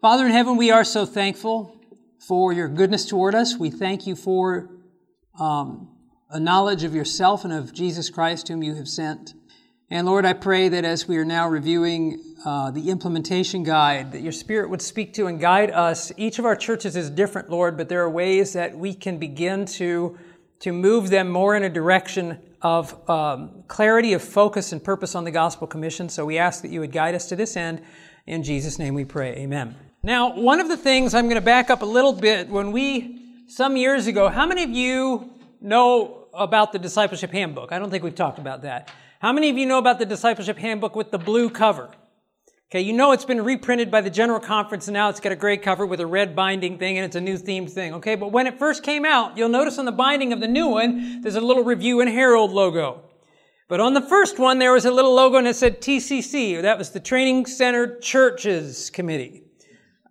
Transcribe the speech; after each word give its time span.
Father 0.00 0.26
in 0.26 0.30
heaven, 0.30 0.56
we 0.56 0.70
are 0.70 0.84
so 0.84 1.04
thankful 1.04 1.76
for 2.20 2.52
your 2.52 2.68
goodness 2.68 3.04
toward 3.04 3.34
us. 3.34 3.56
We 3.56 3.68
thank 3.68 4.06
you 4.06 4.14
for 4.14 4.70
um, 5.40 5.88
a 6.30 6.38
knowledge 6.38 6.84
of 6.84 6.94
yourself 6.94 7.44
and 7.44 7.52
of 7.52 7.72
Jesus 7.72 8.08
Christ, 8.08 8.46
whom 8.46 8.62
you 8.62 8.76
have 8.76 8.86
sent. 8.86 9.34
And 9.90 10.06
Lord, 10.06 10.24
I 10.24 10.34
pray 10.34 10.68
that 10.68 10.84
as 10.84 11.08
we 11.08 11.16
are 11.16 11.24
now 11.24 11.48
reviewing 11.48 12.22
uh, 12.44 12.70
the 12.70 12.90
implementation 12.90 13.64
guide, 13.64 14.12
that 14.12 14.20
your 14.20 14.30
Spirit 14.30 14.70
would 14.70 14.82
speak 14.82 15.14
to 15.14 15.26
and 15.26 15.40
guide 15.40 15.72
us. 15.72 16.12
Each 16.16 16.38
of 16.38 16.44
our 16.44 16.54
churches 16.54 16.94
is 16.94 17.10
different, 17.10 17.50
Lord, 17.50 17.76
but 17.76 17.88
there 17.88 18.02
are 18.02 18.10
ways 18.10 18.52
that 18.52 18.78
we 18.78 18.94
can 18.94 19.18
begin 19.18 19.64
to, 19.66 20.16
to 20.60 20.72
move 20.72 21.10
them 21.10 21.28
more 21.28 21.56
in 21.56 21.64
a 21.64 21.70
direction 21.70 22.38
of 22.62 23.10
um, 23.10 23.64
clarity 23.66 24.12
of 24.12 24.22
focus 24.22 24.70
and 24.70 24.84
purpose 24.84 25.16
on 25.16 25.24
the 25.24 25.32
gospel 25.32 25.66
commission. 25.66 26.08
So 26.08 26.24
we 26.24 26.38
ask 26.38 26.62
that 26.62 26.70
you 26.70 26.78
would 26.78 26.92
guide 26.92 27.16
us 27.16 27.28
to 27.30 27.34
this 27.34 27.56
end. 27.56 27.82
In 28.28 28.44
Jesus' 28.44 28.78
name 28.78 28.94
we 28.94 29.04
pray. 29.04 29.34
Amen. 29.38 29.87
Now, 30.02 30.34
one 30.34 30.60
of 30.60 30.68
the 30.68 30.76
things 30.76 31.12
I'm 31.12 31.24
going 31.24 31.34
to 31.34 31.40
back 31.40 31.70
up 31.70 31.82
a 31.82 31.86
little 31.86 32.12
bit. 32.12 32.48
When 32.48 32.70
we, 32.70 33.44
some 33.48 33.76
years 33.76 34.06
ago, 34.06 34.28
how 34.28 34.46
many 34.46 34.62
of 34.62 34.70
you 34.70 35.30
know 35.60 36.28
about 36.32 36.72
the 36.72 36.78
discipleship 36.78 37.32
handbook? 37.32 37.72
I 37.72 37.78
don't 37.80 37.90
think 37.90 38.04
we've 38.04 38.14
talked 38.14 38.38
about 38.38 38.62
that. 38.62 38.92
How 39.18 39.32
many 39.32 39.50
of 39.50 39.58
you 39.58 39.66
know 39.66 39.78
about 39.78 39.98
the 39.98 40.06
discipleship 40.06 40.56
handbook 40.56 40.94
with 40.94 41.10
the 41.10 41.18
blue 41.18 41.50
cover? 41.50 41.90
Okay, 42.70 42.82
you 42.82 42.92
know 42.92 43.12
it's 43.12 43.24
been 43.24 43.42
reprinted 43.42 43.90
by 43.90 44.02
the 44.02 44.10
General 44.10 44.38
Conference 44.38 44.86
and 44.86 44.92
now 44.92 45.08
it's 45.08 45.20
got 45.20 45.32
a 45.32 45.36
gray 45.36 45.56
cover 45.56 45.86
with 45.86 46.00
a 46.00 46.06
red 46.06 46.36
binding 46.36 46.78
thing 46.78 46.98
and 46.98 47.04
it's 47.04 47.16
a 47.16 47.20
new 47.20 47.36
themed 47.36 47.70
thing. 47.70 47.94
Okay, 47.94 48.14
but 48.14 48.30
when 48.30 48.46
it 48.46 48.58
first 48.58 48.82
came 48.84 49.04
out, 49.04 49.36
you'll 49.36 49.48
notice 49.48 49.78
on 49.78 49.86
the 49.86 49.92
binding 49.92 50.32
of 50.32 50.40
the 50.40 50.46
new 50.46 50.68
one, 50.68 51.22
there's 51.22 51.34
a 51.34 51.40
little 51.40 51.64
Review 51.64 52.00
and 52.00 52.10
Herald 52.10 52.52
logo. 52.52 53.02
But 53.68 53.80
on 53.80 53.94
the 53.94 54.02
first 54.02 54.38
one, 54.38 54.58
there 54.58 54.72
was 54.72 54.84
a 54.84 54.90
little 54.90 55.14
logo 55.14 55.38
and 55.38 55.48
it 55.48 55.56
said 55.56 55.80
TCC, 55.80 56.62
that 56.62 56.78
was 56.78 56.90
the 56.90 57.00
Training 57.00 57.46
Center 57.46 57.98
Churches 57.98 58.90
Committee. 58.90 59.47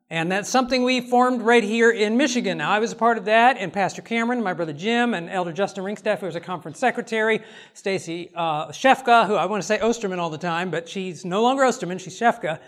And 0.10 0.32
that's 0.32 0.50
something 0.50 0.84
we 0.84 1.02
formed 1.02 1.42
right 1.42 1.64
here 1.64 1.92
in 1.92 2.16
Michigan. 2.16 2.60
Now, 2.60 2.72
I 2.72 2.80
was 2.80 2.94
a 2.94 2.96
part 2.96 3.18
of 3.18 3.26
that, 3.26 3.58
and 3.58 3.74
Pastor 3.74 4.02
Cameron, 4.02 4.42
my 4.42 4.54
brother 4.54 4.72
Jim, 4.72 5.14
and 5.14 5.30
Elder 5.30 5.52
Justin 5.52 5.84
Ringstaff, 5.84 6.20
who 6.20 6.28
was 6.28 6.36
a 6.38 6.40
conference 6.40 6.80
secretary, 6.80 7.42
Stacy 7.74 8.32
uh, 8.34 8.68
Shefka, 8.68 9.28
who 9.28 9.36
I 9.36 9.46
want 9.48 9.62
to 9.62 9.68
say 9.68 9.80
Osterman 9.80 10.18
all 10.18 10.30
the 10.30 10.38
time, 10.38 10.72
but 10.72 10.88
she's 10.88 11.26
no 11.26 11.42
longer 11.44 11.66
Osterman, 11.66 11.98
she's 11.98 12.18
Shefka. 12.18 12.60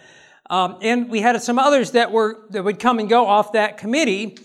Um, 0.49 0.79
and 0.81 1.09
we 1.09 1.21
had 1.21 1.41
some 1.41 1.59
others 1.59 1.91
that 1.91 2.11
were 2.11 2.39
that 2.49 2.63
would 2.63 2.79
come 2.79 2.99
and 2.99 3.07
go 3.07 3.25
off 3.25 3.53
that 3.53 3.77
committee. 3.77 4.37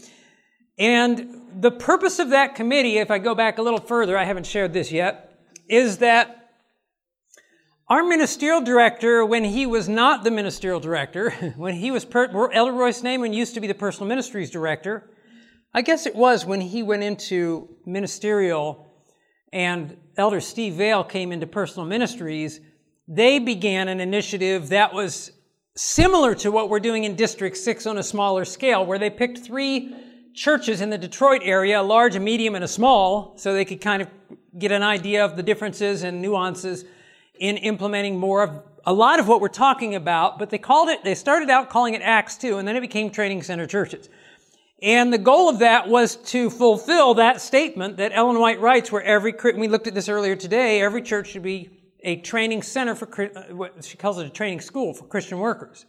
And 0.78 1.42
the 1.58 1.72
purpose 1.72 2.20
of 2.20 2.30
that 2.30 2.54
committee, 2.54 2.98
if 2.98 3.10
I 3.10 3.18
go 3.18 3.34
back 3.34 3.58
a 3.58 3.62
little 3.62 3.80
further, 3.80 4.16
I 4.16 4.24
haven't 4.24 4.46
shared 4.46 4.72
this 4.72 4.92
yet, 4.92 5.36
is 5.68 5.98
that 5.98 6.43
our 7.88 8.02
ministerial 8.02 8.62
director, 8.62 9.24
when 9.26 9.44
he 9.44 9.66
was 9.66 9.88
not 9.88 10.24
the 10.24 10.30
ministerial 10.30 10.80
director, 10.80 11.30
when 11.56 11.74
he 11.74 11.90
was, 11.90 12.04
per- 12.04 12.50
Elder 12.52 12.72
Royce 12.72 13.02
Naaman 13.02 13.32
used 13.32 13.54
to 13.54 13.60
be 13.60 13.66
the 13.66 13.74
personal 13.74 14.08
ministries 14.08 14.50
director. 14.50 15.10
I 15.74 15.82
guess 15.82 16.06
it 16.06 16.14
was 16.14 16.46
when 16.46 16.60
he 16.60 16.82
went 16.82 17.02
into 17.02 17.76
ministerial 17.84 18.86
and 19.52 19.96
Elder 20.16 20.40
Steve 20.40 20.74
Vale 20.74 21.04
came 21.04 21.30
into 21.30 21.46
personal 21.46 21.86
ministries, 21.86 22.60
they 23.06 23.38
began 23.38 23.88
an 23.88 24.00
initiative 24.00 24.70
that 24.70 24.92
was 24.92 25.30
similar 25.76 26.34
to 26.36 26.50
what 26.50 26.70
we're 26.70 26.80
doing 26.80 27.04
in 27.04 27.14
District 27.14 27.56
6 27.56 27.86
on 27.86 27.98
a 27.98 28.02
smaller 28.02 28.44
scale, 28.44 28.84
where 28.84 28.98
they 28.98 29.10
picked 29.10 29.38
three 29.38 29.94
churches 30.34 30.80
in 30.80 30.90
the 30.90 30.98
Detroit 30.98 31.42
area, 31.44 31.80
a 31.80 31.82
large, 31.82 32.16
a 32.16 32.20
medium, 32.20 32.54
and 32.54 32.64
a 32.64 32.68
small, 32.68 33.34
so 33.36 33.52
they 33.52 33.64
could 33.64 33.80
kind 33.80 34.02
of 34.02 34.08
get 34.58 34.72
an 34.72 34.82
idea 34.82 35.24
of 35.24 35.36
the 35.36 35.42
differences 35.42 36.02
and 36.02 36.20
nuances 36.20 36.84
in 37.34 37.56
implementing 37.56 38.18
more 38.18 38.42
of 38.42 38.62
a 38.86 38.92
lot 38.92 39.18
of 39.18 39.28
what 39.28 39.40
we're 39.40 39.48
talking 39.48 39.94
about, 39.94 40.38
but 40.38 40.50
they 40.50 40.58
called 40.58 40.88
it, 40.88 41.02
they 41.04 41.14
started 41.14 41.50
out 41.50 41.70
calling 41.70 41.94
it 41.94 42.02
Acts 42.02 42.36
2, 42.36 42.58
and 42.58 42.68
then 42.68 42.76
it 42.76 42.80
became 42.80 43.10
training 43.10 43.42
center 43.42 43.66
churches. 43.66 44.08
And 44.82 45.12
the 45.12 45.18
goal 45.18 45.48
of 45.48 45.60
that 45.60 45.88
was 45.88 46.16
to 46.16 46.50
fulfill 46.50 47.14
that 47.14 47.40
statement 47.40 47.96
that 47.96 48.12
Ellen 48.12 48.38
White 48.38 48.60
writes, 48.60 48.92
where 48.92 49.02
every, 49.02 49.34
we 49.56 49.68
looked 49.68 49.86
at 49.86 49.94
this 49.94 50.08
earlier 50.08 50.36
today, 50.36 50.82
every 50.82 51.00
church 51.00 51.28
should 51.28 51.42
be 51.42 51.70
a 52.02 52.16
training 52.16 52.62
center 52.62 52.94
for, 52.94 53.08
uh, 53.22 53.54
what 53.54 53.82
she 53.82 53.96
calls 53.96 54.18
it 54.18 54.26
a 54.26 54.30
training 54.30 54.60
school 54.60 54.92
for 54.92 55.04
Christian 55.04 55.38
workers. 55.38 55.86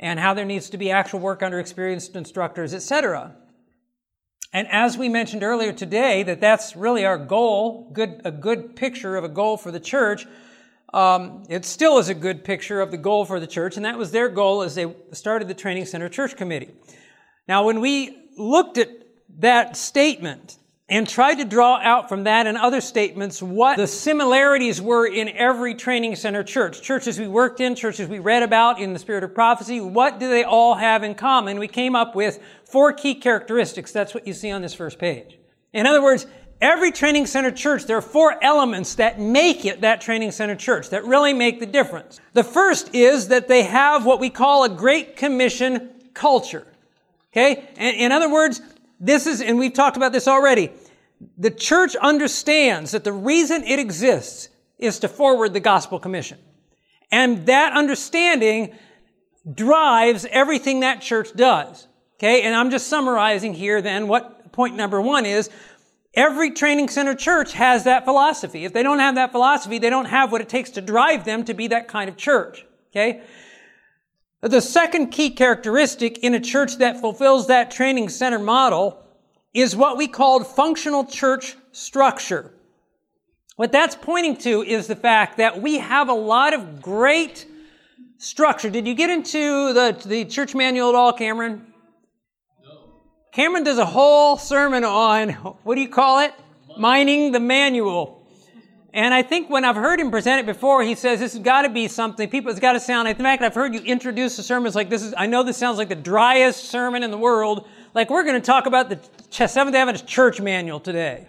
And 0.00 0.18
how 0.18 0.34
there 0.34 0.44
needs 0.44 0.68
to 0.70 0.78
be 0.78 0.90
actual 0.90 1.20
work 1.20 1.44
under 1.44 1.60
experienced 1.60 2.16
instructors, 2.16 2.74
etc. 2.74 3.36
And 4.52 4.66
as 4.68 4.98
we 4.98 5.08
mentioned 5.08 5.44
earlier 5.44 5.72
today, 5.72 6.24
that 6.24 6.40
that's 6.40 6.74
really 6.74 7.04
our 7.04 7.16
goal, 7.16 7.88
good, 7.92 8.20
a 8.24 8.32
good 8.32 8.74
picture 8.74 9.16
of 9.16 9.22
a 9.22 9.28
goal 9.28 9.56
for 9.56 9.70
the 9.70 9.78
church. 9.78 10.26
Um, 10.92 11.44
it 11.48 11.64
still 11.64 11.98
is 11.98 12.08
a 12.08 12.14
good 12.14 12.44
picture 12.44 12.80
of 12.80 12.90
the 12.90 12.98
goal 12.98 13.24
for 13.24 13.40
the 13.40 13.46
church, 13.46 13.76
and 13.76 13.84
that 13.86 13.96
was 13.96 14.10
their 14.10 14.28
goal 14.28 14.62
as 14.62 14.74
they 14.74 14.94
started 15.12 15.48
the 15.48 15.54
Training 15.54 15.86
Center 15.86 16.08
Church 16.08 16.36
Committee. 16.36 16.70
Now, 17.48 17.64
when 17.64 17.80
we 17.80 18.16
looked 18.36 18.78
at 18.78 18.88
that 19.38 19.76
statement 19.76 20.58
and 20.88 21.08
tried 21.08 21.36
to 21.36 21.46
draw 21.46 21.78
out 21.78 22.10
from 22.10 22.24
that 22.24 22.46
and 22.46 22.58
other 22.58 22.82
statements 22.82 23.42
what 23.42 23.78
the 23.78 23.86
similarities 23.86 24.82
were 24.82 25.06
in 25.06 25.30
every 25.30 25.74
training 25.74 26.14
center 26.16 26.42
church, 26.42 26.82
churches 26.82 27.18
we 27.18 27.26
worked 27.26 27.60
in, 27.60 27.74
churches 27.74 28.08
we 28.08 28.18
read 28.18 28.42
about 28.42 28.78
in 28.78 28.92
the 28.92 28.98
spirit 28.98 29.24
of 29.24 29.34
prophecy, 29.34 29.80
what 29.80 30.20
do 30.20 30.28
they 30.28 30.44
all 30.44 30.74
have 30.74 31.02
in 31.02 31.14
common? 31.14 31.58
We 31.58 31.68
came 31.68 31.96
up 31.96 32.14
with 32.14 32.38
four 32.64 32.92
key 32.92 33.14
characteristics. 33.14 33.92
That's 33.92 34.12
what 34.12 34.26
you 34.26 34.34
see 34.34 34.50
on 34.50 34.60
this 34.60 34.74
first 34.74 34.98
page. 34.98 35.38
In 35.72 35.86
other 35.86 36.02
words, 36.02 36.26
Every 36.62 36.92
training 36.92 37.26
center 37.26 37.50
church, 37.50 37.86
there 37.86 37.96
are 37.96 38.00
four 38.00 38.36
elements 38.40 38.94
that 38.94 39.18
make 39.18 39.64
it 39.64 39.80
that 39.80 40.00
training 40.00 40.30
center 40.30 40.54
church, 40.54 40.90
that 40.90 41.04
really 41.04 41.32
make 41.32 41.58
the 41.58 41.66
difference. 41.66 42.20
The 42.34 42.44
first 42.44 42.94
is 42.94 43.28
that 43.28 43.48
they 43.48 43.64
have 43.64 44.06
what 44.06 44.20
we 44.20 44.30
call 44.30 44.62
a 44.62 44.68
Great 44.68 45.16
Commission 45.16 45.90
culture. 46.14 46.64
Okay? 47.32 47.68
And 47.76 47.96
in 47.96 48.12
other 48.12 48.30
words, 48.30 48.62
this 49.00 49.26
is, 49.26 49.40
and 49.40 49.58
we've 49.58 49.72
talked 49.72 49.96
about 49.96 50.12
this 50.12 50.28
already, 50.28 50.70
the 51.36 51.50
church 51.50 51.96
understands 51.96 52.92
that 52.92 53.02
the 53.02 53.12
reason 53.12 53.64
it 53.64 53.80
exists 53.80 54.48
is 54.78 55.00
to 55.00 55.08
forward 55.08 55.54
the 55.54 55.60
gospel 55.60 55.98
commission. 55.98 56.38
And 57.10 57.44
that 57.46 57.72
understanding 57.72 58.72
drives 59.52 60.26
everything 60.30 60.80
that 60.80 61.00
church 61.00 61.34
does. 61.34 61.88
Okay? 62.20 62.42
And 62.42 62.54
I'm 62.54 62.70
just 62.70 62.86
summarizing 62.86 63.52
here 63.52 63.82
then 63.82 64.06
what 64.06 64.52
point 64.52 64.76
number 64.76 65.00
one 65.00 65.26
is 65.26 65.50
Every 66.14 66.50
training 66.50 66.88
center 66.88 67.14
church 67.14 67.54
has 67.54 67.84
that 67.84 68.04
philosophy. 68.04 68.64
If 68.64 68.72
they 68.72 68.82
don't 68.82 68.98
have 68.98 69.14
that 69.14 69.32
philosophy, 69.32 69.78
they 69.78 69.88
don't 69.90 70.06
have 70.06 70.30
what 70.30 70.42
it 70.42 70.48
takes 70.48 70.70
to 70.70 70.82
drive 70.82 71.24
them 71.24 71.44
to 71.44 71.54
be 71.54 71.68
that 71.68 71.88
kind 71.88 72.10
of 72.10 72.16
church. 72.16 72.66
Okay? 72.90 73.22
The 74.42 74.60
second 74.60 75.08
key 75.08 75.30
characteristic 75.30 76.18
in 76.18 76.34
a 76.34 76.40
church 76.40 76.78
that 76.78 77.00
fulfills 77.00 77.46
that 77.46 77.70
training 77.70 78.10
center 78.10 78.38
model 78.38 79.02
is 79.54 79.74
what 79.74 79.96
we 79.96 80.06
called 80.06 80.46
functional 80.46 81.04
church 81.04 81.56
structure. 81.72 82.52
What 83.56 83.72
that's 83.72 83.94
pointing 83.94 84.36
to 84.38 84.62
is 84.62 84.86
the 84.86 84.96
fact 84.96 85.38
that 85.38 85.62
we 85.62 85.78
have 85.78 86.08
a 86.08 86.14
lot 86.14 86.52
of 86.52 86.82
great 86.82 87.46
structure. 88.18 88.68
Did 88.68 88.86
you 88.86 88.94
get 88.94 89.10
into 89.10 89.72
the, 89.72 89.96
the 90.04 90.24
church 90.24 90.54
manual 90.54 90.90
at 90.90 90.94
all, 90.94 91.12
Cameron? 91.12 91.71
Cameron 93.32 93.64
does 93.64 93.78
a 93.78 93.86
whole 93.86 94.36
sermon 94.36 94.84
on, 94.84 95.30
what 95.30 95.74
do 95.74 95.80
you 95.80 95.88
call 95.88 96.20
it? 96.20 96.34
Mining 96.76 97.32
the 97.32 97.40
manual. 97.40 98.26
And 98.92 99.14
I 99.14 99.22
think 99.22 99.48
when 99.48 99.64
I've 99.64 99.76
heard 99.76 99.98
him 99.98 100.10
present 100.10 100.40
it 100.40 100.44
before, 100.44 100.82
he 100.82 100.94
says 100.94 101.18
this 101.18 101.32
has 101.32 101.42
got 101.42 101.62
to 101.62 101.70
be 101.70 101.88
something. 101.88 102.28
People, 102.28 102.50
it's 102.50 102.60
got 102.60 102.74
to 102.74 102.80
sound. 102.80 103.08
In 103.08 103.16
fact, 103.16 103.42
I've 103.42 103.54
heard 103.54 103.72
you 103.72 103.80
introduce 103.80 104.36
the 104.36 104.42
sermons 104.42 104.74
like 104.74 104.90
this 104.90 105.02
is. 105.02 105.14
I 105.16 105.26
know 105.26 105.42
this 105.42 105.56
sounds 105.56 105.78
like 105.78 105.88
the 105.88 105.94
driest 105.94 106.64
sermon 106.64 107.02
in 107.02 107.10
the 107.10 107.16
world. 107.16 107.66
Like 107.94 108.10
we're 108.10 108.22
going 108.22 108.38
to 108.38 108.44
talk 108.44 108.66
about 108.66 108.90
the 108.90 108.98
Seventh 109.30 109.72
Day 109.72 109.80
Adventist 109.80 110.06
Church 110.06 110.38
Manual 110.38 110.80
today. 110.80 111.26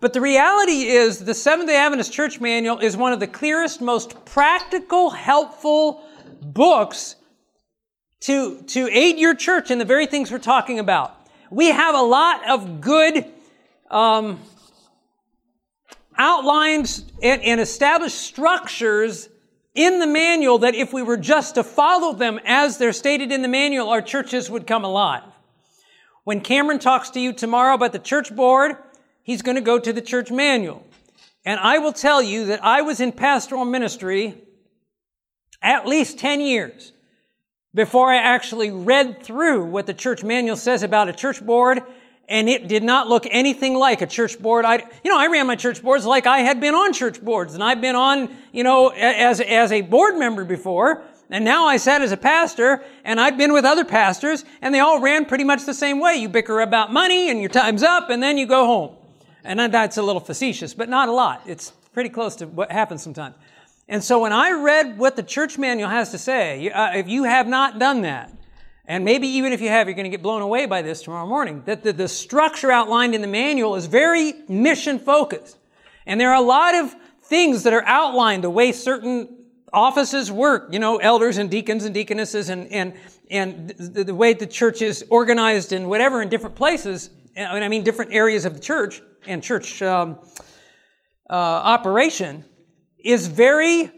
But 0.00 0.12
the 0.12 0.20
reality 0.20 0.86
is, 0.86 1.24
the 1.24 1.34
Seventh 1.34 1.68
day 1.68 1.76
Adventist 1.76 2.12
Church 2.12 2.40
Manual 2.40 2.80
is 2.80 2.96
one 2.96 3.12
of 3.12 3.20
the 3.20 3.28
clearest, 3.28 3.80
most 3.80 4.24
practical, 4.24 5.10
helpful 5.10 6.04
books 6.42 7.14
to, 8.20 8.60
to 8.62 8.88
aid 8.90 9.18
your 9.18 9.36
church 9.36 9.70
in 9.70 9.78
the 9.78 9.84
very 9.84 10.06
things 10.06 10.32
we're 10.32 10.38
talking 10.38 10.80
about 10.80 11.17
we 11.50 11.68
have 11.68 11.94
a 11.94 12.02
lot 12.02 12.48
of 12.48 12.80
good 12.80 13.24
um, 13.90 14.38
outlines 16.16 17.04
and, 17.22 17.42
and 17.42 17.60
established 17.60 18.16
structures 18.16 19.28
in 19.74 20.00
the 20.00 20.06
manual 20.06 20.58
that 20.58 20.74
if 20.74 20.92
we 20.92 21.02
were 21.02 21.16
just 21.16 21.54
to 21.54 21.62
follow 21.64 22.12
them 22.12 22.40
as 22.44 22.78
they're 22.78 22.92
stated 22.92 23.30
in 23.30 23.42
the 23.42 23.48
manual, 23.48 23.88
our 23.88 24.02
churches 24.02 24.50
would 24.50 24.66
come 24.66 24.84
alive. 24.84 25.22
When 26.24 26.40
Cameron 26.40 26.78
talks 26.78 27.10
to 27.10 27.20
you 27.20 27.32
tomorrow 27.32 27.74
about 27.74 27.92
the 27.92 27.98
church 27.98 28.34
board, 28.34 28.76
he's 29.22 29.40
going 29.40 29.54
to 29.54 29.62
go 29.62 29.78
to 29.78 29.92
the 29.92 30.02
church 30.02 30.30
manual. 30.30 30.84
And 31.44 31.58
I 31.60 31.78
will 31.78 31.92
tell 31.92 32.20
you 32.20 32.46
that 32.46 32.62
I 32.62 32.82
was 32.82 33.00
in 33.00 33.12
pastoral 33.12 33.64
ministry 33.64 34.34
at 35.62 35.86
least 35.86 36.18
10 36.18 36.40
years 36.40 36.92
before 37.74 38.12
I 38.12 38.16
actually 38.16 38.70
read 38.70 39.22
through 39.22 39.64
what 39.64 39.86
the 39.86 39.94
church 39.94 40.24
manual 40.24 40.56
says 40.56 40.82
about 40.82 41.08
a 41.08 41.12
church 41.12 41.44
board, 41.44 41.82
and 42.28 42.48
it 42.48 42.68
did 42.68 42.82
not 42.82 43.08
look 43.08 43.26
anything 43.30 43.74
like 43.74 44.02
a 44.02 44.06
church 44.06 44.38
board. 44.38 44.64
I, 44.64 44.76
you 45.04 45.10
know, 45.10 45.18
I 45.18 45.28
ran 45.28 45.46
my 45.46 45.56
church 45.56 45.82
boards 45.82 46.04
like 46.04 46.26
I 46.26 46.40
had 46.40 46.60
been 46.60 46.74
on 46.74 46.92
church 46.92 47.22
boards, 47.22 47.54
and 47.54 47.62
I've 47.62 47.80
been 47.80 47.96
on, 47.96 48.28
you 48.52 48.64
know, 48.64 48.88
as, 48.88 49.40
as 49.40 49.72
a 49.72 49.80
board 49.80 50.16
member 50.16 50.44
before, 50.44 51.02
And 51.30 51.44
now 51.44 51.66
I 51.66 51.76
sat 51.76 52.00
as 52.00 52.10
a 52.10 52.16
pastor, 52.16 52.82
and 53.04 53.20
I've 53.20 53.36
been 53.36 53.52
with 53.52 53.64
other 53.64 53.84
pastors, 53.84 54.44
and 54.62 54.74
they 54.74 54.80
all 54.80 55.00
ran 55.00 55.26
pretty 55.26 55.44
much 55.44 55.66
the 55.66 55.74
same 55.74 56.00
way. 56.00 56.16
You 56.16 56.28
bicker 56.28 56.60
about 56.60 56.92
money, 56.92 57.30
and 57.30 57.40
your 57.40 57.50
time's 57.50 57.82
up, 57.82 58.08
and 58.08 58.22
then 58.22 58.38
you 58.38 58.46
go 58.46 58.66
home. 58.66 58.96
And 59.44 59.60
that's 59.60 59.98
a 59.98 60.02
little 60.02 60.20
facetious, 60.20 60.72
but 60.72 60.88
not 60.88 61.08
a 61.08 61.12
lot. 61.12 61.42
It's 61.46 61.70
pretty 61.92 62.08
close 62.08 62.36
to 62.36 62.46
what 62.46 62.72
happens 62.72 63.02
sometimes. 63.02 63.34
And 63.88 64.04
so 64.04 64.20
when 64.20 64.32
I 64.32 64.50
read 64.52 64.98
what 64.98 65.16
the 65.16 65.22
church 65.22 65.56
manual 65.56 65.88
has 65.88 66.10
to 66.10 66.18
say, 66.18 66.68
uh, 66.68 66.94
if 66.94 67.08
you 67.08 67.24
have 67.24 67.48
not 67.48 67.78
done 67.78 68.02
that, 68.02 68.32
and 68.84 69.04
maybe 69.04 69.26
even 69.28 69.52
if 69.52 69.60
you 69.60 69.68
have, 69.68 69.86
you're 69.86 69.94
going 69.94 70.04
to 70.04 70.10
get 70.10 70.22
blown 70.22 70.42
away 70.42 70.66
by 70.66 70.82
this 70.82 71.02
tomorrow 71.02 71.26
morning, 71.26 71.62
that 71.66 71.82
the, 71.82 71.92
the 71.92 72.08
structure 72.08 72.70
outlined 72.70 73.14
in 73.14 73.20
the 73.20 73.26
manual 73.26 73.76
is 73.76 73.86
very 73.86 74.34
mission 74.48 74.98
focused. 74.98 75.58
And 76.06 76.20
there 76.20 76.30
are 76.30 76.42
a 76.42 76.46
lot 76.46 76.74
of 76.74 76.94
things 77.22 77.62
that 77.64 77.72
are 77.72 77.84
outlined, 77.84 78.44
the 78.44 78.50
way 78.50 78.72
certain 78.72 79.36
offices 79.72 80.32
work, 80.32 80.68
you 80.72 80.78
know, 80.78 80.96
elders 80.96 81.36
and 81.36 81.50
deacons 81.50 81.84
and 81.84 81.94
deaconesses 81.94 82.48
and, 82.48 82.70
and, 82.72 82.94
and 83.30 83.68
the, 83.70 84.04
the 84.04 84.14
way 84.14 84.32
the 84.32 84.46
church 84.46 84.80
is 84.80 85.04
organized 85.10 85.72
and 85.72 85.88
whatever 85.88 86.22
in 86.22 86.28
different 86.30 86.56
places, 86.56 87.10
and 87.36 87.62
I 87.62 87.68
mean 87.68 87.84
different 87.84 88.12
areas 88.12 88.44
of 88.46 88.54
the 88.54 88.60
church 88.60 89.02
and 89.26 89.42
church 89.42 89.82
um, 89.82 90.18
uh, 91.28 91.34
operation, 91.34 92.44
is 92.98 93.26
very 93.26 93.90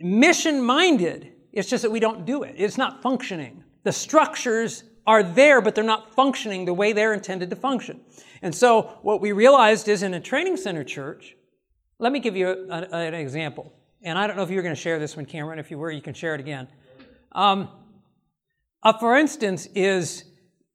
mission 0.00 0.62
minded. 0.62 1.32
It's 1.52 1.68
just 1.68 1.82
that 1.82 1.90
we 1.90 2.00
don't 2.00 2.24
do 2.24 2.42
it. 2.42 2.54
It's 2.58 2.78
not 2.78 3.02
functioning. 3.02 3.64
The 3.84 3.92
structures 3.92 4.84
are 5.06 5.22
there, 5.22 5.60
but 5.60 5.74
they're 5.74 5.84
not 5.84 6.14
functioning 6.14 6.64
the 6.64 6.74
way 6.74 6.92
they're 6.92 7.12
intended 7.12 7.50
to 7.50 7.56
function. 7.56 8.00
And 8.42 8.54
so 8.54 8.98
what 9.02 9.20
we 9.20 9.32
realized 9.32 9.88
is 9.88 10.02
in 10.02 10.14
a 10.14 10.20
training 10.20 10.56
center 10.56 10.84
church, 10.84 11.36
let 11.98 12.12
me 12.12 12.20
give 12.20 12.36
you 12.36 12.48
a, 12.48 12.88
a, 12.90 12.96
an 12.96 13.14
example. 13.14 13.72
And 14.02 14.18
I 14.18 14.26
don't 14.26 14.36
know 14.36 14.42
if 14.42 14.50
you 14.50 14.56
were 14.56 14.62
going 14.62 14.74
to 14.74 14.80
share 14.80 14.98
this 14.98 15.16
one, 15.16 15.26
Cameron. 15.26 15.58
If 15.58 15.70
you 15.70 15.78
were, 15.78 15.90
you 15.90 16.02
can 16.02 16.14
share 16.14 16.34
it 16.34 16.40
again. 16.40 16.68
Um, 17.32 17.68
uh, 18.82 18.92
for 18.98 19.16
instance, 19.16 19.66
is 19.74 20.24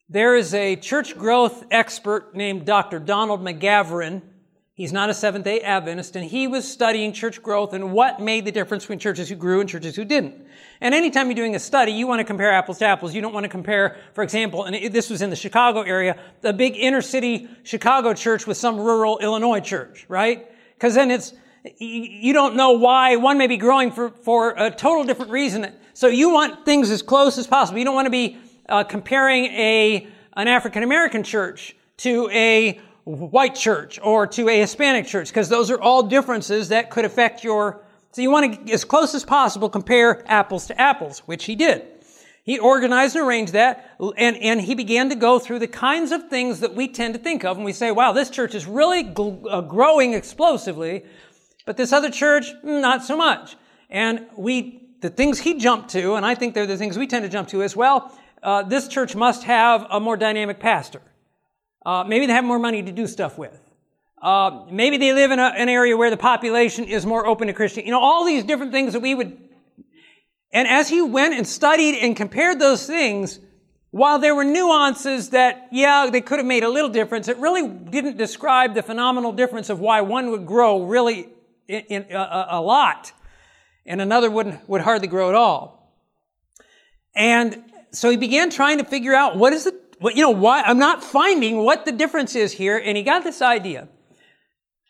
there 0.09 0.35
is 0.35 0.55
a 0.55 0.75
church 0.75 1.15
growth 1.15 1.63
expert 1.69 2.35
named 2.35 2.65
Dr. 2.65 2.97
Donald 2.97 3.41
McGavran. 3.43 4.23
He's 4.79 4.93
not 4.93 5.09
a 5.09 5.13
Seventh 5.13 5.43
day 5.43 5.59
Adventist, 5.59 6.15
and 6.15 6.23
he 6.23 6.47
was 6.47 6.65
studying 6.65 7.11
church 7.11 7.43
growth 7.43 7.73
and 7.73 7.91
what 7.91 8.21
made 8.21 8.45
the 8.45 8.51
difference 8.53 8.85
between 8.85 8.99
churches 8.99 9.27
who 9.27 9.35
grew 9.35 9.59
and 9.59 9.67
churches 9.67 9.93
who 9.93 10.05
didn't. 10.05 10.47
And 10.79 10.95
anytime 10.95 11.27
you're 11.27 11.35
doing 11.35 11.53
a 11.53 11.59
study, 11.59 11.91
you 11.91 12.07
want 12.07 12.21
to 12.21 12.23
compare 12.23 12.49
apples 12.49 12.77
to 12.77 12.85
apples. 12.85 13.13
You 13.13 13.19
don't 13.19 13.33
want 13.33 13.43
to 13.43 13.49
compare, 13.49 13.97
for 14.13 14.23
example, 14.23 14.63
and 14.63 14.93
this 14.93 15.09
was 15.09 15.21
in 15.21 15.31
the 15.31 15.35
Chicago 15.35 15.81
area, 15.81 16.17
the 16.39 16.53
big 16.53 16.77
inner 16.77 17.01
city 17.01 17.49
Chicago 17.63 18.13
church 18.13 18.47
with 18.47 18.55
some 18.55 18.79
rural 18.79 19.19
Illinois 19.19 19.59
church, 19.59 20.05
right? 20.07 20.49
Because 20.75 20.95
then 20.95 21.11
it's, 21.11 21.33
you 21.77 22.31
don't 22.31 22.55
know 22.55 22.71
why 22.71 23.17
one 23.17 23.37
may 23.37 23.47
be 23.47 23.57
growing 23.57 23.91
for, 23.91 24.11
for 24.11 24.51
a 24.51 24.71
total 24.71 25.03
different 25.03 25.33
reason. 25.33 25.73
So 25.93 26.07
you 26.07 26.29
want 26.29 26.63
things 26.63 26.89
as 26.89 27.01
close 27.01 27.37
as 27.37 27.47
possible. 27.47 27.79
You 27.79 27.83
don't 27.83 27.95
want 27.95 28.05
to 28.05 28.11
be 28.11 28.37
uh, 28.69 28.85
comparing 28.85 29.43
a, 29.47 30.07
an 30.37 30.47
African 30.47 30.83
American 30.83 31.23
church 31.23 31.75
to 31.97 32.29
a 32.31 32.79
white 33.05 33.55
church 33.55 33.99
or 34.01 34.27
to 34.27 34.49
a 34.49 34.59
Hispanic 34.59 35.07
church 35.07 35.29
because 35.29 35.49
those 35.49 35.71
are 35.71 35.79
all 35.79 36.03
differences 36.03 36.69
that 36.69 36.89
could 36.89 37.05
affect 37.05 37.43
your, 37.43 37.83
so 38.11 38.21
you 38.21 38.31
want 38.31 38.67
to, 38.67 38.73
as 38.73 38.85
close 38.85 39.15
as 39.15 39.23
possible, 39.23 39.69
compare 39.69 40.23
apples 40.29 40.67
to 40.67 40.79
apples, 40.79 41.19
which 41.25 41.45
he 41.45 41.55
did. 41.55 41.85
He 42.43 42.57
organized 42.57 43.15
and 43.15 43.27
arranged 43.27 43.53
that, 43.53 43.95
and, 44.17 44.35
and 44.37 44.61
he 44.61 44.73
began 44.73 45.09
to 45.09 45.15
go 45.15 45.37
through 45.37 45.59
the 45.59 45.67
kinds 45.67 46.11
of 46.11 46.29
things 46.29 46.61
that 46.61 46.73
we 46.73 46.87
tend 46.87 47.13
to 47.13 47.19
think 47.19 47.43
of, 47.43 47.57
and 47.57 47.65
we 47.65 47.73
say, 47.73 47.91
wow, 47.91 48.11
this 48.11 48.29
church 48.29 48.55
is 48.55 48.65
really 48.65 49.03
gl- 49.03 49.45
uh, 49.47 49.61
growing 49.61 50.13
explosively, 50.13 51.03
but 51.65 51.77
this 51.77 51.93
other 51.93 52.09
church, 52.09 52.51
mm, 52.63 52.81
not 52.81 53.03
so 53.03 53.15
much. 53.15 53.55
And 53.89 54.25
we, 54.35 54.89
the 55.01 55.09
things 55.09 55.39
he 55.39 55.59
jumped 55.59 55.89
to, 55.91 56.15
and 56.15 56.25
I 56.25 56.33
think 56.33 56.55
they're 56.55 56.65
the 56.65 56.77
things 56.77 56.97
we 56.97 57.05
tend 57.05 57.23
to 57.23 57.29
jump 57.29 57.49
to 57.49 57.61
as 57.61 57.75
well, 57.75 58.17
uh, 58.41 58.63
this 58.63 58.87
church 58.87 59.15
must 59.15 59.43
have 59.43 59.85
a 59.89 59.99
more 59.99 60.17
dynamic 60.17 60.59
pastor. 60.59 61.01
Uh, 61.85 62.03
maybe 62.07 62.25
they 62.25 62.33
have 62.33 62.45
more 62.45 62.59
money 62.59 62.83
to 62.83 62.91
do 62.91 63.07
stuff 63.07 63.37
with. 63.37 63.59
Uh, 64.21 64.65
maybe 64.69 64.97
they 64.97 65.13
live 65.13 65.31
in 65.31 65.39
a, 65.39 65.53
an 65.55 65.69
area 65.69 65.95
where 65.95 66.09
the 66.09 66.17
population 66.17 66.85
is 66.85 67.05
more 67.05 67.25
open 67.25 67.47
to 67.47 67.53
Christian. 67.53 67.85
You 67.85 67.91
know, 67.91 68.01
all 68.01 68.25
these 68.25 68.43
different 68.43 68.71
things 68.71 68.93
that 68.93 68.99
we 68.99 69.15
would 69.15 69.49
and 70.51 70.67
as 70.67 70.89
he 70.89 71.01
went 71.01 71.35
and 71.35 71.47
studied 71.47 71.99
and 71.99 72.15
compared 72.15 72.59
those 72.59 72.85
things, 72.85 73.39
while 73.91 74.19
there 74.19 74.33
were 74.33 74.43
nuances 74.43 75.29
that, 75.29 75.67
yeah, 75.71 76.09
they 76.11 76.21
could 76.21 76.39
have 76.39 76.45
made 76.45 76.63
a 76.63 76.69
little 76.69 76.89
difference, 76.89 77.27
it 77.27 77.37
really 77.37 77.67
didn't 77.67 78.17
describe 78.17 78.73
the 78.73 78.83
phenomenal 78.83 79.31
difference 79.31 79.69
of 79.69 79.79
why 79.79 80.01
one 80.01 80.31
would 80.31 80.45
grow 80.45 80.83
really 80.83 81.29
in, 81.67 81.81
in 81.81 82.15
a, 82.15 82.47
a, 82.51 82.61
lot 82.61 83.11
and 83.85 84.01
another 84.01 84.29
wouldn't, 84.29 84.67
would 84.67 84.81
hardly 84.81 85.07
grow 85.07 85.29
at 85.29 85.35
all. 85.35 85.93
And 87.15 87.63
so 87.91 88.09
he 88.09 88.17
began 88.17 88.49
trying 88.49 88.77
to 88.79 88.83
figure 88.83 89.13
out 89.13 89.37
what 89.37 89.53
is 89.53 89.65
the, 89.65 89.79
what, 89.99 90.15
you 90.15 90.23
know, 90.23 90.31
why, 90.31 90.61
I'm 90.61 90.79
not 90.79 91.03
finding 91.03 91.57
what 91.57 91.85
the 91.85 91.91
difference 91.91 92.35
is 92.35 92.53
here. 92.53 92.77
And 92.77 92.97
he 92.97 93.03
got 93.03 93.23
this 93.23 93.41
idea. 93.41 93.89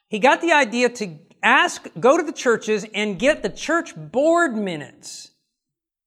He 0.08 0.20
got 0.20 0.42
the 0.42 0.52
idea 0.52 0.90
to 0.90 1.18
ask, 1.44 1.88
go 2.00 2.18
to 2.18 2.24
the 2.24 2.32
churches 2.32 2.86
and 2.94 3.20
get 3.20 3.44
the 3.44 3.50
church 3.50 3.94
board 3.96 4.56
minutes 4.56 5.32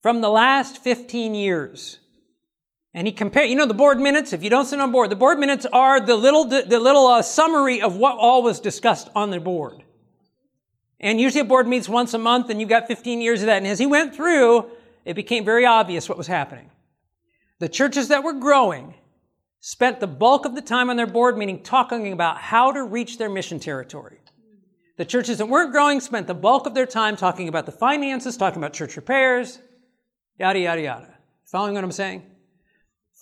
from 0.03 0.21
the 0.21 0.31
last 0.31 0.79
15 0.79 1.35
years. 1.35 1.99
And 2.95 3.07
he 3.07 3.13
compared, 3.13 3.49
you 3.49 3.57
know, 3.57 3.67
the 3.67 3.75
board 3.75 3.99
minutes, 3.99 4.33
if 4.33 4.43
you 4.43 4.51
don't 4.51 4.67
sit 4.67 4.79
on 4.79 4.93
board, 4.93 5.11
the 5.11 5.17
board 5.17 5.39
minutes 5.39 5.67
are 5.73 5.99
the 5.99 6.17
little, 6.17 6.45
the 6.45 6.79
little 6.79 7.07
uh, 7.07 7.23
summary 7.23 7.81
of 7.81 7.97
what 7.97 8.19
all 8.19 8.43
was 8.43 8.61
discussed 8.61 9.09
on 9.15 9.31
the 9.31 9.41
board. 9.41 9.83
And 11.01 11.21
usually 11.21 11.41
a 11.41 11.45
board 11.45 11.67
meets 11.67 11.89
once 11.89 12.15
a 12.15 12.19
month 12.19 12.51
and 12.51 12.61
you've 12.61 12.69
got 12.69 12.87
15 12.87 13.21
years 13.21 13.41
of 13.41 13.47
that. 13.47 13.57
And 13.57 13.67
as 13.67 13.79
he 13.79 13.87
went 13.87 14.15
through, 14.15 14.67
it 15.05 15.15
became 15.15 15.45
very 15.45 15.67
obvious 15.67 16.09
what 16.09 16.19
was 16.19 16.27
happening. 16.27 16.71
The 17.59 17.69
churches 17.69 18.09
that 18.09 18.25
were 18.25 18.33
growing 18.33 18.95
spent 19.61 20.01
the 20.01 20.07
bulk 20.07 20.45
of 20.45 20.55
the 20.55 20.63
time 20.63 20.91
on 20.91 20.97
their 20.97 21.07
board 21.07 21.39
meeting 21.39 21.63
talking 21.63 22.13
about 22.13 22.39
how 22.39 22.73
to 22.73 22.83
reach 22.83 23.19
their 23.19 23.29
mission 23.31 23.61
territory. 23.61 24.19
The 24.97 25.05
churches 25.05 25.39
that 25.39 25.47
weren't 25.47 25.73
growing 25.73 26.01
spent 26.01 26.27
the 26.27 26.35
bulk 26.35 26.67
of 26.67 26.75
their 26.75 26.87
time 26.87 27.17
talking 27.17 27.49
about 27.49 27.67
the 27.67 27.73
finances, 27.73 28.37
talking 28.37 28.59
about 28.59 28.73
church 28.73 28.97
repairs, 28.97 29.59
Yada, 30.39 30.59
yada, 30.59 30.81
yada. 30.83 31.15
Following 31.45 31.75
what 31.75 31.85
I'm 31.85 31.93
saying? 31.93 32.25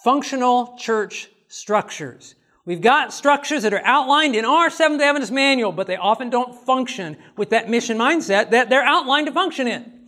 Functional 0.04 0.76
church 0.78 1.28
structures. 1.48 2.34
We've 2.64 2.80
got 2.80 3.12
structures 3.12 3.64
that 3.64 3.74
are 3.74 3.84
outlined 3.84 4.36
in 4.36 4.44
our 4.44 4.70
Seventh 4.70 5.02
Adventist 5.02 5.32
manual, 5.32 5.72
but 5.72 5.86
they 5.86 5.96
often 5.96 6.30
don't 6.30 6.54
function 6.54 7.16
with 7.36 7.50
that 7.50 7.68
mission 7.68 7.98
mindset 7.98 8.50
that 8.50 8.70
they're 8.70 8.84
outlined 8.84 9.26
to 9.26 9.32
function 9.32 9.66
in. 9.66 10.06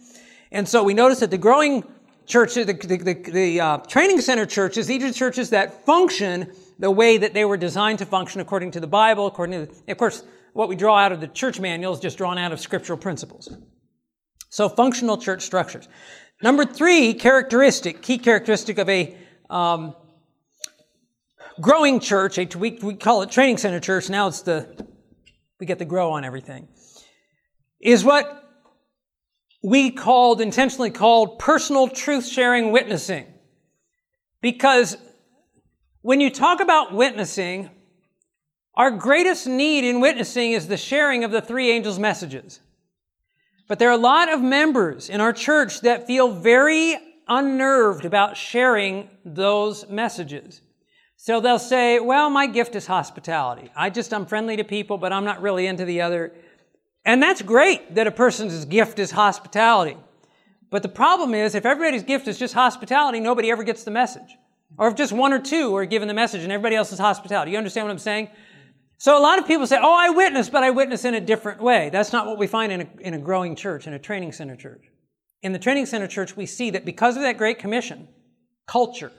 And 0.50 0.68
so 0.68 0.84
we 0.84 0.94
notice 0.94 1.20
that 1.20 1.30
the 1.30 1.38
growing 1.38 1.84
churches, 2.26 2.66
the, 2.66 2.72
the, 2.74 2.96
the, 2.96 3.14
the 3.14 3.60
uh, 3.60 3.78
training 3.78 4.20
center 4.20 4.46
churches, 4.46 4.86
these 4.86 5.02
are 5.02 5.12
churches 5.12 5.50
that 5.50 5.84
function 5.84 6.52
the 6.78 6.90
way 6.90 7.18
that 7.18 7.34
they 7.34 7.44
were 7.44 7.56
designed 7.56 7.98
to 7.98 8.06
function 8.06 8.40
according 8.40 8.72
to 8.72 8.80
the 8.80 8.86
Bible, 8.86 9.26
according 9.26 9.66
to, 9.66 9.72
of 9.90 9.98
course, 9.98 10.24
what 10.52 10.68
we 10.68 10.76
draw 10.76 10.96
out 10.96 11.12
of 11.12 11.20
the 11.20 11.28
church 11.28 11.60
manual 11.60 11.92
is 11.92 12.00
just 12.00 12.18
drawn 12.18 12.38
out 12.38 12.52
of 12.52 12.60
scriptural 12.60 12.98
principles. 12.98 13.54
So 14.50 14.68
functional 14.68 15.16
church 15.16 15.42
structures. 15.42 15.88
Number 16.42 16.64
three 16.64 17.14
characteristic, 17.14 18.02
key 18.02 18.18
characteristic 18.18 18.78
of 18.78 18.88
a 18.88 19.16
um, 19.48 19.94
growing 21.60 22.00
church, 22.00 22.38
a, 22.38 22.48
we, 22.58 22.72
we 22.82 22.94
call 22.94 23.22
it 23.22 23.30
training 23.30 23.58
center 23.58 23.80
church, 23.80 24.10
now 24.10 24.28
it's 24.28 24.42
the, 24.42 24.86
we 25.60 25.66
get 25.66 25.78
the 25.78 25.84
grow 25.84 26.10
on 26.10 26.24
everything, 26.24 26.68
is 27.80 28.04
what 28.04 28.41
we 29.62 29.90
called, 29.90 30.40
intentionally 30.40 30.90
called 30.90 31.38
personal 31.38 31.88
truth 31.88 32.26
sharing 32.26 32.72
witnessing. 32.72 33.26
Because 34.40 34.96
when 36.00 36.20
you 36.20 36.30
talk 36.30 36.60
about 36.60 36.92
witnessing, 36.92 37.70
our 38.74 38.90
greatest 38.90 39.46
need 39.46 39.84
in 39.84 40.00
witnessing 40.00 40.52
is 40.52 40.66
the 40.66 40.76
sharing 40.76 41.24
of 41.24 41.30
the 41.30 41.40
three 41.40 41.70
angels' 41.70 41.98
messages. 41.98 42.60
But 43.68 43.78
there 43.78 43.88
are 43.88 43.92
a 43.92 43.96
lot 43.98 44.32
of 44.32 44.42
members 44.42 45.08
in 45.08 45.20
our 45.20 45.32
church 45.32 45.82
that 45.82 46.06
feel 46.06 46.32
very 46.32 46.98
unnerved 47.28 48.04
about 48.04 48.36
sharing 48.36 49.08
those 49.24 49.88
messages. 49.88 50.60
So 51.16 51.40
they'll 51.40 51.60
say, 51.60 52.00
well, 52.00 52.30
my 52.30 52.48
gift 52.48 52.74
is 52.74 52.86
hospitality. 52.86 53.70
I 53.76 53.90
just, 53.90 54.12
I'm 54.12 54.26
friendly 54.26 54.56
to 54.56 54.64
people, 54.64 54.98
but 54.98 55.12
I'm 55.12 55.24
not 55.24 55.40
really 55.40 55.68
into 55.68 55.84
the 55.84 56.00
other. 56.00 56.32
And 57.04 57.22
that's 57.22 57.42
great 57.42 57.94
that 57.94 58.06
a 58.06 58.12
person's 58.12 58.64
gift 58.64 58.98
is 58.98 59.10
hospitality. 59.10 59.96
But 60.70 60.82
the 60.82 60.88
problem 60.88 61.34
is, 61.34 61.54
if 61.54 61.66
everybody's 61.66 62.02
gift 62.02 62.28
is 62.28 62.38
just 62.38 62.54
hospitality, 62.54 63.20
nobody 63.20 63.50
ever 63.50 63.64
gets 63.64 63.84
the 63.84 63.90
message. 63.90 64.36
Or 64.78 64.88
if 64.88 64.94
just 64.94 65.12
one 65.12 65.32
or 65.32 65.38
two 65.38 65.76
are 65.76 65.84
given 65.84 66.08
the 66.08 66.14
message 66.14 66.42
and 66.42 66.52
everybody 66.52 66.76
else 66.76 66.92
is 66.92 66.98
hospitality. 66.98 67.50
You 67.52 67.58
understand 67.58 67.86
what 67.86 67.92
I'm 67.92 67.98
saying? 67.98 68.28
So 68.96 69.18
a 69.18 69.20
lot 69.20 69.38
of 69.38 69.46
people 69.46 69.66
say, 69.66 69.78
oh, 69.82 69.94
I 69.94 70.10
witness, 70.10 70.48
but 70.48 70.62
I 70.62 70.70
witness 70.70 71.04
in 71.04 71.14
a 71.14 71.20
different 71.20 71.60
way. 71.60 71.90
That's 71.90 72.12
not 72.12 72.26
what 72.26 72.38
we 72.38 72.46
find 72.46 72.72
in 72.72 72.80
a, 72.82 72.86
in 73.00 73.14
a 73.14 73.18
growing 73.18 73.56
church, 73.56 73.86
in 73.86 73.92
a 73.92 73.98
training 73.98 74.32
center 74.32 74.54
church. 74.54 74.84
In 75.42 75.52
the 75.52 75.58
training 75.58 75.86
center 75.86 76.06
church, 76.06 76.36
we 76.36 76.46
see 76.46 76.70
that 76.70 76.84
because 76.84 77.16
of 77.16 77.22
that 77.22 77.36
Great 77.36 77.58
Commission, 77.58 78.06
culture, 78.66 79.10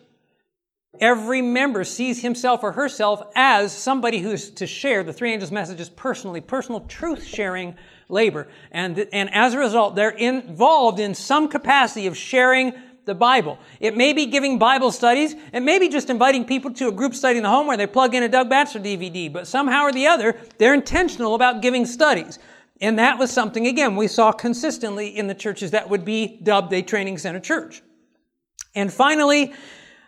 every 0.99 1.41
member 1.41 1.83
sees 1.83 2.21
himself 2.21 2.63
or 2.63 2.71
herself 2.71 3.23
as 3.35 3.75
somebody 3.75 4.19
who's 4.19 4.49
to 4.51 4.67
share 4.67 5.03
the 5.03 5.13
three 5.13 5.33
angels' 5.33 5.51
messages 5.51 5.89
personally, 5.89 6.41
personal 6.41 6.81
truth 6.81 7.25
sharing 7.25 7.75
labor. 8.09 8.47
And, 8.71 9.07
and 9.11 9.33
as 9.33 9.53
a 9.53 9.59
result, 9.59 9.95
they're 9.95 10.09
involved 10.09 10.99
in 10.99 11.15
some 11.15 11.47
capacity 11.47 12.07
of 12.07 12.15
sharing 12.15 12.73
the 13.05 13.15
Bible. 13.15 13.59
It 13.79 13.97
may 13.97 14.13
be 14.13 14.27
giving 14.27 14.59
Bible 14.59 14.91
studies. 14.91 15.35
It 15.51 15.59
may 15.61 15.77
be 15.77 15.89
just 15.89 16.09
inviting 16.09 16.45
people 16.45 16.71
to 16.75 16.87
a 16.87 16.91
group 16.91 17.13
study 17.15 17.37
in 17.37 17.43
the 17.43 17.49
home 17.49 17.67
where 17.67 17.75
they 17.75 17.87
plug 17.87 18.15
in 18.15 18.23
a 18.23 18.29
Doug 18.29 18.49
Batchelor 18.49 18.81
DVD. 18.81 19.31
But 19.31 19.47
somehow 19.47 19.83
or 19.83 19.91
the 19.91 20.07
other, 20.07 20.39
they're 20.57 20.73
intentional 20.73 21.35
about 21.35 21.61
giving 21.61 21.85
studies. 21.85 22.39
And 22.79 22.99
that 22.99 23.17
was 23.17 23.31
something, 23.31 23.67
again, 23.67 23.95
we 23.95 24.07
saw 24.07 24.31
consistently 24.31 25.07
in 25.07 25.27
the 25.27 25.35
churches 25.35 25.71
that 25.71 25.89
would 25.89 26.05
be 26.05 26.39
dubbed 26.43 26.71
a 26.73 26.81
training 26.81 27.17
center 27.17 27.39
church. 27.39 27.81
And 28.75 28.91
finally, 28.91 29.53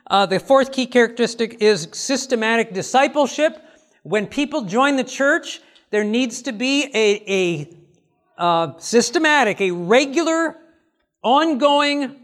uh, 0.08 0.26
the 0.26 0.40
fourth 0.40 0.72
key 0.72 0.86
characteristic 0.86 1.62
is 1.62 1.88
systematic 1.92 2.74
discipleship. 2.74 3.62
When 4.04 4.28
people 4.28 4.64
join 4.64 4.98
the 4.98 5.04
church, 5.04 5.62
there 5.90 6.04
needs 6.04 6.44
to 6.44 6.52
be 6.52 6.84
a, 6.94 7.24
a 7.28 7.78
uh, 8.38 8.78
systematic, 8.78 9.62
a 9.62 9.72
regular, 9.72 10.58
ongoing 11.24 12.16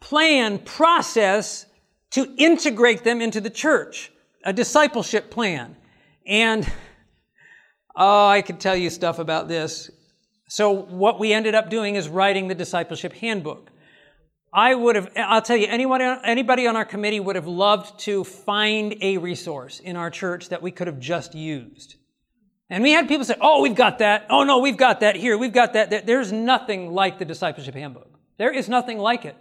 plan, 0.00 0.58
process 0.58 1.66
to 2.10 2.34
integrate 2.36 3.04
them 3.04 3.22
into 3.22 3.40
the 3.40 3.48
church, 3.48 4.12
a 4.44 4.52
discipleship 4.52 5.30
plan. 5.30 5.76
And 6.26 6.70
oh, 7.96 8.26
I 8.26 8.42
could 8.42 8.60
tell 8.60 8.76
you 8.76 8.90
stuff 8.90 9.18
about 9.18 9.48
this. 9.48 9.90
So, 10.48 10.70
what 10.70 11.18
we 11.18 11.32
ended 11.32 11.54
up 11.54 11.70
doing 11.70 11.94
is 11.94 12.08
writing 12.10 12.48
the 12.48 12.54
discipleship 12.54 13.14
handbook. 13.14 13.70
I 14.52 14.74
would 14.74 14.96
have, 14.96 15.08
I'll 15.16 15.40
tell 15.40 15.56
you, 15.56 15.66
anyone, 15.68 16.02
anybody 16.02 16.66
on 16.66 16.76
our 16.76 16.84
committee 16.84 17.20
would 17.20 17.36
have 17.36 17.46
loved 17.46 18.00
to 18.00 18.22
find 18.22 18.96
a 19.00 19.16
resource 19.16 19.80
in 19.80 19.96
our 19.96 20.10
church 20.10 20.50
that 20.50 20.60
we 20.60 20.70
could 20.70 20.88
have 20.88 21.00
just 21.00 21.34
used. 21.34 21.96
And 22.68 22.82
we 22.82 22.92
had 22.92 23.08
people 23.08 23.24
say, 23.24 23.36
oh, 23.40 23.62
we've 23.62 23.74
got 23.74 23.98
that. 24.00 24.26
Oh, 24.28 24.44
no, 24.44 24.58
we've 24.58 24.76
got 24.76 25.00
that 25.00 25.16
here. 25.16 25.38
We've 25.38 25.52
got 25.52 25.72
that. 25.72 26.06
There's 26.06 26.32
nothing 26.32 26.92
like 26.92 27.18
the 27.18 27.24
discipleship 27.24 27.74
handbook. 27.74 28.08
There 28.36 28.52
is 28.52 28.68
nothing 28.68 28.98
like 28.98 29.24
it 29.24 29.36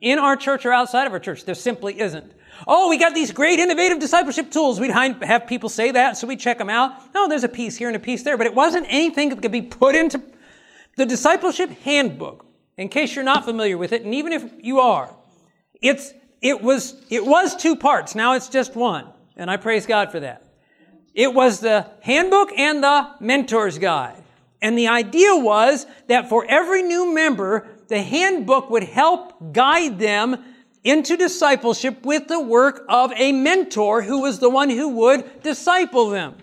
in 0.00 0.18
our 0.18 0.36
church 0.36 0.66
or 0.66 0.72
outside 0.72 1.06
of 1.06 1.12
our 1.12 1.20
church. 1.20 1.44
There 1.44 1.54
simply 1.54 1.98
isn't. 2.00 2.32
Oh, 2.66 2.90
we 2.90 2.98
got 2.98 3.14
these 3.14 3.32
great 3.32 3.58
innovative 3.58 4.00
discipleship 4.00 4.50
tools. 4.50 4.80
We'd 4.80 4.90
have 4.90 5.46
people 5.46 5.70
say 5.70 5.92
that, 5.92 6.16
so 6.18 6.26
we 6.26 6.36
check 6.36 6.58
them 6.58 6.68
out. 6.68 7.14
No, 7.14 7.28
there's 7.28 7.44
a 7.44 7.48
piece 7.48 7.76
here 7.76 7.88
and 7.88 7.96
a 7.96 8.00
piece 8.00 8.22
there, 8.22 8.36
but 8.36 8.46
it 8.46 8.54
wasn't 8.54 8.86
anything 8.90 9.30
that 9.30 9.40
could 9.40 9.52
be 9.52 9.62
put 9.62 9.94
into 9.94 10.22
the 10.96 11.06
discipleship 11.06 11.70
handbook. 11.70 12.46
In 12.76 12.88
case 12.88 13.14
you're 13.14 13.24
not 13.24 13.44
familiar 13.44 13.76
with 13.76 13.92
it, 13.92 14.02
and 14.02 14.14
even 14.14 14.32
if 14.32 14.50
you 14.60 14.80
are, 14.80 15.14
it's, 15.80 16.14
it 16.40 16.62
was, 16.62 17.02
it 17.10 17.24
was 17.24 17.54
two 17.56 17.76
parts. 17.76 18.14
Now 18.14 18.34
it's 18.34 18.48
just 18.48 18.74
one. 18.74 19.06
And 19.36 19.50
I 19.50 19.56
praise 19.56 19.86
God 19.86 20.10
for 20.10 20.20
that. 20.20 20.44
It 21.14 21.34
was 21.34 21.60
the 21.60 21.86
handbook 22.00 22.50
and 22.56 22.82
the 22.82 23.10
mentor's 23.20 23.78
guide. 23.78 24.22
And 24.62 24.78
the 24.78 24.88
idea 24.88 25.36
was 25.36 25.86
that 26.06 26.28
for 26.28 26.46
every 26.48 26.82
new 26.82 27.12
member, 27.12 27.68
the 27.88 28.00
handbook 28.00 28.70
would 28.70 28.84
help 28.84 29.52
guide 29.52 29.98
them 29.98 30.42
into 30.84 31.16
discipleship 31.16 32.04
with 32.04 32.28
the 32.28 32.40
work 32.40 32.84
of 32.88 33.12
a 33.12 33.32
mentor 33.32 34.02
who 34.02 34.22
was 34.22 34.38
the 34.38 34.48
one 34.48 34.70
who 34.70 34.88
would 34.88 35.42
disciple 35.42 36.10
them. 36.10 36.36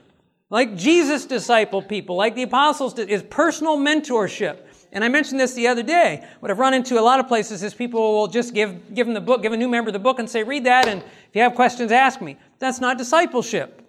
Like 0.50 0.76
Jesus 0.76 1.26
discipled 1.26 1.88
people, 1.88 2.16
like 2.16 2.36
the 2.36 2.44
apostles 2.44 2.94
did, 2.94 3.10
is 3.10 3.24
personal 3.24 3.78
mentorship. 3.78 4.60
And 4.92 5.04
I 5.04 5.08
mentioned 5.08 5.40
this 5.40 5.54
the 5.54 5.68
other 5.68 5.84
day. 5.84 6.28
What 6.40 6.50
I've 6.50 6.60
run 6.60 6.74
into 6.74 7.00
a 7.00 7.02
lot 7.02 7.20
of 7.20 7.28
places 7.28 7.62
is 7.62 7.74
people 7.74 8.14
will 8.14 8.28
just 8.28 8.54
give, 8.54 8.94
give 8.96 9.06
them 9.06 9.14
the 9.14 9.22
book, 9.22 9.42
give 9.42 9.54
a 9.54 9.58
new 9.58 9.68
member 9.68 9.92
the 9.92 10.00
book 10.00 10.20
and 10.20 10.30
say, 10.30 10.44
read 10.44 10.66
that, 10.66 10.88
and 10.88 11.02
if 11.02 11.36
you 11.36 11.42
have 11.42 11.56
questions, 11.56 11.92
ask 11.92 12.22
me. 12.22 12.38
That's 12.58 12.80
not 12.80 12.98
discipleship. 12.98 13.86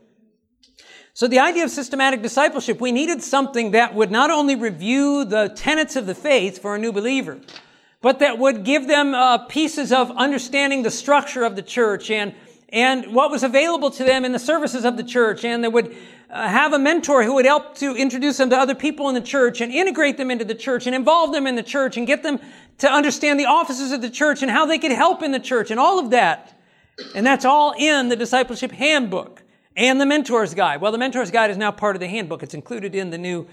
So 1.15 1.27
the 1.27 1.39
idea 1.39 1.65
of 1.65 1.71
systematic 1.71 2.23
discipleship, 2.23 2.81
we 2.81 2.93
needed 2.93 3.23
something 3.23 3.73
that 3.73 3.95
would 3.95 4.11
not 4.11 4.31
only 4.31 4.55
review 4.55 5.25
the 5.25 5.53
tenets 5.57 5.97
of 5.97 6.07
the 6.07 6.15
faith 6.15 6.61
for 6.61 6.75
a 6.75 6.79
new 6.79 6.93
believer, 6.93 7.41
but 8.01 8.21
that 8.21 8.39
would 8.39 8.65
give 8.65 8.87
them 8.87 9.15
uh, 9.15 9.39
pieces 9.47 9.93
of 9.93 10.11
understanding 10.13 10.83
the 10.83 10.91
structure 10.91 11.45
of 11.45 11.57
the 11.57 11.63
church 11.63 12.11
and 12.11 12.35
and 12.73 13.13
what 13.13 13.33
was 13.33 13.43
available 13.43 13.91
to 13.91 14.05
them 14.05 14.25
in 14.25 14.31
the 14.31 14.39
services 14.39 14.85
of 14.85 14.97
the 14.97 15.03
church, 15.03 15.45
and 15.45 15.65
that 15.65 15.73
would 15.73 15.97
uh, 16.33 16.49
have 16.49 16.73
a 16.73 16.79
mentor 16.79 17.25
who 17.25 17.35
would 17.35 17.45
help 17.45 17.77
to 17.79 17.97
introduce 17.97 18.37
them 18.37 18.51
to 18.51 18.57
other 18.57 18.75
people 18.75 19.09
in 19.09 19.15
the 19.15 19.21
church 19.21 19.61
and 19.61 19.73
integrate 19.73 20.17
them 20.17 20.31
into 20.31 20.45
the 20.45 20.55
church 20.55 20.87
and 20.87 20.95
involve 20.95 21.33
them 21.33 21.47
in 21.47 21.57
the 21.57 21.63
church 21.63 21.97
and 21.97 22.07
get 22.07 22.23
them 22.23 22.39
to 22.79 22.91
understand 22.91 23.39
the 23.39 23.47
offices 23.47 23.93
of 23.93 24.01
the 24.01 24.11
church 24.11 24.43
and 24.43 24.51
how 24.51 24.65
they 24.65 24.79
could 24.79 24.93
help 24.93 25.23
in 25.23 25.33
the 25.33 25.41
church 25.41 25.71
and 25.71 25.81
all 25.81 25.99
of 25.99 26.11
that. 26.11 26.59
And 27.15 27.27
that's 27.27 27.45
all 27.45 27.75
in 27.77 28.09
the 28.09 28.17
discipleship 28.17 28.71
handbook 28.73 29.43
and 29.77 30.01
the 30.01 30.07
mentor's 30.07 30.55
guide. 30.55 30.81
Well, 30.81 30.93
the 30.93 30.99
mentor's 30.99 31.31
guide 31.31 31.51
is 31.51 31.57
now 31.57 31.73
part 31.73 31.97
of 31.97 32.01
the 32.01 32.09
handbook. 32.09 32.43
It's 32.43 32.55
included 32.55 32.95
in 32.95 33.11
the 33.11 33.19
new 33.19 33.47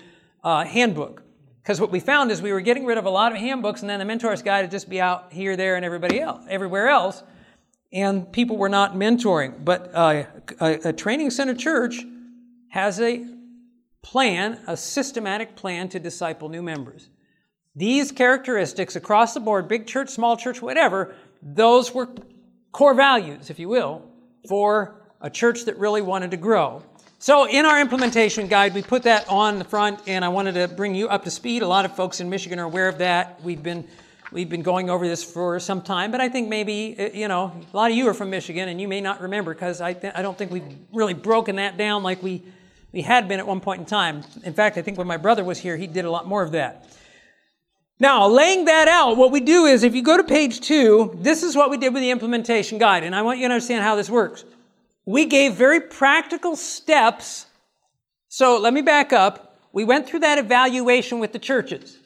uh, 0.43 0.63
handbook. 0.65 1.23
Because 1.63 1.81
what 1.81 1.91
we 1.91 1.99
found 1.99 2.31
is 2.31 2.41
we 2.41 2.53
were 2.53 2.61
getting 2.61 2.85
rid 2.85 2.97
of 2.97 3.05
a 3.05 3.09
lot 3.09 3.33
of 3.33 3.37
handbooks, 3.37 3.81
and 3.81 3.89
then 3.89 3.99
the 3.99 4.05
mentor's 4.05 4.41
guide 4.41 4.61
would 4.61 4.71
just 4.71 4.89
be 4.89 5.01
out 5.01 5.33
here, 5.33 5.57
there, 5.57 5.75
and 5.75 5.83
everybody 5.83 6.19
else, 6.19 6.45
everywhere 6.49 6.87
else, 6.87 7.23
and 7.91 8.31
people 8.31 8.55
were 8.55 8.69
not 8.69 8.95
mentoring. 8.95 9.65
But 9.65 9.91
uh, 9.93 10.23
a, 10.61 10.89
a 10.89 10.93
training 10.93 11.31
center 11.31 11.53
church 11.53 12.05
has 12.77 13.01
a 13.01 13.25
plan, 14.03 14.59
a 14.67 14.77
systematic 14.77 15.55
plan 15.55 15.89
to 15.89 15.99
disciple 15.99 16.47
new 16.47 16.61
members. 16.61 17.09
These 17.75 18.11
characteristics 18.11 18.95
across 18.95 19.33
the 19.33 19.39
board, 19.39 19.67
big 19.67 19.87
church, 19.87 20.09
small 20.09 20.37
church, 20.37 20.61
whatever, 20.61 21.15
those 21.41 21.91
were 21.91 22.07
core 22.71 22.93
values, 22.93 23.49
if 23.49 23.57
you 23.57 23.67
will, 23.67 24.03
for 24.47 24.93
a 25.21 25.29
church 25.31 25.65
that 25.65 25.79
really 25.79 26.03
wanted 26.03 26.29
to 26.29 26.37
grow. 26.37 26.83
So 27.17 27.47
in 27.47 27.65
our 27.65 27.81
implementation 27.81 28.45
guide, 28.47 28.75
we 28.75 28.83
put 28.83 29.01
that 29.03 29.27
on 29.27 29.57
the 29.57 29.65
front, 29.65 30.01
and 30.05 30.23
I 30.23 30.29
wanted 30.29 30.53
to 30.53 30.67
bring 30.67 30.93
you 30.93 31.07
up 31.07 31.23
to 31.23 31.31
speed. 31.31 31.63
A 31.63 31.67
lot 31.67 31.83
of 31.83 31.95
folks 31.95 32.19
in 32.19 32.29
Michigan 32.29 32.59
are 32.59 32.65
aware 32.65 32.89
of 32.89 32.99
that. 32.99 33.43
We've 33.43 33.63
been 33.63 33.87
we've 34.31 34.49
been 34.49 34.61
going 34.61 34.91
over 34.91 35.07
this 35.07 35.23
for 35.23 35.59
some 35.59 35.81
time, 35.81 36.11
but 36.11 36.21
I 36.21 36.29
think 36.29 36.47
maybe 36.47 36.95
uh, 36.99 37.09
you 37.11 37.27
know 37.27 37.59
a 37.73 37.75
lot 37.75 37.89
of 37.89 37.97
you 37.97 38.07
are 38.07 38.13
from 38.13 38.29
Michigan, 38.29 38.69
and 38.69 38.79
you 38.79 38.87
may 38.87 39.01
not 39.01 39.19
remember 39.19 39.55
because 39.55 39.81
I 39.81 39.93
th- 39.93 40.13
I 40.15 40.21
don't 40.21 40.37
think 40.37 40.51
we've 40.51 40.77
really 40.93 41.15
broken 41.15 41.55
that 41.55 41.75
down 41.75 42.03
like 42.03 42.21
we 42.21 42.43
we 42.97 43.03
had 43.03 43.27
been 43.27 43.39
at 43.39 43.45
one 43.45 43.59
point 43.59 43.79
in 43.79 43.85
time. 43.85 44.23
In 44.43 44.55
fact, 44.55 44.75
I 44.75 44.81
think 44.81 44.97
when 44.97 45.05
my 45.05 45.17
brother 45.17 45.43
was 45.43 45.59
here, 45.59 45.77
he 45.77 45.85
did 45.85 46.03
a 46.03 46.09
lot 46.09 46.25
more 46.27 46.41
of 46.41 46.53
that. 46.53 46.83
Now, 47.99 48.27
laying 48.27 48.65
that 48.65 48.87
out, 48.87 49.17
what 49.17 49.31
we 49.31 49.39
do 49.39 49.65
is 49.67 49.83
if 49.83 49.93
you 49.93 50.01
go 50.01 50.17
to 50.17 50.23
page 50.23 50.61
two, 50.61 51.15
this 51.21 51.43
is 51.43 51.55
what 51.55 51.69
we 51.69 51.77
did 51.77 51.93
with 51.93 52.01
the 52.01 52.09
implementation 52.09 52.79
guide, 52.79 53.03
and 53.03 53.15
I 53.15 53.21
want 53.21 53.37
you 53.37 53.47
to 53.47 53.53
understand 53.53 53.83
how 53.83 53.95
this 53.95 54.09
works 54.09 54.45
we 55.05 55.25
gave 55.25 55.53
very 55.53 55.79
practical 55.79 56.55
steps. 56.55 57.45
So 58.29 58.57
let 58.57 58.73
me 58.73 58.81
back 58.81 59.13
up. 59.13 59.59
We 59.71 59.85
went 59.85 60.09
through 60.09 60.21
that 60.21 60.39
evaluation 60.39 61.19
with 61.19 61.33
the 61.33 61.39
churches. 61.39 61.99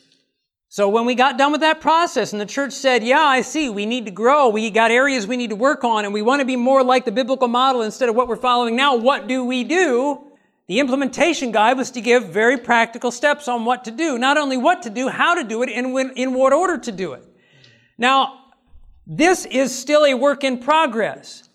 So 0.67 0.89
when 0.89 1.05
we 1.05 1.15
got 1.15 1.37
done 1.37 1.53
with 1.53 1.61
that 1.61 1.79
process 1.79 2.33
and 2.33 2.41
the 2.41 2.45
church 2.45 2.73
said, 2.73 3.01
yeah, 3.01 3.21
I 3.21 3.43
see, 3.43 3.69
we 3.69 3.85
need 3.85 4.03
to 4.05 4.11
grow, 4.11 4.49
we 4.49 4.69
got 4.69 4.91
areas 4.91 5.25
we 5.25 5.37
need 5.37 5.51
to 5.51 5.55
work 5.55 5.85
on, 5.85 6.03
and 6.03 6.13
we 6.13 6.21
want 6.21 6.41
to 6.41 6.45
be 6.45 6.57
more 6.57 6.83
like 6.83 7.05
the 7.05 7.13
biblical 7.13 7.47
model 7.47 7.81
instead 7.81 8.09
of 8.09 8.15
what 8.15 8.27
we're 8.27 8.35
following 8.35 8.75
now, 8.75 8.97
what 8.97 9.27
do 9.27 9.45
we 9.45 9.63
do? 9.63 10.30
The 10.71 10.79
implementation 10.79 11.51
guide 11.51 11.75
was 11.75 11.91
to 11.91 11.99
give 11.99 12.29
very 12.29 12.55
practical 12.55 13.11
steps 13.11 13.49
on 13.49 13.65
what 13.65 13.83
to 13.83 13.91
do. 13.91 14.17
Not 14.17 14.37
only 14.37 14.55
what 14.55 14.83
to 14.83 14.89
do, 14.89 15.09
how 15.09 15.35
to 15.35 15.43
do 15.43 15.61
it, 15.63 15.69
and 15.69 15.91
when, 15.91 16.11
in 16.11 16.33
what 16.33 16.53
order 16.53 16.77
to 16.77 16.93
do 16.93 17.11
it. 17.11 17.25
Now, 17.97 18.45
this 19.05 19.45
is 19.45 19.77
still 19.77 20.05
a 20.05 20.13
work 20.13 20.45
in 20.45 20.59
progress 20.59 21.49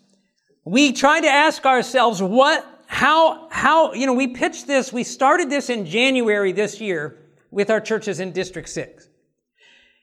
we 0.66 0.92
try 0.92 1.18
to 1.20 1.28
ask 1.28 1.64
ourselves 1.64 2.20
what, 2.20 2.62
how, 2.88 3.48
how, 3.50 3.94
you 3.94 4.04
know, 4.04 4.12
we 4.12 4.26
pitched 4.26 4.66
this, 4.66 4.92
we 4.92 5.02
started 5.02 5.48
this 5.48 5.70
in 5.70 5.86
January 5.86 6.52
this 6.52 6.78
year 6.78 7.16
with 7.50 7.70
our 7.70 7.80
churches 7.80 8.20
in 8.20 8.32
District 8.32 8.68
6. 8.68 9.08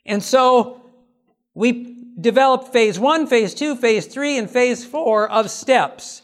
And 0.07 0.23
so 0.23 0.89
we 1.53 2.05
developed 2.19 2.73
phase 2.73 2.97
one, 2.97 3.27
phase 3.27 3.53
two, 3.53 3.75
phase 3.75 4.07
three, 4.07 4.39
and 4.39 4.49
phase 4.49 4.83
four 4.83 5.29
of 5.29 5.51
steps. 5.51 6.23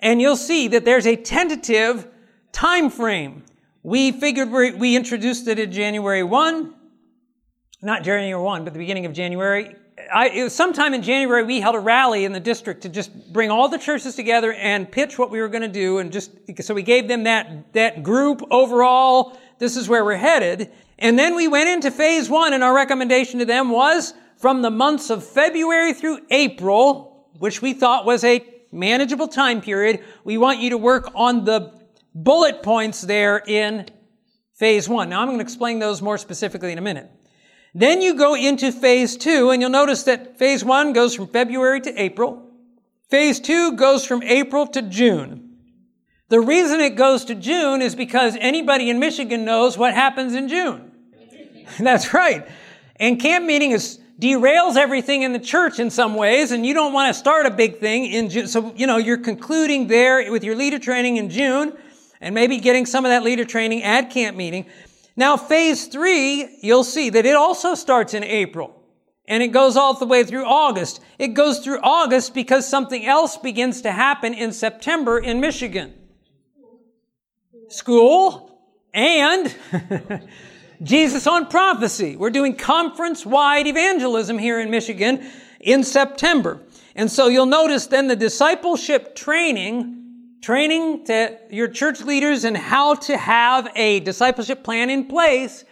And 0.00 0.20
you'll 0.20 0.36
see 0.36 0.66
that 0.66 0.84
there's 0.84 1.06
a 1.06 1.14
tentative 1.14 2.08
time 2.54 2.88
frame. 2.88 3.42
We 3.82 4.12
figured 4.12 4.50
we 4.50 4.96
introduced 4.96 5.46
it 5.48 5.58
in 5.58 5.70
January 5.70 6.22
1, 6.22 6.72
not 7.82 8.02
January 8.02 8.42
1, 8.42 8.64
but 8.64 8.72
the 8.72 8.78
beginning 8.78 9.04
of 9.04 9.12
January. 9.12 9.76
I, 10.12 10.30
it 10.30 10.44
was 10.44 10.54
sometime 10.54 10.94
in 10.94 11.02
January, 11.02 11.44
we 11.44 11.60
held 11.60 11.74
a 11.74 11.80
rally 11.80 12.24
in 12.24 12.32
the 12.32 12.40
district 12.40 12.82
to 12.82 12.88
just 12.88 13.32
bring 13.32 13.50
all 13.50 13.68
the 13.68 13.78
churches 13.78 14.16
together 14.16 14.52
and 14.54 14.90
pitch 14.90 15.18
what 15.18 15.30
we 15.30 15.40
were 15.40 15.48
going 15.48 15.62
to 15.62 15.68
do. 15.68 15.98
And 15.98 16.10
just, 16.10 16.30
so 16.62 16.72
we 16.72 16.82
gave 16.82 17.08
them 17.08 17.24
that, 17.24 17.72
that 17.74 18.02
group 18.02 18.42
overall, 18.50 19.38
this 19.58 19.76
is 19.76 19.88
where 19.88 20.04
we're 20.04 20.16
headed. 20.16 20.70
And 20.98 21.18
then 21.18 21.36
we 21.36 21.46
went 21.48 21.68
into 21.68 21.90
phase 21.90 22.30
one 22.30 22.54
and 22.54 22.64
our 22.64 22.74
recommendation 22.74 23.40
to 23.40 23.44
them 23.44 23.70
was 23.70 24.14
from 24.38 24.62
the 24.62 24.70
months 24.70 25.10
of 25.10 25.24
February 25.24 25.92
through 25.92 26.20
April, 26.30 27.28
which 27.38 27.60
we 27.60 27.74
thought 27.74 28.04
was 28.04 28.24
a 28.24 28.44
manageable 28.72 29.28
time 29.28 29.60
period, 29.60 30.02
we 30.24 30.36
want 30.36 30.58
you 30.58 30.70
to 30.70 30.78
work 30.78 31.10
on 31.14 31.44
the 31.44 31.83
bullet 32.14 32.62
points 32.62 33.00
there 33.02 33.42
in 33.46 33.86
phase 34.54 34.88
one. 34.88 35.08
Now 35.08 35.20
I'm 35.20 35.28
going 35.28 35.38
to 35.38 35.42
explain 35.42 35.78
those 35.78 36.00
more 36.00 36.18
specifically 36.18 36.72
in 36.72 36.78
a 36.78 36.82
minute. 36.82 37.10
Then 37.74 38.00
you 38.00 38.14
go 38.14 38.36
into 38.36 38.70
phase 38.70 39.16
two, 39.16 39.50
and 39.50 39.60
you'll 39.60 39.70
notice 39.70 40.04
that 40.04 40.38
phase 40.38 40.64
one 40.64 40.92
goes 40.92 41.14
from 41.14 41.26
February 41.26 41.80
to 41.80 42.00
April. 42.00 42.50
Phase 43.10 43.40
two 43.40 43.72
goes 43.72 44.06
from 44.06 44.22
April 44.22 44.66
to 44.68 44.82
June. 44.82 45.56
The 46.28 46.40
reason 46.40 46.80
it 46.80 46.96
goes 46.96 47.24
to 47.26 47.34
June 47.34 47.82
is 47.82 47.94
because 47.94 48.36
anybody 48.40 48.90
in 48.90 48.98
Michigan 48.98 49.44
knows 49.44 49.76
what 49.76 49.92
happens 49.92 50.34
in 50.34 50.48
June. 50.48 50.92
That's 51.78 52.14
right. 52.14 52.46
And 52.96 53.20
camp 53.20 53.44
meeting 53.44 53.72
is 53.72 53.98
derails 54.20 54.76
everything 54.76 55.22
in 55.22 55.32
the 55.32 55.38
church 55.40 55.80
in 55.80 55.90
some 55.90 56.14
ways, 56.14 56.52
and 56.52 56.64
you 56.64 56.74
don't 56.74 56.92
want 56.92 57.12
to 57.12 57.18
start 57.18 57.46
a 57.46 57.50
big 57.50 57.78
thing 57.78 58.06
in 58.06 58.30
June. 58.30 58.46
So, 58.46 58.72
you 58.76 58.86
know, 58.86 58.96
you're 58.96 59.18
concluding 59.18 59.88
there 59.88 60.30
with 60.30 60.44
your 60.44 60.54
leader 60.54 60.78
training 60.78 61.16
in 61.16 61.28
June, 61.28 61.76
and 62.24 62.34
maybe 62.34 62.56
getting 62.56 62.86
some 62.86 63.04
of 63.04 63.10
that 63.10 63.22
leader 63.22 63.44
training 63.44 63.82
at 63.82 64.08
camp 64.08 64.34
meeting. 64.34 64.64
Now, 65.14 65.36
phase 65.36 65.86
three, 65.88 66.58
you'll 66.62 66.82
see 66.82 67.10
that 67.10 67.26
it 67.26 67.36
also 67.36 67.74
starts 67.74 68.14
in 68.14 68.24
April. 68.24 68.82
And 69.28 69.42
it 69.42 69.48
goes 69.48 69.76
all 69.76 69.92
the 69.92 70.06
way 70.06 70.24
through 70.24 70.46
August. 70.46 71.00
It 71.18 71.28
goes 71.28 71.60
through 71.60 71.80
August 71.82 72.32
because 72.32 72.66
something 72.66 73.04
else 73.04 73.36
begins 73.36 73.82
to 73.82 73.92
happen 73.92 74.32
in 74.32 74.52
September 74.52 75.18
in 75.18 75.40
Michigan. 75.40 75.92
School 77.68 78.58
and 78.94 79.54
Jesus 80.82 81.26
on 81.26 81.46
prophecy. 81.48 82.16
We're 82.16 82.30
doing 82.30 82.56
conference 82.56 83.26
wide 83.26 83.66
evangelism 83.66 84.38
here 84.38 84.60
in 84.60 84.70
Michigan 84.70 85.30
in 85.60 85.84
September. 85.84 86.60
And 86.94 87.10
so 87.10 87.28
you'll 87.28 87.46
notice 87.46 87.86
then 87.86 88.08
the 88.08 88.16
discipleship 88.16 89.14
training, 89.14 90.03
training 90.44 91.06
to 91.06 91.38
your 91.50 91.68
church 91.68 92.02
leaders 92.02 92.44
and 92.44 92.54
how 92.54 92.94
to 92.94 93.16
have 93.16 93.66
a 93.74 94.00
discipleship 94.00 94.62
plan 94.62 94.90
in 94.90 95.06
place 95.06 95.64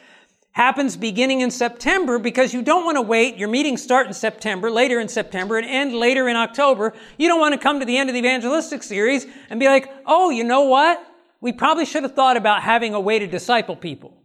happens 0.53 0.97
beginning 0.97 1.43
in 1.43 1.51
September 1.51 2.19
because 2.19 2.55
you 2.55 2.63
don't 2.63 2.87
want 2.87 2.97
to 2.97 3.03
wait. 3.03 3.37
Your 3.37 3.49
meetings 3.49 3.83
start 3.83 4.07
in 4.07 4.15
September, 4.15 4.71
later 4.71 4.99
in 4.99 5.09
September, 5.09 5.59
and 5.59 5.67
end 5.67 5.95
later 5.95 6.27
in 6.27 6.37
October. 6.37 6.95
You 7.19 7.29
don't 7.29 7.39
want 7.39 7.53
to 7.53 7.61
come 7.61 7.81
to 7.81 7.87
the 7.87 7.99
end 7.99 8.09
of 8.09 8.15
the 8.15 8.21
evangelistic 8.21 8.83
series 8.83 9.27
and 9.51 9.61
be 9.61 9.67
like, 9.67 9.93
oh, 10.07 10.31
you 10.31 10.43
know 10.43 10.63
what? 10.63 11.07
We 11.43 11.53
probably 11.53 11.85
should 11.85 12.05
have 12.05 12.15
thought 12.15 12.39
about 12.39 12.63
having 12.63 12.95
a 12.95 13.01
way 13.01 13.19
to 13.19 13.27
disciple 13.27 13.77
people. 13.77 14.23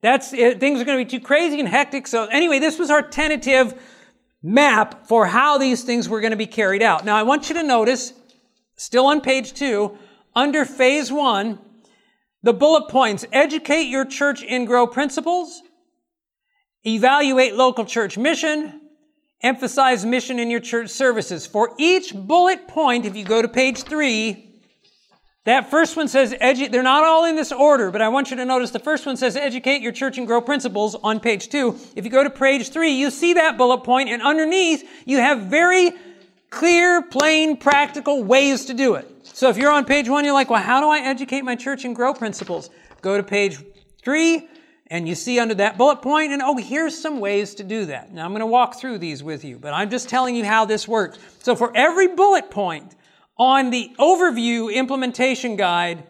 That's 0.00 0.32
it. 0.32 0.58
Things 0.58 0.80
are 0.80 0.86
going 0.86 0.98
to 0.98 1.04
be 1.04 1.18
too 1.18 1.22
crazy 1.22 1.60
and 1.60 1.68
hectic. 1.68 2.06
So 2.06 2.24
anyway, 2.24 2.60
this 2.60 2.78
was 2.78 2.88
our 2.88 3.02
tentative 3.02 3.78
map 4.42 5.06
for 5.06 5.26
how 5.26 5.58
these 5.58 5.82
things 5.84 6.08
were 6.08 6.22
going 6.22 6.30
to 6.30 6.36
be 6.36 6.46
carried 6.46 6.82
out. 6.82 7.04
Now 7.04 7.16
I 7.16 7.24
want 7.24 7.50
you 7.50 7.56
to 7.56 7.62
notice, 7.62 8.14
still 8.76 9.06
on 9.06 9.20
page 9.20 9.52
two, 9.52 9.96
under 10.34 10.64
phase 10.64 11.10
one, 11.10 11.58
the 12.42 12.52
bullet 12.52 12.88
points, 12.88 13.24
educate 13.32 13.84
your 13.84 14.04
church 14.04 14.42
in 14.42 14.66
grow 14.66 14.86
principles, 14.86 15.62
evaluate 16.84 17.56
local 17.56 17.84
church 17.84 18.16
mission, 18.16 18.80
emphasize 19.42 20.04
mission 20.04 20.38
in 20.38 20.50
your 20.50 20.60
church 20.60 20.90
services. 20.90 21.46
For 21.46 21.72
each 21.78 22.14
bullet 22.14 22.68
point, 22.68 23.04
if 23.04 23.16
you 23.16 23.24
go 23.24 23.42
to 23.42 23.48
page 23.48 23.82
three, 23.82 24.42
that 25.44 25.70
first 25.70 25.96
one 25.96 26.08
says, 26.08 26.34
edu- 26.34 26.70
they're 26.72 26.82
not 26.82 27.04
all 27.04 27.24
in 27.24 27.36
this 27.36 27.52
order, 27.52 27.90
but 27.90 28.02
I 28.02 28.08
want 28.08 28.30
you 28.30 28.36
to 28.36 28.44
notice 28.44 28.72
the 28.72 28.78
first 28.80 29.06
one 29.06 29.16
says, 29.16 29.36
educate 29.36 29.80
your 29.80 29.92
church 29.92 30.18
and 30.18 30.26
grow 30.26 30.40
principles 30.40 30.96
on 30.96 31.20
page 31.20 31.48
two. 31.48 31.78
If 31.94 32.04
you 32.04 32.10
go 32.10 32.24
to 32.24 32.30
page 32.30 32.70
three, 32.70 32.92
you 32.92 33.10
see 33.10 33.34
that 33.34 33.56
bullet 33.56 33.84
point, 33.84 34.08
and 34.08 34.22
underneath, 34.22 34.88
you 35.04 35.18
have 35.18 35.42
very 35.42 35.92
clear, 36.50 37.02
plain, 37.02 37.56
practical 37.56 38.22
ways 38.22 38.64
to 38.66 38.74
do 38.74 38.94
it. 38.94 39.10
So 39.22 39.48
if 39.48 39.56
you're 39.56 39.72
on 39.72 39.84
page 39.84 40.08
one, 40.08 40.24
you're 40.24 40.34
like, 40.34 40.50
well, 40.50 40.62
how 40.62 40.80
do 40.80 40.88
I 40.88 41.00
educate 41.00 41.42
my 41.42 41.56
church 41.56 41.84
and 41.84 41.94
grow 41.94 42.14
principles? 42.14 42.70
Go 43.02 43.16
to 43.16 43.22
page 43.22 43.58
three, 44.02 44.48
and 44.88 45.08
you 45.08 45.14
see 45.14 45.38
under 45.38 45.54
that 45.54 45.76
bullet 45.76 46.00
point, 46.00 46.32
and 46.32 46.40
oh, 46.40 46.56
here's 46.56 46.96
some 46.96 47.20
ways 47.20 47.54
to 47.56 47.64
do 47.64 47.86
that. 47.86 48.12
Now 48.12 48.24
I'm 48.24 48.30
going 48.30 48.40
to 48.40 48.46
walk 48.46 48.78
through 48.78 48.98
these 48.98 49.22
with 49.22 49.44
you, 49.44 49.58
but 49.58 49.72
I'm 49.72 49.90
just 49.90 50.08
telling 50.08 50.36
you 50.36 50.44
how 50.44 50.64
this 50.64 50.86
works. 50.86 51.18
So 51.42 51.56
for 51.56 51.76
every 51.76 52.08
bullet 52.08 52.50
point, 52.50 52.94
on 53.36 53.70
the 53.70 53.92
overview 53.98 54.72
implementation 54.72 55.56
guide, 55.56 56.04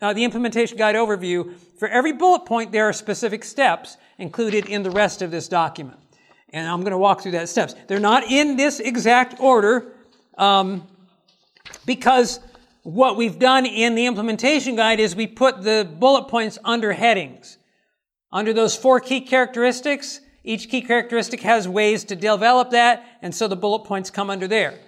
uh, 0.00 0.12
the 0.12 0.24
implementation 0.24 0.78
guide 0.78 0.94
overview, 0.94 1.54
for 1.78 1.88
every 1.88 2.12
bullet 2.12 2.44
point, 2.44 2.70
there 2.70 2.88
are 2.88 2.92
specific 2.92 3.44
steps 3.44 3.96
included 4.18 4.66
in 4.66 4.82
the 4.82 4.90
rest 4.90 5.22
of 5.22 5.30
this 5.30 5.48
document. 5.48 5.98
And 6.52 6.66
I'm 6.66 6.80
going 6.80 6.92
to 6.92 6.98
walk 6.98 7.20
through 7.20 7.32
that 7.32 7.48
steps. 7.48 7.74
They're 7.86 8.00
not 8.00 8.24
in 8.24 8.56
this 8.56 8.80
exact 8.80 9.40
order 9.40 9.92
um, 10.36 10.86
because 11.84 12.40
what 12.82 13.16
we've 13.16 13.38
done 13.38 13.66
in 13.66 13.94
the 13.94 14.06
implementation 14.06 14.76
guide 14.76 14.98
is 14.98 15.14
we 15.14 15.26
put 15.26 15.62
the 15.62 15.88
bullet 15.98 16.28
points 16.28 16.58
under 16.64 16.92
headings. 16.92 17.58
Under 18.32 18.52
those 18.52 18.76
four 18.76 19.00
key 19.00 19.20
characteristics, 19.20 20.20
each 20.44 20.70
key 20.70 20.80
characteristic 20.80 21.40
has 21.42 21.68
ways 21.68 22.04
to 22.04 22.16
develop 22.16 22.70
that, 22.70 23.04
and 23.20 23.34
so 23.34 23.48
the 23.48 23.56
bullet 23.56 23.84
points 23.84 24.10
come 24.10 24.30
under 24.30 24.46
there. 24.46 24.78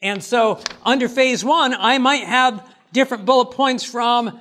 And 0.00 0.22
so 0.22 0.60
under 0.84 1.08
phase 1.08 1.44
one, 1.44 1.74
I 1.74 1.98
might 1.98 2.24
have 2.24 2.66
different 2.92 3.26
bullet 3.26 3.50
points 3.54 3.84
from 3.84 4.40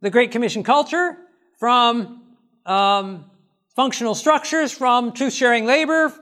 the 0.00 0.10
Great 0.10 0.32
Commission 0.32 0.64
culture, 0.64 1.16
from 1.58 2.22
um, 2.66 3.24
functional 3.78 4.16
structures, 4.16 4.72
from 4.72 5.12
truth 5.12 5.32
sharing 5.32 5.64
labor, 5.64 6.12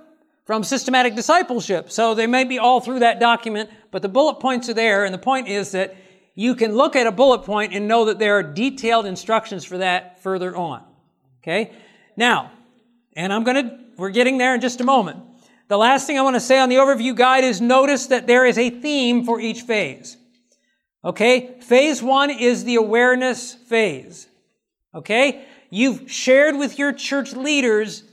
from 0.45 0.63
systematic 0.63 1.15
discipleship. 1.15 1.91
So 1.91 2.13
they 2.13 2.27
may 2.27 2.45
be 2.45 2.59
all 2.59 2.83
through 2.83 2.99
that 2.99 3.19
document, 3.19 3.71
but 3.91 4.03
the 4.03 4.11
bullet 4.11 4.41
points 4.41 4.69
are 4.69 4.75
there. 4.75 5.07
And 5.07 5.15
the 5.15 5.19
point 5.19 5.49
is 5.49 5.71
that 5.71 5.97
you 6.35 6.55
can 6.55 6.75
look 6.75 6.97
at 6.97 7.07
a 7.07 7.11
bullet 7.11 7.45
point 7.45 7.73
and 7.73 7.89
know 7.89 8.05
that 8.05 8.19
there 8.19 8.37
are 8.37 8.43
detailed 8.43 9.07
instructions 9.07 9.65
for 9.65 9.79
that 9.79 10.23
further 10.23 10.55
on. 10.55 10.85
Okay? 11.43 11.73
Now, 12.15 12.53
and 13.17 13.33
I'm 13.33 13.43
going 13.43 13.71
to, 13.71 13.79
we're 13.97 14.11
getting 14.11 14.37
there 14.37 14.55
in 14.55 14.61
just 14.61 14.83
a 14.83 14.85
moment. 14.85 15.21
The 15.69 15.79
last 15.79 16.07
thing 16.07 16.19
I 16.19 16.23
want 16.23 16.37
to 16.37 16.41
say 16.41 16.59
on 16.59 16.69
the 16.69 16.77
overview 16.77 17.17
guide 17.17 17.43
is 17.43 17.63
notice 17.63 18.09
that 18.09 18.27
there 18.27 18.45
is 18.45 18.59
a 18.59 18.69
theme 18.69 19.25
for 19.25 19.41
each 19.41 19.63
phase. 19.63 20.19
Okay? 21.03 21.59
Phase 21.63 22.03
one 22.03 22.29
is 22.29 22.65
the 22.65 22.75
awareness 22.75 23.55
phase. 23.55 24.29
Okay? 24.95 25.47
You've 25.71 26.11
shared 26.11 26.57
with 26.57 26.79
your 26.79 26.93
church 26.93 27.33
leaders 27.35 28.05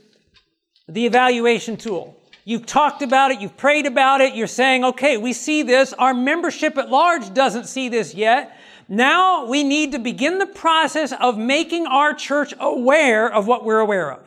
the 0.88 1.06
evaluation 1.06 1.76
tool. 1.76 2.20
You've 2.44 2.66
talked 2.66 3.00
about 3.00 3.30
it, 3.30 3.40
you've 3.40 3.56
prayed 3.56 3.86
about 3.86 4.20
it, 4.20 4.34
you're 4.34 4.46
saying, 4.46 4.84
okay, 4.84 5.16
we 5.16 5.32
see 5.32 5.62
this. 5.62 5.94
Our 5.94 6.12
membership 6.12 6.76
at 6.76 6.90
large 6.90 7.32
doesn't 7.32 7.66
see 7.66 7.88
this 7.88 8.14
yet. 8.14 8.58
Now 8.86 9.46
we 9.46 9.64
need 9.64 9.92
to 9.92 9.98
begin 9.98 10.38
the 10.38 10.46
process 10.46 11.12
of 11.18 11.38
making 11.38 11.86
our 11.86 12.12
church 12.12 12.52
aware 12.60 13.32
of 13.32 13.46
what 13.46 13.64
we're 13.64 13.80
aware 13.80 14.12
of. 14.12 14.20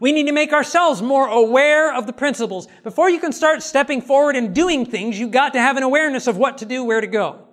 We 0.00 0.12
need 0.12 0.26
to 0.26 0.32
make 0.32 0.52
ourselves 0.52 1.02
more 1.02 1.28
aware 1.28 1.94
of 1.94 2.06
the 2.06 2.12
principles. 2.12 2.66
Before 2.82 3.10
you 3.10 3.20
can 3.20 3.32
start 3.32 3.62
stepping 3.62 4.00
forward 4.00 4.36
and 4.36 4.54
doing 4.54 4.86
things, 4.86 5.18
you've 5.18 5.30
got 5.30 5.52
to 5.54 5.60
have 5.60 5.76
an 5.76 5.82
awareness 5.82 6.26
of 6.26 6.36
what 6.36 6.58
to 6.58 6.66
do, 6.66 6.84
where 6.84 7.00
to 7.00 7.06
go. 7.06 7.46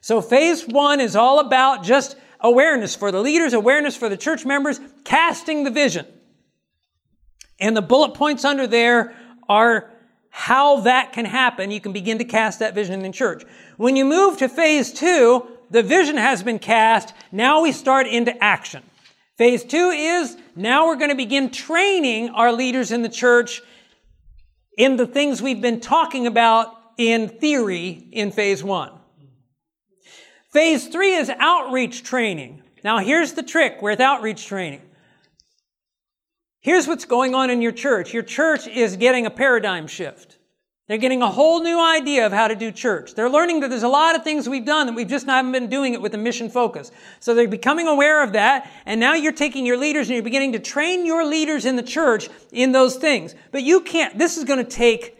So 0.00 0.20
phase 0.20 0.66
one 0.66 1.00
is 1.00 1.16
all 1.16 1.40
about 1.40 1.82
just 1.82 2.16
awareness 2.44 2.94
for 2.94 3.10
the 3.10 3.20
leaders, 3.20 3.54
awareness 3.54 3.96
for 3.96 4.08
the 4.08 4.16
church 4.16 4.44
members, 4.44 4.78
casting 5.02 5.64
the 5.64 5.70
vision. 5.70 6.06
And 7.58 7.76
the 7.76 7.82
bullet 7.82 8.14
points 8.14 8.44
under 8.44 8.66
there 8.66 9.16
are 9.48 9.90
how 10.28 10.80
that 10.80 11.12
can 11.12 11.24
happen. 11.24 11.70
You 11.70 11.80
can 11.80 11.92
begin 11.92 12.18
to 12.18 12.24
cast 12.24 12.58
that 12.58 12.74
vision 12.74 13.04
in 13.04 13.12
church. 13.12 13.44
When 13.78 13.96
you 13.96 14.04
move 14.04 14.38
to 14.38 14.48
phase 14.48 14.92
two, 14.92 15.46
the 15.70 15.82
vision 15.82 16.18
has 16.18 16.42
been 16.42 16.58
cast. 16.58 17.14
Now 17.32 17.62
we 17.62 17.72
start 17.72 18.06
into 18.06 18.36
action. 18.42 18.82
Phase 19.38 19.64
two 19.64 19.90
is 19.90 20.36
now 20.54 20.86
we're 20.86 20.96
going 20.96 21.10
to 21.10 21.16
begin 21.16 21.50
training 21.50 22.28
our 22.30 22.52
leaders 22.52 22.92
in 22.92 23.02
the 23.02 23.08
church 23.08 23.62
in 24.76 24.96
the 24.96 25.06
things 25.06 25.40
we've 25.40 25.62
been 25.62 25.80
talking 25.80 26.26
about 26.26 26.76
in 26.98 27.28
theory 27.28 28.08
in 28.12 28.30
phase 28.30 28.62
one. 28.62 28.92
Phase 30.54 30.86
three 30.86 31.16
is 31.16 31.28
outreach 31.28 32.04
training. 32.04 32.62
Now 32.84 32.98
here's 32.98 33.32
the 33.32 33.42
trick 33.42 33.82
with 33.82 33.98
outreach 33.98 34.46
training. 34.46 34.82
Here's 36.60 36.86
what's 36.86 37.04
going 37.04 37.34
on 37.34 37.50
in 37.50 37.60
your 37.60 37.72
church. 37.72 38.14
Your 38.14 38.22
church 38.22 38.68
is 38.68 38.96
getting 38.96 39.26
a 39.26 39.30
paradigm 39.30 39.88
shift. 39.88 40.38
They're 40.86 40.96
getting 40.98 41.22
a 41.22 41.30
whole 41.30 41.60
new 41.60 41.80
idea 41.80 42.24
of 42.24 42.32
how 42.32 42.46
to 42.46 42.54
do 42.54 42.70
church. 42.70 43.14
They're 43.14 43.28
learning 43.28 43.60
that 43.60 43.70
there's 43.70 43.82
a 43.82 43.88
lot 43.88 44.14
of 44.14 44.22
things 44.22 44.48
we've 44.48 44.64
done 44.64 44.86
that 44.86 44.94
we've 44.94 45.08
just 45.08 45.26
not 45.26 45.50
been 45.50 45.68
doing 45.68 45.92
it 45.92 46.00
with 46.00 46.14
a 46.14 46.18
mission 46.18 46.48
focus. 46.48 46.92
So 47.18 47.34
they're 47.34 47.48
becoming 47.48 47.88
aware 47.88 48.22
of 48.22 48.34
that. 48.34 48.70
And 48.86 49.00
now 49.00 49.14
you're 49.14 49.32
taking 49.32 49.66
your 49.66 49.76
leaders 49.76 50.06
and 50.06 50.14
you're 50.14 50.22
beginning 50.22 50.52
to 50.52 50.60
train 50.60 51.04
your 51.04 51.26
leaders 51.26 51.64
in 51.64 51.74
the 51.74 51.82
church 51.82 52.28
in 52.52 52.70
those 52.70 52.94
things. 52.94 53.34
But 53.50 53.64
you 53.64 53.80
can't, 53.80 54.16
this 54.18 54.36
is 54.36 54.44
going 54.44 54.64
to 54.64 54.70
take, 54.70 55.18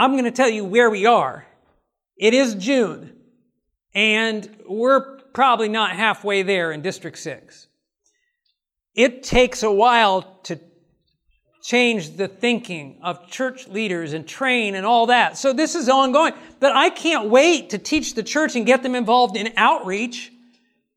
I'm 0.00 0.12
going 0.12 0.24
to 0.24 0.32
tell 0.32 0.50
you 0.50 0.64
where 0.64 0.90
we 0.90 1.06
are. 1.06 1.46
It 2.16 2.34
is 2.34 2.56
June. 2.56 3.21
And 3.94 4.48
we're 4.68 5.18
probably 5.34 5.68
not 5.68 5.92
halfway 5.92 6.42
there 6.42 6.72
in 6.72 6.82
District 6.82 7.18
6. 7.18 7.68
It 8.94 9.22
takes 9.22 9.62
a 9.62 9.70
while 9.70 10.22
to 10.44 10.58
change 11.62 12.16
the 12.16 12.26
thinking 12.26 12.98
of 13.02 13.28
church 13.28 13.68
leaders 13.68 14.12
and 14.12 14.26
train 14.26 14.74
and 14.74 14.84
all 14.84 15.06
that. 15.06 15.38
So 15.38 15.52
this 15.52 15.74
is 15.74 15.88
ongoing. 15.88 16.34
But 16.58 16.72
I 16.74 16.90
can't 16.90 17.30
wait 17.30 17.70
to 17.70 17.78
teach 17.78 18.14
the 18.14 18.22
church 18.22 18.56
and 18.56 18.66
get 18.66 18.82
them 18.82 18.94
involved 18.94 19.36
in 19.36 19.52
outreach 19.56 20.32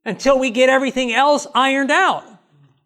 until 0.03 0.39
we 0.39 0.49
get 0.49 0.69
everything 0.69 1.13
else 1.13 1.45
ironed 1.53 1.91
out. 1.91 2.23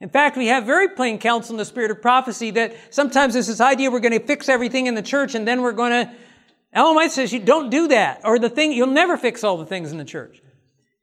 In 0.01 0.09
fact, 0.09 0.37
we 0.37 0.47
have 0.47 0.65
very 0.65 0.89
plain 0.89 1.19
counsel 1.19 1.53
in 1.53 1.57
the 1.57 1.65
spirit 1.65 1.91
of 1.91 2.01
prophecy 2.01 2.51
that 2.51 2.75
sometimes 2.89 3.33
there's 3.33 3.47
this 3.47 3.59
idea 3.59 3.91
we're 3.91 3.99
going 3.99 4.17
to 4.17 4.25
fix 4.25 4.47
everything 4.47 4.87
in 4.87 4.95
the 4.95 5.01
church 5.01 5.35
and 5.35 5.47
then 5.47 5.61
we're 5.61 5.73
going 5.73 5.91
to, 5.91 6.13
Ellen 6.71 6.95
White 6.95 7.12
says 7.12 7.34
you 7.34 7.39
don't 7.39 7.69
do 7.69 7.88
that. 7.88 8.21
Or 8.23 8.39
the 8.39 8.49
thing, 8.49 8.71
you'll 8.71 8.88
never 8.88 9.17
fix 9.17 9.43
all 9.43 9.58
the 9.58 9.65
things 9.65 9.91
in 9.91 9.97
the 9.97 10.05
church. 10.05 10.41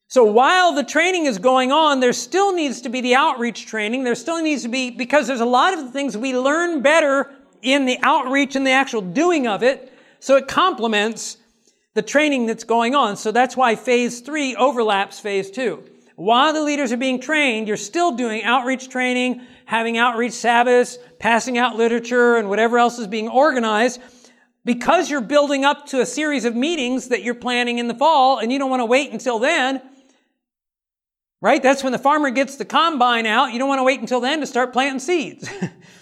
So 0.09 0.25
while 0.25 0.73
the 0.73 0.85
training 0.85 1.27
is 1.27 1.39
going 1.39 1.73
on, 1.73 1.99
there 1.99 2.13
still 2.13 2.55
needs 2.55 2.83
to 2.83 2.89
be 2.89 3.01
the 3.01 3.17
outreach 3.17 3.67
training. 3.67 4.05
There 4.05 4.15
still 4.15 4.41
needs 4.41 4.63
to 4.63 4.69
be, 4.69 4.91
because 4.91 5.27
there's 5.27 5.41
a 5.41 5.45
lot 5.45 5.77
of 5.77 5.93
things 5.93 6.17
we 6.17 6.37
learn 6.37 6.81
better 6.83 7.33
in 7.63 7.87
the 7.87 7.99
outreach 8.03 8.55
and 8.55 8.65
the 8.65 8.71
actual 8.71 9.01
doing 9.01 9.49
of 9.49 9.65
it. 9.65 9.93
So 10.21 10.37
it 10.37 10.47
complements 10.47 11.39
the 11.95 12.03
training 12.03 12.47
that's 12.47 12.63
going 12.63 12.95
on. 12.95 13.17
So 13.17 13.33
that's 13.33 13.57
why 13.57 13.75
phase 13.75 14.21
three 14.21 14.55
overlaps 14.55 15.19
phase 15.19 15.51
two. 15.51 15.83
While 16.15 16.53
the 16.53 16.63
leaders 16.63 16.93
are 16.93 16.97
being 16.97 17.21
trained, 17.21 17.67
you're 17.67 17.77
still 17.77 18.13
doing 18.13 18.45
outreach 18.45 18.89
training, 18.89 19.43
having 19.65 19.99
outreach 19.99 20.33
Sabbaths, 20.33 20.99
passing 21.19 21.59
out 21.59 21.77
literature, 21.77 22.37
and 22.37 22.49
whatever 22.49 22.79
else 22.79 22.99
is 22.99 23.07
being 23.07 23.29
organized 23.29 24.01
because 24.67 25.09
you're 25.09 25.21
building 25.21 25.65
up 25.65 25.87
to 25.87 26.01
a 26.01 26.07
series 26.07 26.45
of 26.45 26.57
meetings 26.57 27.09
that 27.09 27.23
you're 27.23 27.37
planning 27.37 27.79
in 27.79 27.87
the 27.87 27.95
fall 27.95 28.41
and 28.41 28.53
you 28.53 28.59
don't 28.59 28.69
want 28.69 28.81
to 28.81 28.87
wait 28.87 29.13
until 29.13 29.39
then. 29.39 29.81
Right? 31.41 31.63
That's 31.63 31.85
when 31.85 31.93
the 31.93 32.01
farmer 32.01 32.31
gets 32.31 32.57
the 32.57 32.65
combine 32.65 33.27
out. 33.27 33.53
You 33.53 33.61
don't 33.61 33.69
want 33.69 33.79
to 33.79 33.85
wait 33.85 34.01
until 34.01 34.21
then 34.21 34.41
to 34.41 34.47
start 34.47 34.73
planting 34.73 34.99
seeds. 34.99 35.49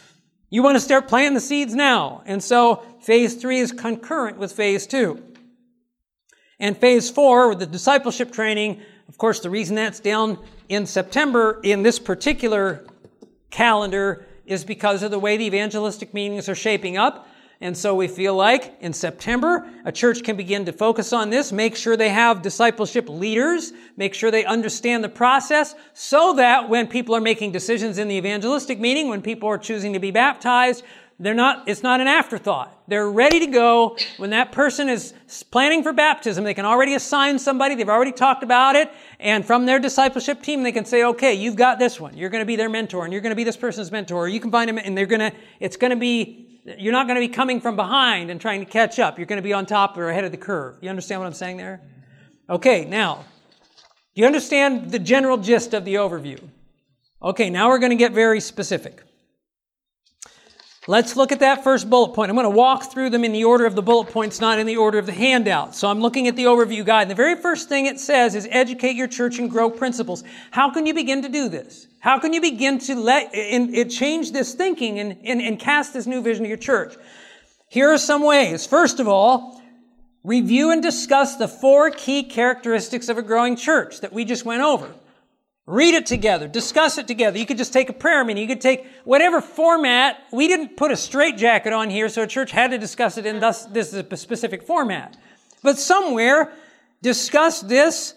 you 0.51 0.63
want 0.63 0.77
to 0.77 0.81
start 0.81 1.09
planting 1.09 1.35
the 1.35 1.41
seeds 1.41 1.75
now. 1.75 2.23
And 2.25 2.43
so 2.43 2.77
phase 3.03 3.35
three 3.35 3.59
is 3.59 3.71
concurrent 3.71 4.39
with 4.39 4.53
phase 4.53 4.87
two. 4.87 5.23
And 6.59 6.75
phase 6.75 7.11
four, 7.11 7.51
with 7.51 7.59
the 7.59 7.67
discipleship 7.67 8.33
training, 8.33 8.81
of 9.09 9.19
course, 9.19 9.41
the 9.41 9.51
reason 9.51 9.77
that's 9.77 10.01
down 10.01 10.39
in 10.71 10.87
September 10.87 11.61
in 11.63 11.83
this 11.83 11.99
particular 11.99 12.87
calendar 13.51 14.25
is 14.47 14.65
because 14.65 15.03
of 15.03 15.11
the 15.11 15.19
way 15.19 15.37
the 15.37 15.45
evangelistic 15.45 16.15
meetings 16.15 16.49
are 16.49 16.55
shaping 16.55 16.97
up. 16.97 17.29
And 17.61 17.77
so 17.77 17.95
we 17.95 18.09
feel 18.09 18.35
like 18.35 18.77
in 18.81 18.93
September, 18.93 19.67
a 19.85 19.93
church 19.93 20.23
can 20.23 20.37
begin 20.37 20.65
to 20.67 20.73
focus 20.73 21.13
on 21.13 21.31
this, 21.31 21.53
make 21.53 21.77
sure 21.77 21.97
they 21.97 22.09
have 22.11 22.43
discipleship 22.43 23.09
leaders, 23.09 23.73
make 23.97 24.13
sure 24.13 24.31
they 24.31 24.45
understand 24.45 25.05
the 25.05 25.09
process 25.09 25.75
so 25.93 26.35
that 26.35 26.69
when 26.69 26.89
people 26.89 27.15
are 27.15 27.21
making 27.21 27.53
decisions 27.53 27.99
in 27.99 28.09
the 28.09 28.17
evangelistic 28.17 28.81
meeting, 28.81 29.09
when 29.09 29.23
people 29.23 29.49
are 29.49 29.59
choosing 29.59 29.93
to 29.93 30.01
be 30.01 30.11
baptized, 30.11 30.83
they're 31.21 31.33
not, 31.33 31.69
it's 31.69 31.85
not 31.85 32.01
an 32.01 32.09
afterthought. 32.09 32.77
They're 32.89 33.09
ready 33.09 33.39
to 33.39 33.47
go. 33.47 33.97
When 34.17 34.31
that 34.31 34.51
person 34.51 34.89
is 34.89 35.15
planning 35.53 35.85
for 35.85 35.93
baptism, 35.93 36.43
they 36.43 36.55
can 36.55 36.65
already 36.65 36.95
assign 36.95 37.39
somebody. 37.39 37.77
They've 37.77 37.89
already 37.89 38.11
talked 38.11 38.43
about 38.43 38.75
it. 38.75 38.91
And 39.21 39.47
from 39.47 39.65
their 39.65 39.79
discipleship 39.79 40.43
team, 40.43 40.65
they 40.65 40.73
can 40.73 40.85
say, 40.85 41.05
okay, 41.05 41.35
you've 41.35 41.55
got 41.55 41.79
this 41.79 42.01
one. 42.01 42.17
You're 42.17 42.31
going 42.31 42.43
to 42.43 42.47
be 42.47 42.57
their 42.57 42.69
mentor 42.69 43.05
and 43.05 43.13
you're 43.13 43.23
going 43.23 43.31
to 43.31 43.37
be 43.37 43.45
this 43.45 43.57
person's 43.57 43.93
mentor. 43.93 44.29
You 44.29 44.41
can 44.41 44.51
find 44.51 44.69
them 44.69 44.79
and 44.79 44.99
they're 44.99 45.07
going 45.07 45.21
to, 45.21 45.33
it's 45.61 45.77
going 45.77 45.93
to 45.93 45.97
be 45.97 46.44
you're 46.65 46.93
not 46.93 47.07
going 47.07 47.21
to 47.21 47.27
be 47.27 47.33
coming 47.33 47.61
from 47.61 47.77
behind 47.77 48.31
and 48.31 48.41
trying 48.41 48.61
to 48.61 48.71
catch 48.71 48.99
up. 48.99 49.19
You're 49.19 49.27
going 49.27 49.39
to 49.39 49.43
be 49.43 49.53
on 49.53 49.67
top 49.67 49.97
or 49.99 50.09
ahead 50.09 50.25
of 50.25 50.31
the 50.31 50.39
curve. 50.39 50.77
You 50.81 50.91
understand 50.91 51.21
what 51.21 51.27
I'm 51.27 51.35
saying 51.35 51.59
there? 51.59 51.83
Okay, 52.49 52.85
now, 52.85 53.25
do 54.15 54.23
you 54.23 54.27
understand 54.27 54.91
the 54.91 54.99
general 54.99 55.37
gist 55.37 55.75
of 55.75 55.85
the 55.85 55.95
overview? 55.97 56.41
Okay, 57.23 57.51
now 57.51 57.69
we're 57.69 57.79
going 57.79 57.91
to 57.91 57.97
get 57.97 58.13
very 58.13 58.41
specific. 58.41 59.03
Let's 60.87 61.17
look 61.17 61.33
at 61.33 61.41
that 61.41 61.65
first 61.65 61.89
bullet 61.89 62.15
point. 62.15 62.29
I'm 62.29 62.37
going 62.37 62.45
to 62.45 62.51
walk 62.51 62.93
through 62.93 63.09
them 63.11 63.25
in 63.25 63.33
the 63.33 63.45
order 63.45 63.65
of 63.65 63.75
the 63.75 63.81
bullet 63.81 64.11
points, 64.11 64.41
not 64.41 64.59
in 64.59 64.67
the 64.67 64.77
order 64.77 64.99
of 64.99 65.07
the 65.07 65.13
handout. 65.13 65.75
So 65.75 65.89
I'm 65.89 66.01
looking 66.01 66.29
at 66.29 66.37
the 66.37 66.45
overview 66.45 66.85
guide. 66.85 67.09
The 67.09 67.15
very 67.15 67.37
first 67.37 67.71
thing 67.71 67.87
it 67.87 67.99
says 67.99 68.35
is 68.35 68.47
educate 68.51 68.95
your 68.95 69.09
church 69.09 69.39
and 69.39 69.51
grow 69.51 69.71
principles. 69.71 70.23
How 70.51 70.71
can 70.71 70.85
you 70.85 70.93
begin 70.93 71.23
to 71.23 71.31
do 71.31 71.49
this? 71.49 71.87
How 72.05 72.19
can 72.19 72.35
you 72.35 72.43
begin 72.43 72.81
to 72.81 72.97
let 72.97 73.31
it 73.33 73.89
change 73.89 74.33
this 74.33 74.53
thinking 74.53 74.99
and, 74.99 75.17
and, 75.25 75.41
and 75.41 75.59
cast 75.59 75.95
this 75.95 76.07
new 76.07 76.21
vision 76.21 76.45
of 76.45 76.51
your 76.51 76.59
church? 76.59 76.97
Here 77.71 77.91
are 77.91 77.97
some 77.97 78.23
ways. 78.23 78.67
First 78.67 79.01
of 79.01 79.09
all, 79.09 79.63
review 80.23 80.71
and 80.71 80.83
discuss 80.83 81.37
the 81.37 81.49
four 81.49 81.91
key 81.91 82.23
characteristics 82.23 83.09
of 83.09 83.17
a 83.17 83.23
growing 83.23 83.57
church 83.57 84.03
that 84.03 84.13
we 84.13 84.27
just 84.27 84.45
went 84.45 84.61
over. 84.61 84.95
Read 85.65 85.95
it 85.95 86.05
together. 86.05 86.47
Discuss 86.47 86.99
it 86.99 87.07
together. 87.07 87.39
You 87.39 87.47
could 87.47 87.57
just 87.57 87.73
take 87.73 87.89
a 87.89 87.95
prayer 87.95 88.23
meeting. 88.23 88.43
You 88.43 88.55
could 88.55 88.61
take 88.61 88.85
whatever 89.05 89.41
format. 89.41 90.19
We 90.31 90.47
didn't 90.47 90.77
put 90.77 90.91
a 90.91 90.97
straitjacket 90.97 91.73
on 91.73 91.89
here, 91.89 92.11
so 92.11 92.25
a 92.25 92.27
church 92.27 92.51
had 92.51 92.73
to 92.73 92.77
discuss 92.77 93.17
it 93.17 93.25
in 93.25 93.41
this, 93.41 93.65
this 93.65 93.93
specific 94.21 94.65
format. 94.65 95.17
But 95.63 95.79
somewhere, 95.79 96.53
discuss 97.01 97.63
this 97.63 98.13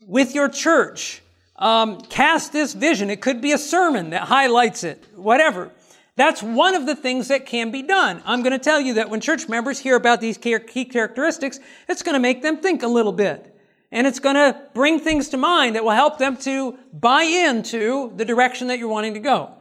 with 0.00 0.34
your 0.34 0.48
church. 0.48 1.21
Um, 1.62 2.00
cast 2.00 2.52
this 2.52 2.74
vision. 2.74 3.08
It 3.08 3.20
could 3.22 3.40
be 3.40 3.52
a 3.52 3.58
sermon 3.58 4.10
that 4.10 4.22
highlights 4.22 4.82
it, 4.82 5.06
whatever. 5.14 5.70
That's 6.16 6.42
one 6.42 6.74
of 6.74 6.86
the 6.86 6.96
things 6.96 7.28
that 7.28 7.46
can 7.46 7.70
be 7.70 7.82
done. 7.82 8.20
I'm 8.26 8.42
going 8.42 8.52
to 8.52 8.58
tell 8.58 8.80
you 8.80 8.94
that 8.94 9.08
when 9.08 9.20
church 9.20 9.48
members 9.48 9.78
hear 9.78 9.96
about 9.96 10.20
these 10.20 10.36
key 10.36 10.84
characteristics, 10.84 11.60
it's 11.88 12.02
going 12.02 12.14
to 12.14 12.20
make 12.20 12.42
them 12.42 12.58
think 12.58 12.82
a 12.82 12.88
little 12.88 13.12
bit 13.12 13.52
and 13.92 14.06
it's 14.06 14.18
going 14.18 14.34
to 14.34 14.58
bring 14.74 14.98
things 14.98 15.28
to 15.28 15.36
mind 15.36 15.76
that 15.76 15.84
will 15.84 15.90
help 15.92 16.18
them 16.18 16.36
to 16.38 16.78
buy 16.92 17.22
into 17.22 18.10
the 18.16 18.24
direction 18.24 18.68
that 18.68 18.78
you're 18.78 18.88
wanting 18.88 19.14
to 19.14 19.20
go. 19.20 19.54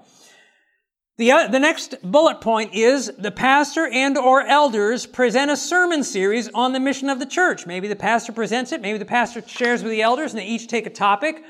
The, 1.18 1.34
uh, 1.34 1.48
the 1.50 1.60
next 1.60 1.96
bullet 2.02 2.42
point 2.42 2.74
is 2.74 3.12
the 3.20 3.30
pastor 3.30 3.86
and 3.86 4.18
or 4.18 4.42
elders 4.42 5.06
present 5.06 5.52
a 5.52 5.58
sermon 5.58 6.04
series 6.04 6.50
on 6.50 6.72
the 6.72 6.80
mission 6.80 7.10
of 7.10 7.20
the 7.20 7.26
church. 7.26 7.68
Maybe 7.68 7.88
the 7.88 7.96
pastor 7.96 8.32
presents 8.32 8.72
it, 8.72 8.82
maybe 8.82 8.98
the 8.98 9.06
pastor 9.06 9.44
shares 9.46 9.84
with 9.84 9.92
the 9.92 10.02
elders 10.02 10.32
and 10.32 10.40
they 10.40 10.48
each 10.48 10.68
take 10.68 10.88
a 10.88 10.90
topic. 10.90 11.44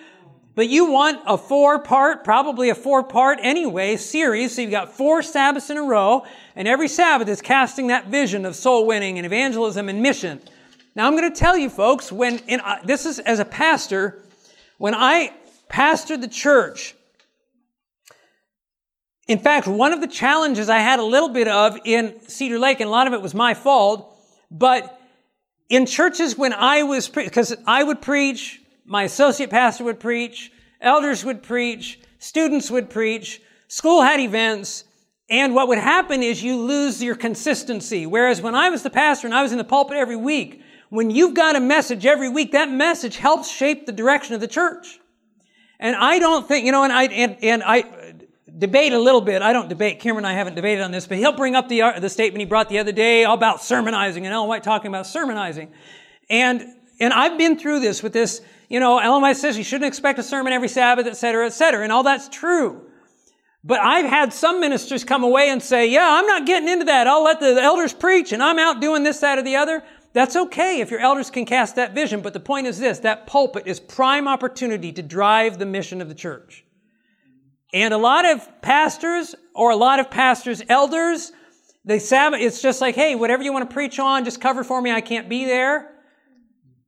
But 0.54 0.68
you 0.68 0.92
want 0.92 1.22
a 1.26 1.38
four 1.38 1.80
part, 1.80 2.24
probably 2.24 2.70
a 2.70 2.76
four 2.76 3.04
part 3.04 3.40
anyway, 3.42 3.96
series. 3.96 4.56
So 4.56 4.62
you've 4.62 4.72
got 4.72 4.92
four 4.92 5.22
Sabbaths 5.22 5.70
in 5.70 5.78
a 5.78 5.84
row, 5.84 6.26
and 6.56 6.68
every 6.68 6.90
Sabbath 6.90 7.30
is 7.30 7.42
casting 7.42 7.88
that 7.88 8.08
vision 8.08 8.46
of 8.46 8.56
soul 8.56 8.86
winning 8.86 9.18
and 9.18 9.26
evangelism 9.26 9.88
and 9.88 10.02
mission. 10.02 10.42
Now, 10.94 11.08
I'm 11.08 11.16
going 11.16 11.32
to 11.32 11.40
tell 11.40 11.58
you 11.58 11.70
folks, 11.70 12.12
when, 12.12 12.40
in, 12.48 12.60
uh, 12.60 12.80
this 12.84 13.06
is 13.06 13.20
as 13.20 13.40
a 13.40 13.46
pastor, 13.46 14.22
when 14.78 14.94
I 14.94 15.34
pastored 15.70 16.20
the 16.20 16.28
church, 16.28 16.96
in 19.28 19.40
fact, 19.40 19.68
one 19.68 19.94
of 19.94 20.02
the 20.02 20.08
challenges 20.08 20.68
I 20.68 20.80
had 20.80 21.00
a 21.00 21.04
little 21.04 21.30
bit 21.30 21.48
of 21.48 21.78
in 21.86 22.20
Cedar 22.28 22.60
Lake, 22.60 22.82
and 22.82 22.90
a 22.90 22.92
lot 22.92 23.08
of 23.08 23.14
it 23.14 23.22
was 23.22 23.34
my 23.34 23.54
fault, 23.54 24.14
but 24.50 25.00
in 25.70 25.86
churches 25.86 26.38
when 26.38 26.52
I 26.52 26.84
was, 26.84 27.08
because 27.08 27.56
I 27.66 27.84
would 27.84 28.02
preach, 28.02 28.61
my 28.92 29.04
associate 29.04 29.50
pastor 29.50 29.86
would 29.86 30.02
preach, 30.02 30.52
elders 30.82 31.24
would 31.24 31.42
preach, 31.42 32.02
students 32.20 32.70
would 32.70 32.90
preach, 32.90 33.42
school 33.70 34.02
had 34.02 34.20
events, 34.20 34.84
and 35.30 35.56
what 35.56 35.70
would 35.70 35.78
happen 35.78 36.22
is 36.22 36.44
you 36.44 36.58
lose 36.58 37.02
your 37.02 37.16
consistency. 37.16 38.06
Whereas 38.06 38.42
when 38.42 38.54
I 38.54 38.70
was 38.70 38.84
the 38.84 38.90
pastor 38.90 39.28
and 39.28 39.34
I 39.34 39.44
was 39.44 39.54
in 39.54 39.58
the 39.58 39.64
pulpit 39.64 39.96
every 39.96 40.18
week, 40.18 40.62
when 40.90 41.10
you've 41.10 41.34
got 41.34 41.56
a 41.56 41.62
message 41.62 42.06
every 42.06 42.28
week, 42.28 42.52
that 42.52 42.70
message 42.70 43.16
helps 43.16 43.50
shape 43.50 43.86
the 43.86 43.94
direction 43.94 44.36
of 44.36 44.42
the 44.42 44.48
church. 44.48 45.00
And 45.80 45.96
I 45.96 46.20
don't 46.20 46.46
think, 46.46 46.66
you 46.66 46.74
know, 46.74 46.84
and 46.84 46.92
I, 46.92 47.06
and, 47.06 47.38
and 47.42 47.64
I 47.64 48.14
debate 48.58 48.92
a 48.92 49.00
little 49.00 49.22
bit. 49.22 49.42
I 49.42 49.54
don't 49.54 49.70
debate. 49.70 50.02
Cameron 50.02 50.26
and 50.26 50.34
I 50.34 50.38
haven't 50.38 50.56
debated 50.56 50.82
on 50.82 50.92
this, 50.92 51.08
but 51.08 51.18
he'll 51.18 51.32
bring 51.32 51.56
up 51.56 51.70
the, 51.70 51.82
uh, 51.82 52.00
the 52.02 52.10
statement 52.10 52.42
he 52.42 52.46
brought 52.46 52.68
the 52.68 52.80
other 52.80 52.92
day 52.92 53.24
about 53.24 53.64
sermonizing 53.64 54.26
and 54.26 54.34
Ellen 54.34 54.50
White 54.50 54.64
talking 54.64 54.90
about 54.90 55.08
sermonizing. 55.08 55.72
And, 56.30 56.62
and 57.00 57.14
I've 57.14 57.38
been 57.38 57.58
through 57.58 57.80
this 57.80 58.04
with 58.04 58.12
this, 58.12 58.42
you 58.72 58.80
know, 58.80 59.20
White 59.20 59.36
says 59.36 59.58
you 59.58 59.66
shouldn't 59.66 59.90
expect 59.90 60.18
a 60.18 60.24
sermon 60.24 60.54
every 60.54 60.70
Sabbath, 60.70 61.06
et 61.06 61.18
cetera, 61.18 61.46
et 61.46 61.50
cetera. 61.50 61.84
And 61.84 61.92
all 61.92 62.04
that's 62.04 62.30
true. 62.30 62.82
But 63.66 63.82
I've 63.82 64.06
had 64.06 64.32
some 64.32 64.62
ministers 64.62 65.04
come 65.04 65.26
away 65.26 65.50
and 65.50 65.62
say, 65.62 65.90
yeah, 65.90 66.08
I'm 66.10 66.26
not 66.26 66.46
getting 66.46 66.70
into 66.70 66.86
that. 66.86 67.06
I'll 67.06 67.22
let 67.22 67.42
the 67.42 67.62
elders 67.62 67.92
preach 67.92 68.32
and 68.32 68.42
I'm 68.42 68.58
out 68.58 68.80
doing 68.80 69.04
this, 69.04 69.20
that, 69.20 69.38
or 69.38 69.42
the 69.42 69.58
other. 69.58 69.84
That's 70.14 70.38
okay 70.38 70.80
if 70.80 70.90
your 70.90 71.02
elders 71.02 71.30
can 71.30 71.46
cast 71.46 71.76
that 71.76 71.94
vision, 71.94 72.22
but 72.22 72.32
the 72.32 72.40
point 72.40 72.66
is 72.66 72.80
this, 72.80 73.00
that 73.00 73.28
pulpit 73.28 73.68
is 73.68 73.82
prime 73.82 74.26
opportunity 74.26 74.94
to 74.94 75.02
drive 75.02 75.60
the 75.60 75.66
mission 75.66 76.02
of 76.02 76.08
the 76.08 76.16
church. 76.16 76.64
And 77.74 77.94
a 77.94 77.98
lot 77.98 78.24
of 78.24 78.62
pastors 78.62 79.36
or 79.54 79.72
a 79.72 79.76
lot 79.76 80.00
of 80.00 80.10
pastors' 80.10 80.64
elders, 80.70 81.34
they 81.84 82.00
Sabbath, 82.00 82.40
it's 82.40 82.62
just 82.62 82.80
like, 82.80 82.96
hey, 82.96 83.16
whatever 83.16 83.44
you 83.44 83.52
want 83.52 83.70
to 83.70 83.74
preach 83.74 84.00
on, 84.00 84.24
just 84.24 84.40
cover 84.40 84.64
for 84.64 84.82
me, 84.82 84.92
I 84.92 85.02
can't 85.02 85.28
be 85.28 85.44
there. 85.44 85.91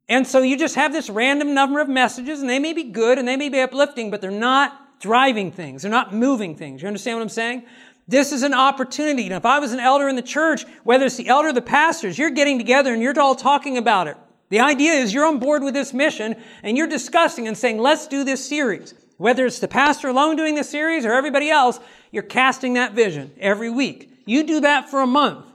And 0.09 0.27
so 0.27 0.41
you 0.41 0.57
just 0.57 0.75
have 0.75 0.91
this 0.91 1.09
random 1.09 1.53
number 1.53 1.79
of 1.79 1.87
messages, 1.87 2.41
and 2.41 2.49
they 2.49 2.59
may 2.59 2.73
be 2.73 2.83
good 2.83 3.17
and 3.17 3.27
they 3.27 3.37
may 3.37 3.49
be 3.49 3.59
uplifting, 3.59 4.11
but 4.11 4.21
they're 4.21 4.31
not 4.31 4.99
driving 4.99 5.51
things. 5.51 5.81
They're 5.81 5.91
not 5.91 6.13
moving 6.13 6.55
things. 6.55 6.81
You 6.81 6.87
understand 6.87 7.17
what 7.17 7.23
I'm 7.23 7.29
saying? 7.29 7.63
This 8.07 8.33
is 8.33 8.43
an 8.43 8.53
opportunity. 8.53 9.29
Now, 9.29 9.37
if 9.37 9.45
I 9.45 9.59
was 9.59 9.71
an 9.71 9.79
elder 9.79 10.09
in 10.09 10.15
the 10.15 10.21
church, 10.21 10.65
whether 10.83 11.05
it's 11.05 11.15
the 11.15 11.27
elder 11.27 11.49
or 11.49 11.53
the 11.53 11.61
pastors, 11.61 12.17
you're 12.17 12.29
getting 12.29 12.57
together 12.57 12.93
and 12.93 13.01
you're 13.01 13.17
all 13.19 13.35
talking 13.35 13.77
about 13.77 14.07
it. 14.07 14.17
The 14.49 14.59
idea 14.59 14.93
is 14.93 15.13
you're 15.13 15.25
on 15.25 15.39
board 15.39 15.63
with 15.63 15.73
this 15.73 15.93
mission 15.93 16.35
and 16.63 16.77
you're 16.77 16.87
discussing 16.87 17.47
and 17.47 17.57
saying, 17.57 17.79
let's 17.79 18.07
do 18.07 18.23
this 18.23 18.45
series. 18.47 18.93
Whether 19.17 19.45
it's 19.45 19.59
the 19.59 19.69
pastor 19.69 20.09
alone 20.09 20.35
doing 20.35 20.55
this 20.55 20.69
series 20.69 21.05
or 21.05 21.13
everybody 21.13 21.49
else, 21.49 21.79
you're 22.11 22.23
casting 22.23 22.73
that 22.73 22.93
vision 22.93 23.31
every 23.39 23.69
week. 23.69 24.11
You 24.25 24.43
do 24.43 24.59
that 24.61 24.89
for 24.89 25.01
a 25.01 25.07
month. 25.07 25.45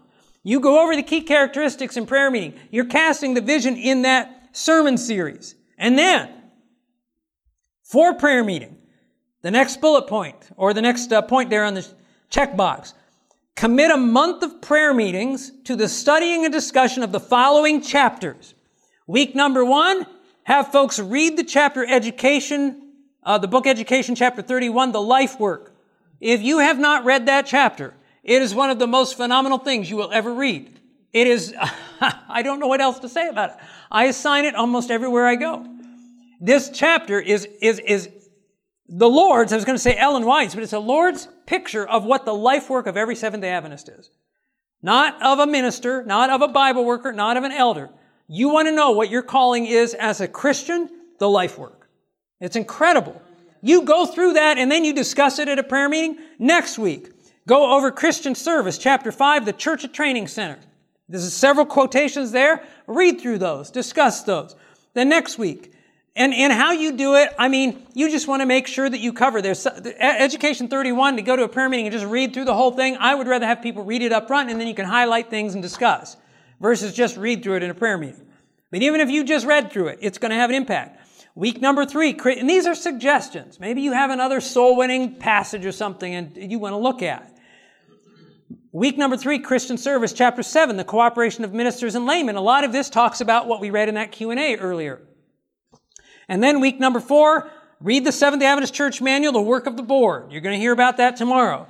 You 0.43 0.61
go 0.61 0.83
over 0.83 0.97
the 0.97 1.03
key 1.03 1.21
characteristics 1.21 1.97
in 1.97 2.07
prayer 2.07 2.31
meeting. 2.31 2.55
You're 2.71 2.87
casting 2.87 3.35
the 3.35 3.41
vision 3.41 3.77
in 3.77 4.03
that 4.03 4.38
sermon 4.59 4.99
series. 4.99 5.55
And 5.77 5.99
then, 5.99 6.31
for 7.85 8.15
prayer 8.15 8.45
meeting, 8.45 8.77
the 9.43 9.51
next 9.51 9.81
bullet 9.81 10.09
point, 10.09 10.37
or 10.57 10.75
the 10.75 10.83
next 10.83 11.13
uh, 11.13 11.23
point 11.23 11.51
there 11.51 11.65
on 11.65 11.75
the 11.75 11.87
Checkbox. 12.31 12.93
Commit 13.55 13.91
a 13.91 13.97
month 13.97 14.43
of 14.43 14.61
prayer 14.61 14.93
meetings 14.93 15.51
to 15.65 15.75
the 15.75 15.89
studying 15.89 16.45
and 16.45 16.53
discussion 16.53 17.03
of 17.03 17.13
the 17.13 17.21
following 17.21 17.81
chapters. 17.81 18.55
Week 19.07 19.35
number 19.35 19.65
one, 19.65 20.07
have 20.45 20.73
folks 20.73 20.99
read 20.99 21.37
the 21.37 21.45
chapter 21.45 21.85
Education, 21.87 22.93
uh, 23.23 23.39
the 23.39 23.49
book 23.49 23.67
Education, 23.67 24.15
chapter 24.15 24.43
31, 24.43 24.93
the 24.93 25.01
life 25.01 25.39
work. 25.39 25.75
If 26.21 26.43
you 26.43 26.59
have 26.59 26.79
not 26.79 27.05
read 27.05 27.27
that 27.27 27.47
chapter, 27.47 27.95
it 28.23 28.43
is 28.43 28.55
one 28.55 28.71
of 28.71 28.79
the 28.79 28.87
most 28.87 29.17
phenomenal 29.17 29.59
things 29.59 29.89
you 29.89 29.97
will 29.97 30.13
ever 30.13 30.33
read. 30.33 30.79
It 31.13 31.27
is, 31.27 31.55
I 32.29 32.43
don't 32.43 32.61
know 32.61 32.67
what 32.67 32.81
else 32.81 32.99
to 33.01 33.09
say 33.09 33.29
about 33.29 33.51
it. 33.51 33.57
I 33.91 34.05
assign 34.05 34.45
it 34.45 34.55
almost 34.55 34.91
everywhere 34.91 35.27
I 35.27 35.37
go. 35.37 35.67
This 36.41 36.71
chapter 36.73 37.21
is, 37.21 37.47
is, 37.61 37.79
is 37.81 38.09
the 38.89 39.09
Lord's, 39.09 39.53
I 39.53 39.57
was 39.57 39.65
going 39.65 39.77
to 39.77 39.83
say 39.83 39.97
Ellen 39.97 40.25
White's, 40.25 40.55
but 40.55 40.63
it's 40.63 40.73
the 40.73 40.81
Lord's 40.81 41.29
picture 41.47 41.87
of 41.87 42.05
what 42.05 42.25
the 42.25 42.35
life 42.35 42.71
work 42.71 42.87
of 42.87 42.97
every 42.97 43.17
Seventh 43.17 43.43
day 43.43 43.51
Adventist 43.51 43.89
is. 43.89 44.11
Not 44.83 45.21
of 45.23 45.41
a 45.41 45.47
minister, 45.47 46.05
not 46.05 46.31
of 46.31 46.41
a 46.41 46.49
Bible 46.49 46.85
worker, 46.85 47.13
not 47.13 47.37
of 47.37 47.45
an 47.45 47.53
elder. 47.53 47.91
You 48.29 48.51
want 48.51 48.69
to 48.69 48.73
know 48.73 48.93
what 48.93 49.11
your 49.11 49.23
calling 49.23 49.67
is 49.67 49.95
as 49.95 50.21
a 50.21 50.29
Christian? 50.29 50.89
The 51.19 51.29
life 51.29 51.59
work. 51.59 51.89
It's 52.41 52.57
incredible. 52.57 53.21
You 53.61 53.83
go 53.83 54.07
through 54.07 54.35
that 54.35 54.59
and 54.59 54.71
then 54.71 54.85
you 54.85 54.95
discuss 54.95 55.39
it 55.41 55.49
at 55.49 55.59
a 55.59 55.65
prayer 55.65 55.89
meeting. 55.89 56.19
Next 56.39 56.79
week, 56.79 57.11
go 57.49 57.77
over 57.77 57.91
Christian 57.91 58.37
service, 58.37 58.79
chapter 58.79 59.11
5, 59.11 59.45
the 59.45 59.53
Church 59.53 59.83
of 59.83 59.93
Training 59.93 60.29
Center. 60.29 60.61
There's 61.09 61.33
several 61.33 61.67
quotations 61.67 62.33
there. 62.33 62.63
Read 62.87 63.21
through 63.21 63.39
those, 63.39 63.71
discuss 63.71 64.23
those. 64.23 64.55
The 64.95 65.05
next 65.05 65.39
week, 65.39 65.73
and, 66.19 66.35
and 66.35 66.53
how 66.53 66.73
you 66.73 66.93
do 66.93 67.15
it, 67.15 67.33
I 67.39 67.49
mean, 67.49 67.87
you 67.95 68.11
just 68.11 68.27
want 68.27 68.43
to 68.43 68.47
make 68.47 68.67
sure 68.67 68.91
that 68.91 68.99
you 68.99 69.13
cover. 69.13 69.41
There's 69.41 69.65
uh, 69.67 69.93
Education 70.01 70.67
31 70.69 71.17
to 71.17 71.23
go 71.23 71.37
to 71.37 71.45
a 71.45 71.49
prayer 71.49 71.69
meeting 71.69 71.87
and 71.87 71.93
just 71.93 72.07
read 72.07 72.35
through 72.35 72.47
the 72.47 72.55
whole 72.55 72.73
thing. 72.73 72.97
I 72.99 73.15
would 73.15 73.29
rather 73.29 73.47
have 73.47 73.63
people 73.63 73.85
read 73.85 74.03
it 74.03 74.13
up 74.13 74.27
front 74.27 74.51
and 74.51 74.61
then 74.61 74.67
you 74.67 74.75
can 74.75 74.85
highlight 74.85 75.31
things 75.31 75.55
and 75.55 75.63
discuss 75.63 76.17
versus 76.61 76.93
just 76.93 77.17
read 77.17 77.43
through 77.45 77.57
it 77.57 77.63
in 77.63 77.71
a 77.71 77.75
prayer 77.75 77.97
meeting. 77.97 78.27
But 78.71 78.83
even 78.83 79.01
if 79.01 79.09
you 79.09 79.23
just 79.23 79.47
read 79.47 79.71
through 79.71 79.89
it, 79.89 80.01
it's 80.03 80.19
going 80.19 80.31
to 80.31 80.37
have 80.37 80.51
an 80.51 80.57
impact. 80.57 80.99
Week 81.37 81.61
number 81.61 81.87
three, 81.87 82.19
and 82.37 82.51
these 82.51 82.67
are 82.67 82.75
suggestions. 82.75 83.61
Maybe 83.61 83.81
you 83.81 83.93
have 83.93 84.11
another 84.11 84.41
soul 84.41 84.77
winning 84.77 85.15
passage 85.15 85.65
or 85.65 85.73
something 85.73 86.13
and 86.13 86.37
you 86.51 86.59
want 86.59 86.73
to 86.73 86.79
look 86.79 87.01
at. 87.01 87.33
Week 88.79 88.97
number 88.97 89.17
three, 89.17 89.41
Christian 89.41 89.77
service, 89.77 90.13
chapter 90.13 90.41
seven, 90.45 90.77
the 90.77 90.85
cooperation 90.85 91.43
of 91.43 91.53
ministers 91.53 91.97
and 91.97 92.07
laymen. 92.07 92.37
A 92.37 92.41
lot 92.41 92.63
of 92.63 92.71
this 92.71 92.89
talks 92.89 93.21
about 93.21 93.49
what 93.49 93.61
we 93.61 93.71
read 93.71 93.89
in 93.89 93.97
that 93.97 94.13
Q&A 94.13 94.57
earlier. 94.57 95.03
And 96.29 96.41
then 96.41 96.61
week 96.61 96.79
number 96.79 97.01
four, 97.01 97.51
read 97.81 98.05
the 98.05 98.13
Seventh-day 98.13 98.47
Adventist 98.47 98.75
Church 98.75 99.01
Manual, 99.01 99.33
the 99.33 99.41
work 99.41 99.67
of 99.67 99.77
the 99.77 99.83
board. 99.83 100.31
You're 100.31 100.43
going 100.43 100.55
to 100.55 100.61
hear 100.61 100.71
about 100.71 100.99
that 100.99 101.17
tomorrow. 101.17 101.67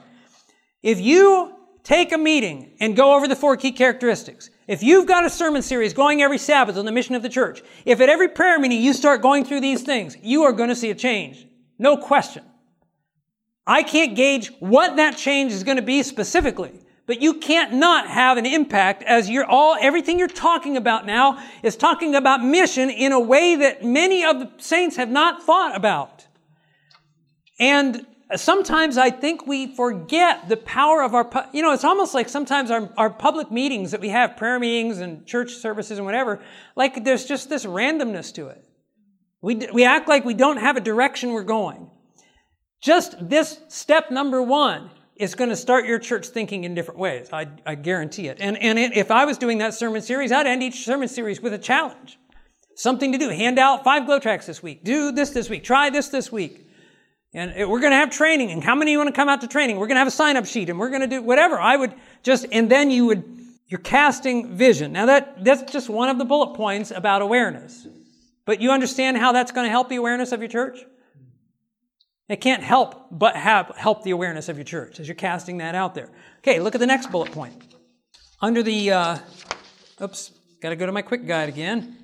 If 0.83 1.01
you 1.01 1.55
take 1.83 2.13
a 2.13 2.19
meeting 2.19 2.77
and 2.79 2.95
go 2.95 3.15
over 3.15 3.27
the 3.27 3.35
four 3.35 3.57
key 3.57 3.73
characteristics, 3.73 4.51
if 4.67 4.83
you've 4.83 5.07
got 5.07 5.25
a 5.25 5.31
sermon 5.31 5.63
series 5.63 5.95
going 5.95 6.21
every 6.21 6.37
Sabbath 6.37 6.77
on 6.77 6.85
the 6.85 6.93
mission 6.93 7.15
of 7.15 7.23
the 7.23 7.31
church, 7.31 7.63
if 7.87 8.03
at 8.03 8.11
every 8.11 8.29
prayer 8.29 8.59
meeting 8.59 8.83
you 8.83 8.93
start 8.93 9.23
going 9.23 9.47
through 9.47 9.63
these 9.63 9.81
things, 9.81 10.15
you 10.23 10.43
are 10.43 10.53
going 10.53 10.69
to 10.69 10.77
see 10.77 10.91
a 10.91 10.95
change. 10.95 11.47
No 11.79 11.97
question. 11.97 12.45
I 13.67 13.83
can't 13.83 14.15
gauge 14.15 14.53
what 14.61 14.97
that 14.97 15.17
change 15.17 15.53
is 15.53 15.65
going 15.65 15.77
to 15.77 15.83
be 15.83 16.03
specifically, 16.03 16.83
but 17.09 17.23
you 17.23 17.33
can't 17.33 17.73
not 17.73 18.07
have 18.07 18.37
an 18.37 18.45
impact 18.45 19.03
as 19.03 19.31
you're 19.31 19.47
all, 19.47 19.79
everything 19.81 20.19
you're 20.19 20.29
talking 20.29 20.77
about 20.77 21.07
now 21.07 21.43
is 21.63 21.75
talking 21.75 22.15
about 22.15 22.45
mission 22.45 22.91
in 22.91 23.13
a 23.13 23.19
way 23.19 23.57
that 23.57 23.83
many 23.83 24.27
of 24.27 24.39
the 24.39 24.51
saints 24.59 24.97
have 24.97 25.09
not 25.09 25.43
thought 25.43 25.75
about. 25.75 26.27
And 27.59 28.07
sometimes 28.37 28.99
I 28.99 29.09
think 29.09 29.47
we 29.47 29.75
forget 29.75 30.51
the 30.51 30.59
power 30.59 31.03
of 31.03 31.15
our, 31.15 31.49
you 31.55 31.63
know, 31.63 31.73
it's 31.73 31.83
almost 31.83 32.13
like 32.13 32.29
sometimes 32.29 32.71
our, 32.71 32.93
our 32.99 33.09
public 33.09 33.51
meetings 33.51 33.93
that 33.93 34.03
we 34.03 34.11
have, 34.11 34.37
prayer 34.37 34.61
meetings 34.61 34.99
and 34.99 35.27
church 35.27 35.55
services 35.55 35.97
and 35.97 36.05
whatever, 36.05 36.43
like 36.77 37.05
there's 37.05 37.25
just 37.25 37.49
this 37.49 37.65
randomness 37.65 38.35
to 38.35 38.49
it. 38.49 38.63
We, 39.41 39.67
we 39.73 39.83
act 39.83 40.09
like 40.09 40.27
we 40.27 40.35
don't 40.35 40.59
have 40.59 40.77
a 40.77 40.81
direction 40.81 41.31
we're 41.33 41.43
going. 41.43 41.91
Just 42.83 43.31
this 43.31 43.61
step 43.69 44.11
number 44.11 44.43
one 44.43 44.91
is 45.19 45.35
going 45.35 45.51
to 45.51 45.57
start 45.57 45.85
your 45.85 45.99
church 45.99 46.29
thinking 46.29 46.65
in 46.65 46.75
different 46.75 47.01
ways. 47.01 47.29
I, 47.33 47.49
I 47.67 47.75
guarantee 47.75 48.29
it. 48.29 48.39
And, 48.41 48.57
and 48.59 48.79
it, 48.79 48.97
if 48.97 49.11
I 49.11 49.25
was 49.25 49.37
doing 49.37 49.59
that 49.59 49.75
sermon 49.75 50.01
series, 50.01 50.31
I'd 50.31 50.47
end 50.47 50.63
each 50.63 50.85
sermon 50.85 51.09
series 51.09 51.41
with 51.41 51.53
a 51.53 51.59
challenge. 51.59 52.19
Something 52.77 53.11
to 53.13 53.19
do. 53.19 53.29
Hand 53.29 53.59
out 53.59 53.83
five 53.83 54.07
GLOW 54.07 54.21
tracts 54.21 54.47
this 54.47 54.63
week. 54.63 54.85
Do 54.85 55.11
this 55.11 55.31
this 55.31 55.51
week. 55.51 55.65
Try 55.65 55.91
this 55.91 56.09
this 56.09 56.31
week. 56.31 56.67
And 57.35 57.53
it, 57.57 57.69
we're 57.69 57.81
going 57.81 57.91
to 57.91 57.97
have 57.97 58.11
training. 58.11 58.53
And 58.53 58.63
how 58.63 58.77
many 58.77 58.93
you 58.93 58.99
want 58.99 59.09
to 59.09 59.15
come 59.15 59.29
out 59.29 59.41
to 59.41 59.49
training? 59.49 59.77
We're 59.77 59.89
going 59.89 59.97
to 59.97 60.01
have 60.01 60.09
a 60.09 60.13
sign 60.13 60.37
up 60.37 60.47
sheet 60.47 60.71
and 60.71 60.79
we're 60.79 60.91
going 60.91 61.01
to 61.03 61.09
do 61.09 61.21
whatever. 61.21 61.59
I 61.59 61.77
would 61.77 61.95
just, 62.23 62.47
and 62.53 62.71
then 62.71 62.93
you 62.93 63.07
would, 63.07 63.25
you're 63.67 63.81
casting 63.81 64.57
vision. 64.57 64.93
Now 64.93 65.07
that, 65.07 65.45
that's 65.45 65.71
just 65.73 65.91
one 65.91 66.09
of 66.09 66.19
the 66.19 66.25
bullet 66.25 66.55
points 66.55 66.93
about 66.93 67.23
awareness. 67.23 67.87
But 68.45 68.61
you 68.61 68.71
understand 68.71 69.19
how 69.19 69.33
that's 69.33 69.51
going 69.51 69.67
to 69.67 69.71
help 69.71 69.89
the 69.89 69.97
awareness 69.97 70.31
of 70.31 70.41
your 70.41 70.49
church? 70.49 70.79
It 72.29 72.43
can't 72.43 72.63
help 72.63 73.07
but 73.11 73.37
have, 73.37 73.73
help 73.77 74.03
the 74.03 74.11
awareness 74.11 74.49
of 74.49 74.57
your 74.57 74.65
church 74.65 75.01
as 75.01 75.09
you're 75.09 75.15
casting 75.15 75.59
that 75.59 75.75
out 75.75 75.95
there. 75.95 76.11
Okay, 76.39 76.61
look 76.61 76.75
at 76.75 76.79
the 76.79 76.87
next 76.87 77.11
bullet 77.11 77.33
point. 77.33 77.55
Under 78.41 78.63
the, 78.63 78.93
uh, 78.93 79.19
oops, 80.03 80.33
got 80.61 80.69
to 80.71 80.77
go 80.77 80.87
to 80.87 80.93
my 80.93 81.03
quick 81.03 81.27
guide 81.27 81.49
again. 81.49 81.97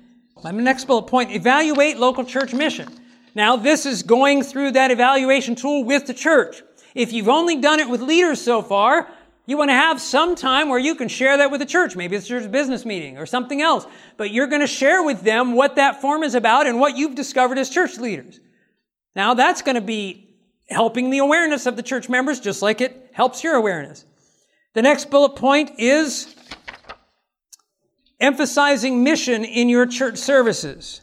My 0.43 0.51
next 0.51 0.85
bullet 0.85 1.03
point, 1.03 1.31
evaluate 1.31 1.97
local 1.97 2.25
church 2.25 2.53
mission. 2.53 2.89
Now, 3.35 3.55
this 3.55 3.85
is 3.85 4.03
going 4.03 4.43
through 4.43 4.71
that 4.71 4.91
evaluation 4.91 5.55
tool 5.55 5.83
with 5.83 6.07
the 6.07 6.13
church. 6.13 6.63
If 6.95 7.13
you've 7.13 7.29
only 7.29 7.57
done 7.57 7.79
it 7.79 7.89
with 7.89 8.01
leaders 8.01 8.41
so 8.41 8.61
far, 8.61 9.09
you 9.45 9.57
want 9.57 9.69
to 9.69 9.75
have 9.75 10.01
some 10.01 10.35
time 10.35 10.69
where 10.69 10.79
you 10.79 10.95
can 10.95 11.07
share 11.07 11.37
that 11.37 11.51
with 11.51 11.59
the 11.59 11.65
church. 11.65 11.95
Maybe 11.95 12.15
it's 12.15 12.27
church 12.27 12.49
business 12.51 12.83
meeting 12.85 13.17
or 13.17 13.25
something 13.25 13.61
else. 13.61 13.85
But 14.17 14.31
you're 14.31 14.47
going 14.47 14.61
to 14.61 14.67
share 14.67 15.03
with 15.03 15.21
them 15.21 15.53
what 15.53 15.75
that 15.75 16.01
form 16.01 16.23
is 16.23 16.33
about 16.33 16.65
and 16.65 16.79
what 16.79 16.97
you've 16.97 17.15
discovered 17.15 17.57
as 17.57 17.69
church 17.69 17.97
leaders. 17.97 18.39
Now 19.15 19.33
that's 19.33 19.61
going 19.61 19.75
to 19.75 19.81
be 19.81 20.35
helping 20.69 21.09
the 21.09 21.19
awareness 21.19 21.65
of 21.65 21.75
the 21.75 21.83
church 21.83 22.09
members 22.09 22.39
just 22.39 22.61
like 22.61 22.81
it 22.81 23.11
helps 23.13 23.43
your 23.43 23.55
awareness. 23.55 24.05
The 24.73 24.81
next 24.81 25.09
bullet 25.09 25.35
point 25.35 25.71
is 25.77 26.35
emphasizing 28.19 29.03
mission 29.03 29.45
in 29.45 29.69
your 29.69 29.85
church 29.85 30.17
services. 30.17 31.01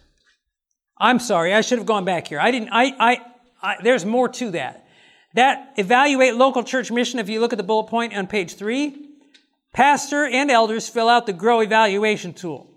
I'm 0.99 1.19
sorry, 1.19 1.55
I 1.55 1.63
should 1.63 1.79
have 1.79 1.87
gone 1.87 2.05
back 2.05 2.29
here. 2.29 2.39
I 2.39 2.51
didn't, 2.51 2.69
I, 2.71 2.95
I, 2.99 3.21
I, 3.63 3.77
there's 3.83 4.05
more 4.05 4.29
to 4.29 4.51
that. 4.53 4.87
That 5.35 5.73
evaluate 5.77 6.35
local 6.35 6.63
church 6.63 6.91
mission, 6.91 7.19
if 7.19 7.29
you 7.29 7.41
look 7.41 7.53
at 7.53 7.57
the 7.57 7.63
bullet 7.63 7.89
point 7.89 8.15
on 8.15 8.27
page 8.27 8.55
three, 8.55 9.09
pastor 9.73 10.27
and 10.27 10.51
elders 10.51 10.89
fill 10.89 11.09
out 11.09 11.27
the 11.27 11.33
grow 11.33 11.61
evaluation 11.61 12.35
tool. 12.35 12.71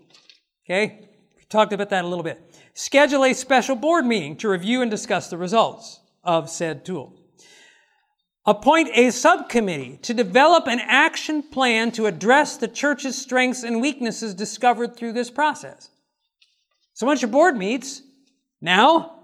Okay? 0.64 1.08
We 1.36 1.44
talked 1.48 1.72
about 1.72 1.90
that 1.90 2.04
a 2.04 2.08
little 2.08 2.24
bit. 2.24 2.45
Schedule 2.78 3.24
a 3.24 3.32
special 3.32 3.74
board 3.74 4.04
meeting 4.04 4.36
to 4.36 4.50
review 4.50 4.82
and 4.82 4.90
discuss 4.90 5.30
the 5.30 5.38
results 5.38 6.00
of 6.22 6.50
said 6.50 6.84
tool. 6.84 7.14
Appoint 8.44 8.90
a 8.92 9.10
subcommittee 9.10 9.98
to 10.02 10.12
develop 10.12 10.66
an 10.66 10.80
action 10.80 11.42
plan 11.42 11.90
to 11.92 12.04
address 12.04 12.58
the 12.58 12.68
church's 12.68 13.16
strengths 13.16 13.62
and 13.62 13.80
weaknesses 13.80 14.34
discovered 14.34 14.94
through 14.94 15.14
this 15.14 15.30
process. 15.30 15.88
So 16.92 17.06
once 17.06 17.22
your 17.22 17.30
board 17.30 17.56
meets, 17.56 18.02
now 18.60 19.20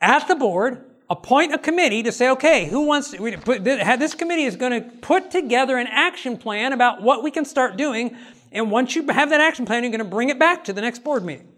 at 0.00 0.28
the 0.28 0.36
board, 0.36 0.84
appoint 1.10 1.52
a 1.52 1.58
committee 1.58 2.04
to 2.04 2.12
say, 2.12 2.30
okay, 2.30 2.66
who 2.66 2.86
wants 2.86 3.10
to 3.10 3.38
put, 3.38 3.64
this 3.64 4.14
committee 4.14 4.44
is 4.44 4.54
going 4.54 4.80
to 4.80 4.88
put 4.98 5.32
together 5.32 5.76
an 5.76 5.88
action 5.88 6.36
plan 6.36 6.72
about 6.72 7.02
what 7.02 7.24
we 7.24 7.32
can 7.32 7.44
start 7.44 7.76
doing. 7.76 8.16
And 8.52 8.70
once 8.70 8.94
you 8.94 9.04
have 9.08 9.30
that 9.30 9.40
action 9.40 9.66
plan, 9.66 9.82
you're 9.82 9.90
going 9.90 9.98
to 9.98 10.04
bring 10.04 10.28
it 10.28 10.38
back 10.38 10.62
to 10.66 10.72
the 10.72 10.80
next 10.80 11.02
board 11.02 11.24
meeting. 11.24 11.48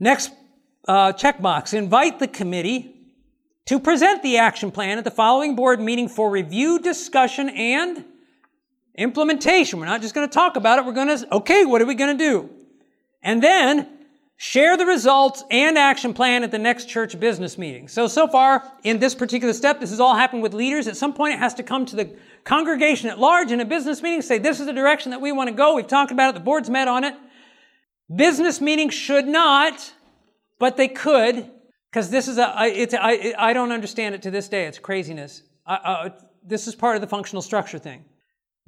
Next 0.00 0.30
uh, 0.86 1.12
checkbox 1.12 1.74
invite 1.74 2.18
the 2.18 2.28
committee 2.28 2.94
to 3.66 3.78
present 3.78 4.22
the 4.22 4.38
action 4.38 4.70
plan 4.70 4.98
at 4.98 5.04
the 5.04 5.10
following 5.10 5.54
board 5.54 5.80
meeting 5.80 6.08
for 6.08 6.30
review, 6.30 6.78
discussion, 6.78 7.48
and 7.50 8.04
implementation. 8.94 9.78
We're 9.78 9.86
not 9.86 10.00
just 10.00 10.14
going 10.14 10.28
to 10.28 10.32
talk 10.32 10.56
about 10.56 10.78
it. 10.78 10.86
We're 10.86 10.92
going 10.92 11.18
to, 11.18 11.34
okay, 11.36 11.64
what 11.64 11.82
are 11.82 11.86
we 11.86 11.94
going 11.94 12.16
to 12.16 12.24
do? 12.24 12.50
And 13.22 13.42
then 13.42 13.88
share 14.36 14.76
the 14.76 14.86
results 14.86 15.42
and 15.50 15.76
action 15.76 16.14
plan 16.14 16.44
at 16.44 16.52
the 16.52 16.58
next 16.58 16.88
church 16.88 17.18
business 17.18 17.58
meeting. 17.58 17.88
So, 17.88 18.06
so 18.06 18.28
far 18.28 18.72
in 18.84 19.00
this 19.00 19.14
particular 19.14 19.52
step, 19.52 19.80
this 19.80 19.90
has 19.90 20.00
all 20.00 20.14
happened 20.14 20.42
with 20.42 20.54
leaders. 20.54 20.86
At 20.86 20.96
some 20.96 21.12
point, 21.12 21.34
it 21.34 21.40
has 21.40 21.54
to 21.54 21.64
come 21.64 21.84
to 21.86 21.96
the 21.96 22.16
congregation 22.44 23.10
at 23.10 23.18
large 23.18 23.50
in 23.50 23.60
a 23.60 23.64
business 23.64 24.00
meeting, 24.00 24.22
say, 24.22 24.38
this 24.38 24.60
is 24.60 24.66
the 24.66 24.72
direction 24.72 25.10
that 25.10 25.20
we 25.20 25.32
want 25.32 25.48
to 25.48 25.54
go. 25.54 25.74
We've 25.74 25.86
talked 25.86 26.12
about 26.12 26.30
it. 26.30 26.34
The 26.34 26.44
board's 26.44 26.70
met 26.70 26.88
on 26.88 27.04
it. 27.04 27.14
Business 28.14 28.60
meetings 28.60 28.94
should 28.94 29.26
not, 29.26 29.92
but 30.58 30.76
they 30.76 30.88
could, 30.88 31.50
because 31.90 32.10
this 32.10 32.26
is 32.28 32.38
a, 32.38 32.54
it's, 32.64 32.94
I, 32.94 33.34
I 33.38 33.52
don't 33.52 33.72
understand 33.72 34.14
it 34.14 34.22
to 34.22 34.30
this 34.30 34.48
day. 34.48 34.66
It's 34.66 34.78
craziness. 34.78 35.42
I, 35.66 36.12
this 36.42 36.66
is 36.66 36.74
part 36.74 36.96
of 36.96 37.02
the 37.02 37.06
functional 37.06 37.42
structure 37.42 37.78
thing. 37.78 38.04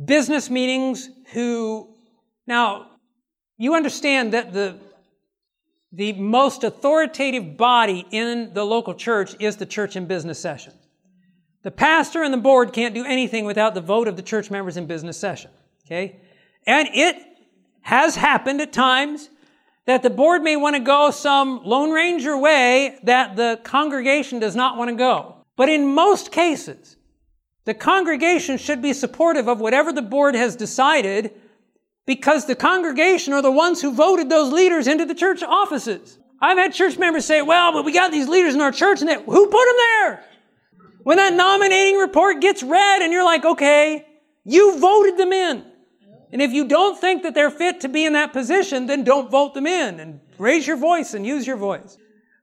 Business 0.05 0.51
meetings 0.51 1.09
who, 1.33 1.95
now, 2.47 2.91
you 3.57 3.75
understand 3.75 4.35
that 4.35 4.53
the, 4.53 4.79
the 5.93 6.13
most 6.13 6.63
authoritative 6.63 7.57
body 7.57 8.07
in 8.11 8.53
the 8.53 8.65
local 8.65 8.95
church 8.95 9.35
is 9.41 9.57
the 9.57 9.67
church 9.67 9.97
and 9.97 10.07
business 10.07 10.39
session. 10.39 10.75
The 11.63 11.71
pastor 11.71 12.23
and 12.23 12.33
the 12.33 12.39
board 12.39 12.73
can't 12.73 12.95
do 12.95 13.05
anything 13.05 13.45
without 13.45 13.75
the 13.75 13.81
vote 13.81 14.09
of 14.09 14.17
the 14.17 14.23
church 14.23 14.51
members 14.51 14.77
in 14.77 14.87
business 14.87 15.19
session. 15.19 15.51
Okay? 15.87 16.21
And 16.67 16.89
it 16.93 17.17
has 17.83 18.17
happened 18.17 18.61
at 18.61 18.73
times 18.73 19.31
that 19.87 20.03
the 20.03 20.11
board 20.11 20.43
may 20.43 20.57
want 20.57 20.77
to 20.77 20.81
go 20.81 21.11
some 21.11 21.65
Lone 21.65 21.91
Ranger 21.91 22.37
way 22.37 22.99
that 23.05 23.37
the 23.37 23.61
congregation 23.65 24.39
does 24.39 24.55
not 24.55 24.77
want 24.77 24.91
to 24.91 24.97
go. 24.97 25.37
But 25.57 25.69
in 25.69 25.95
most 25.95 26.31
cases, 26.31 26.97
the 27.65 27.75
congregation 27.75 28.57
should 28.57 28.81
be 28.83 28.93
supportive 28.93 29.49
of 29.49 29.61
whatever 29.61 29.93
the 29.93 30.03
board 30.03 30.35
has 30.35 30.57
decided 30.57 31.33
because 32.07 32.47
the 32.47 32.57
congregation 32.57 33.33
are 33.33 33.43
the 33.43 33.51
ones 33.51 33.81
who 33.81 33.93
voted 33.93 34.29
those 34.29 34.53
leaders 34.53 34.87
into 34.87 35.05
the 35.05 35.15
church 35.15 35.43
offices. 35.43 36.19
I've 36.41 36.59
had 36.59 36.73
church 36.73 36.99
members 36.99 37.27
say, 37.27 37.43
well, 37.43 37.73
but 37.73 37.85
we 37.85 37.93
got 37.93 38.11
these 38.11 38.29
leaders 38.29 38.55
in 38.55 38.61
our 38.61 38.73
church 38.73 39.01
and 39.01 39.09
they, 39.09 39.23
who 39.23 39.47
put 39.47 39.67
them 39.67 39.77
there? 39.77 40.25
When 41.03 41.19
that 41.19 41.35
nominating 41.35 41.97
report 41.97 42.41
gets 42.41 42.63
read 42.63 43.03
and 43.03 43.13
you're 43.13 43.25
like, 43.25 43.45
okay, 43.45 44.07
you 44.45 44.79
voted 44.79 45.19
them 45.19 45.33
in. 45.33 45.70
And 46.33 46.41
if 46.41 46.53
you 46.53 46.69
don't 46.69 46.99
think 46.99 47.23
that 47.25 47.35
they're 47.35 47.51
fit 47.51 47.81
to 47.81 47.89
be 47.89 48.05
in 48.05 48.13
that 48.13 48.33
position, 48.33 48.87
then 48.87 49.05
don't 49.05 49.31
vote 49.31 49.55
them 49.55 49.67
in 49.67 49.99
and 49.99 50.21
raise 50.39 50.67
your 50.67 50.77
voice 50.77 51.15
and 51.15 51.27
use 51.27 51.47
your 51.47 51.57
voice. 51.57 51.97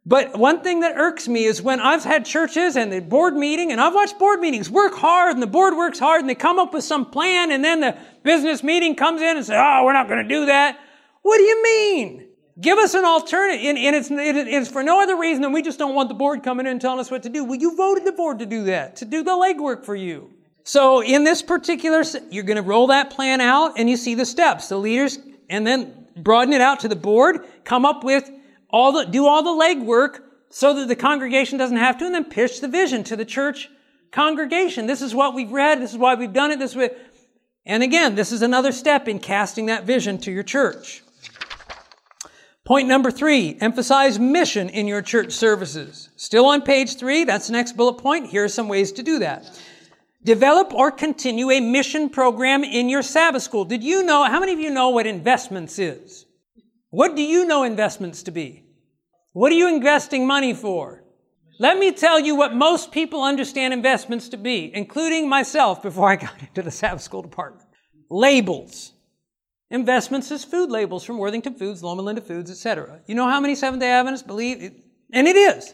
But 0.06 0.38
one 0.38 0.62
thing 0.62 0.80
that 0.82 0.96
irks 0.96 1.28
me 1.28 1.44
is 1.44 1.62
when 1.62 1.82
I've 1.82 2.04
had 2.04 2.26
churches 2.26 2.78
and 2.78 2.92
the 2.92 3.02
board 3.02 3.36
meeting, 3.36 3.74
and 3.74 3.82
I've 3.82 3.94
watched 3.94 4.18
board 4.18 4.40
meetings 4.40 4.70
work 4.70 4.94
hard 4.94 5.34
and 5.34 5.44
the 5.44 5.48
board 5.48 5.76
works 5.76 6.00
hard 6.00 6.22
and 6.22 6.30
they 6.30 6.36
come 6.36 6.60
up 6.60 6.74
with 6.74 6.86
some 6.86 7.06
plan 7.06 7.52
and 7.52 7.62
then 7.64 7.82
the 7.82 7.98
business 8.24 8.64
meeting 8.64 8.96
comes 8.96 9.22
in 9.22 9.36
and 9.36 9.46
says, 9.46 9.58
oh, 9.62 9.84
we're 9.84 9.92
not 9.92 10.08
going 10.08 10.24
to 10.24 10.30
do 10.30 10.46
that. 10.46 10.80
What 11.24 11.38
do 11.38 11.44
you 11.44 11.62
mean? 11.62 12.28
Give 12.60 12.78
us 12.78 12.94
an 12.94 13.04
alternative. 13.04 13.66
And, 13.66 13.78
and 13.78 13.96
it's, 13.96 14.10
it's 14.10 14.72
for 14.72 14.82
no 14.82 15.02
other 15.02 15.18
reason 15.18 15.42
than 15.42 15.52
we 15.52 15.62
just 15.62 15.78
don't 15.78 15.94
want 15.94 16.08
the 16.08 16.16
board 16.16 16.42
coming 16.42 16.66
in 16.66 16.72
and 16.72 16.82
telling 16.82 17.00
us 17.00 17.12
what 17.12 17.24
to 17.24 17.30
do. 17.30 17.44
Well, 17.44 17.60
you 17.60 17.76
voted 17.76 18.06
the 18.06 18.14
board 18.14 18.40
to 18.40 18.46
do 18.46 18.64
that, 18.64 18.96
to 18.98 19.06
do 19.06 19.24
the 19.24 19.32
legwork 19.32 19.84
for 19.84 19.96
you. 19.96 20.34
So 20.68 21.02
in 21.02 21.24
this 21.24 21.42
particular, 21.42 22.04
you're 22.30 22.44
going 22.44 22.58
to 22.58 22.62
roll 22.62 22.88
that 22.88 23.10
plan 23.10 23.40
out 23.40 23.80
and 23.80 23.90
you 23.90 23.96
see 23.96 24.16
the 24.16 24.26
steps. 24.26 24.68
The 24.68 24.78
leaders, 24.78 25.18
and 25.50 25.66
then 25.66 26.08
broaden 26.18 26.54
it 26.54 26.60
out 26.60 26.82
to 26.82 26.90
the 26.90 26.96
board, 26.98 27.46
come 27.64 27.86
up 27.86 28.04
with 28.04 28.30
all 28.70 28.92
the, 28.92 29.06
do 29.06 29.26
all 29.26 29.44
the 29.44 29.64
legwork 29.66 30.20
so 30.50 30.74
that 30.74 30.90
the 30.90 30.96
congregation 30.98 31.58
doesn't 31.58 31.78
have 31.78 31.98
to, 32.00 32.06
and 32.06 32.14
then 32.14 32.26
pitch 32.26 32.60
the 32.60 32.68
vision 32.68 33.06
to 33.06 33.16
the 33.16 33.24
church 33.24 33.70
congregation. 34.12 34.88
This 34.88 35.02
is 35.02 35.16
what 35.16 35.34
we've 35.34 35.54
read. 35.54 35.80
This 35.80 35.94
is 35.94 35.98
why 35.98 36.16
we've 36.16 36.34
done 36.34 36.52
it 36.52 36.60
this 36.60 36.76
way. 36.76 36.90
And 37.66 37.82
again, 37.82 38.16
this 38.16 38.34
is 38.34 38.42
another 38.42 38.74
step 38.74 39.08
in 39.08 39.20
casting 39.20 39.68
that 39.68 39.86
vision 39.86 40.18
to 40.20 40.34
your 40.34 40.44
church. 40.44 41.02
Point 42.66 42.90
number 42.90 43.10
three, 43.10 43.58
emphasize 43.62 44.20
mission 44.20 44.68
in 44.68 44.86
your 44.86 45.02
church 45.02 45.32
services. 45.32 46.10
Still 46.18 46.48
on 46.48 46.62
page 46.62 46.98
three, 46.98 47.24
that's 47.24 47.48
the 47.48 47.54
next 47.54 47.78
bullet 47.78 48.00
point. 48.00 48.28
Here 48.28 48.44
are 48.44 48.50
some 48.50 48.68
ways 48.68 48.92
to 48.92 49.04
do 49.04 49.20
that. 49.20 49.50
Develop 50.28 50.74
or 50.74 50.92
continue 50.92 51.50
a 51.52 51.62
mission 51.62 52.10
program 52.10 52.66
in 52.66 52.90
your 52.90 53.02
Sabbath 53.02 53.44
school. 53.44 53.64
Did 53.64 53.82
you 53.82 54.04
know, 54.04 54.26
how 54.26 54.42
many 54.42 54.52
of 54.52 54.60
you 54.60 54.70
know 54.70 54.90
what 54.90 55.08
investments 55.08 55.80
is? 55.80 56.26
What 56.90 57.16
do 57.16 57.22
you 57.22 57.46
know 57.46 57.64
investments 57.64 58.24
to 58.24 58.32
be? 58.32 58.66
What 59.32 59.54
are 59.54 59.56
you 59.56 59.74
investing 59.74 60.28
money 60.28 60.54
for? 60.54 61.02
Let 61.60 61.80
me 61.80 61.94
tell 61.94 62.20
you 62.20 62.36
what 62.36 62.54
most 62.54 62.92
people 62.92 63.24
understand 63.24 63.74
investments 63.74 64.28
to 64.28 64.38
be, 64.38 64.70
including 64.76 65.30
myself 65.30 65.82
before 65.82 66.10
I 66.10 66.18
got 66.18 66.42
into 66.42 66.62
the 66.62 66.72
Sabbath 66.72 67.04
school 67.04 67.22
department. 67.22 67.70
Labels. 68.10 68.92
Investments 69.72 70.30
is 70.30 70.44
food 70.44 70.70
labels 70.70 71.06
from 71.06 71.20
Worthington 71.20 71.56
Foods, 71.56 71.82
Loma 71.82 72.02
Linda 72.02 72.22
Foods, 72.22 72.52
etc. 72.52 73.00
You 73.08 73.16
know 73.16 73.30
how 73.30 73.40
many 73.40 73.56
Seventh 73.56 73.80
day 73.80 73.92
Adventists 73.92 74.28
believe? 74.28 74.62
It? 74.62 74.74
And 75.14 75.26
it 75.26 75.38
is. 75.38 75.74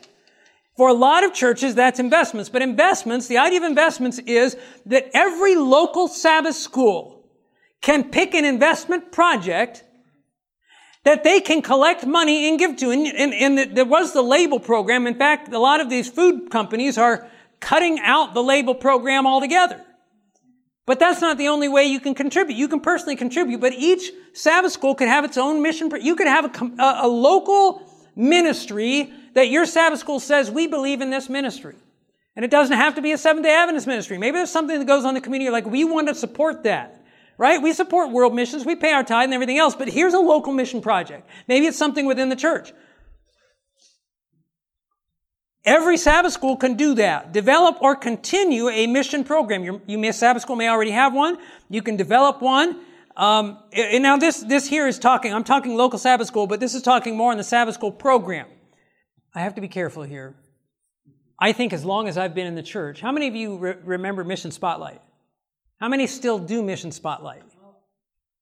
For 0.75 0.89
a 0.89 0.93
lot 0.93 1.23
of 1.23 1.33
churches, 1.33 1.75
that's 1.75 1.99
investments. 1.99 2.49
But 2.49 2.62
investments, 2.62 3.27
the 3.27 3.38
idea 3.38 3.59
of 3.59 3.63
investments 3.63 4.19
is 4.19 4.57
that 4.88 5.09
every 5.13 5.55
local 5.55 6.07
Sabbath 6.07 6.55
school 6.55 7.29
can 7.81 8.09
pick 8.09 8.33
an 8.33 8.45
investment 8.45 9.12
project 9.12 9.83
that 11.03 11.23
they 11.23 11.41
can 11.41 11.62
collect 11.62 12.05
money 12.05 12.49
and 12.49 12.57
give 12.57 12.77
to. 12.77 12.89
And, 12.89 13.05
and, 13.05 13.33
and 13.33 13.75
there 13.75 13.86
was 13.86 14.13
the 14.13 14.21
label 14.21 14.59
program. 14.59 15.05
In 15.05 15.15
fact, 15.15 15.53
a 15.53 15.59
lot 15.59 15.79
of 15.79 15.89
these 15.89 16.09
food 16.09 16.49
companies 16.49 16.97
are 16.97 17.29
cutting 17.59 17.99
out 17.99 18.33
the 18.33 18.41
label 18.41 18.73
program 18.73 19.27
altogether. 19.27 19.83
But 20.86 20.99
that's 20.99 21.21
not 21.21 21.38
the 21.38 21.47
only 21.47 21.69
way 21.69 21.86
you 21.86 21.99
can 21.99 22.13
contribute. 22.15 22.57
You 22.57 22.67
can 22.67 22.81
personally 22.81 23.15
contribute, 23.15 23.62
but 23.62 23.73
each 23.73 24.12
Sabbath 24.33 24.73
school 24.73 24.95
could 24.95 25.07
have 25.07 25.23
its 25.23 25.38
own 25.38 25.62
mission. 25.62 25.89
You 26.01 26.15
could 26.15 26.27
have 26.27 26.45
a, 26.45 26.81
a, 26.81 26.99
a 27.03 27.07
local 27.07 27.92
ministry 28.15 29.12
that 29.34 29.49
your 29.49 29.65
Sabbath 29.65 29.99
school 29.99 30.19
says, 30.19 30.52
we 30.52 30.67
believe 30.67 31.02
in 31.02 31.10
this 31.10 31.30
ministry. 31.30 31.76
And 32.36 32.43
it 32.43 32.52
doesn't 32.52 32.76
have 32.76 32.95
to 32.95 33.02
be 33.02 33.12
a 33.12 33.17
Seventh 33.17 33.45
day 33.45 33.54
Adventist 33.54 33.88
ministry. 33.88 34.17
Maybe 34.17 34.38
there's 34.38 34.52
something 34.52 34.80
that 34.80 34.86
goes 34.86 35.04
on 35.04 35.10
in 35.10 35.15
the 35.15 35.21
community 35.21 35.52
like 35.52 35.65
we 35.65 35.84
want 35.84 36.08
to 36.08 36.15
support 36.15 36.63
that. 36.63 36.99
Right? 37.38 37.62
We 37.62 37.73
support 37.73 38.12
world 38.12 38.36
missions, 38.36 38.63
we 38.63 38.76
pay 38.76 38.93
our 38.93 39.04
tithe 39.04 39.26
and 39.26 39.34
everything 39.34 39.58
else, 39.58 39.76
but 39.76 39.88
here's 39.88 40.13
a 40.13 40.19
local 40.19 40.54
mission 40.54 40.82
project. 40.82 41.28
Maybe 41.47 41.65
it's 41.65 41.78
something 41.78 42.06
within 42.06 42.30
the 42.30 42.36
church. 42.36 42.71
Every 45.65 45.97
Sabbath 45.97 46.34
school 46.34 46.58
can 46.58 46.76
do 46.76 46.93
that. 46.95 47.32
Develop 47.32 47.82
or 47.82 47.95
continue 47.95 48.69
a 48.69 48.86
mission 48.86 49.23
program. 49.23 49.63
Your, 49.63 49.82
you 49.88 49.97
may, 49.97 50.12
Sabbath 50.12 50.41
school 50.41 50.58
may 50.58 50.67
already 50.67 50.91
have 50.91 51.13
one. 51.13 51.38
You 51.69 51.82
can 51.82 51.95
develop 51.95 52.41
one. 52.41 52.80
Um, 53.15 53.60
and 53.71 54.02
now 54.02 54.17
this, 54.17 54.39
this 54.41 54.67
here 54.67 54.88
is 54.88 54.97
talking, 54.97 55.34
I'm 55.34 55.43
talking 55.43 55.76
local 55.76 55.99
Sabbath 55.99 56.28
school, 56.28 56.47
but 56.47 56.60
this 56.60 56.73
is 56.73 56.82
talking 56.82 57.15
more 57.15 57.32
on 57.32 57.38
the 57.38 57.43
Sabbath 57.43 57.76
school 57.76 57.91
program. 57.91 58.47
I 59.36 59.41
have 59.41 59.56
to 59.56 59.62
be 59.62 59.67
careful 59.67 60.04
here. 60.04 60.36
I 61.39 61.52
think 61.52 61.73
as 61.73 61.84
long 61.84 62.08
as 62.08 62.17
I've 62.17 62.34
been 62.34 62.47
in 62.47 62.56
the 62.56 62.63
church, 62.63 63.02
how 63.02 63.12
many 63.12 63.28
of 63.28 63.36
you 63.36 63.58
re- 63.58 63.76
remember 63.84 64.23
Mission 64.23 64.52
Spotlight? 64.52 65.02
How 65.80 65.89
many 65.89 66.08
still 66.08 66.39
do 66.39 66.63
Mission 66.63 66.91
Spotlight? 66.91 67.43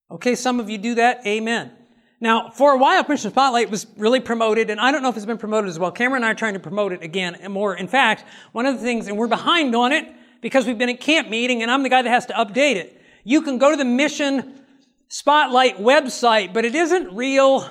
Okay, 0.10 0.36
some 0.36 0.60
of 0.60 0.70
you 0.70 0.78
do 0.78 0.96
that. 0.96 1.26
Amen. 1.26 1.72
Now, 2.20 2.52
for 2.52 2.74
a 2.74 2.78
while, 2.78 3.04
Mission 3.10 3.32
Spotlight 3.32 3.72
was 3.72 3.88
really 3.98 4.20
promoted, 4.20 4.70
and 4.70 4.80
I 4.80 4.92
don't 4.92 5.02
know 5.02 5.10
if 5.10 5.18
it's 5.18 5.26
been 5.26 5.40
promoted 5.40 5.70
as 5.70 5.80
well. 5.80 5.92
Cameron 5.92 6.22
and 6.22 6.26
I 6.28 6.32
are 6.32 6.36
trying 6.36 6.54
to 6.54 6.60
promote 6.60 6.94
it 6.94 7.02
again 7.02 7.36
and 7.36 7.52
more. 7.52 7.76
In 7.76 7.88
fact, 7.88 8.26
one 8.52 8.66
of 8.68 8.76
the 8.76 8.82
things, 8.82 9.08
and 9.08 9.18
we're 9.18 9.28
behind 9.28 9.76
on 9.76 9.92
it 9.92 10.14
because 10.42 10.68
we've 10.68 10.78
been 10.78 10.90
at 10.90 11.00
camp 11.00 11.30
meeting, 11.30 11.64
and 11.64 11.72
I'm 11.72 11.82
the 11.82 11.90
guy 11.90 12.04
that 12.04 12.10
has 12.10 12.28
to 12.28 12.34
update 12.34 12.76
it. 12.76 13.02
You 13.24 13.42
can 13.42 13.58
go 13.58 13.72
to 13.72 13.78
the 13.78 13.86
Mission 13.86 14.61
Spotlight 15.14 15.78
website, 15.78 16.54
but 16.54 16.64
it 16.64 16.74
isn't 16.74 17.14
real. 17.14 17.70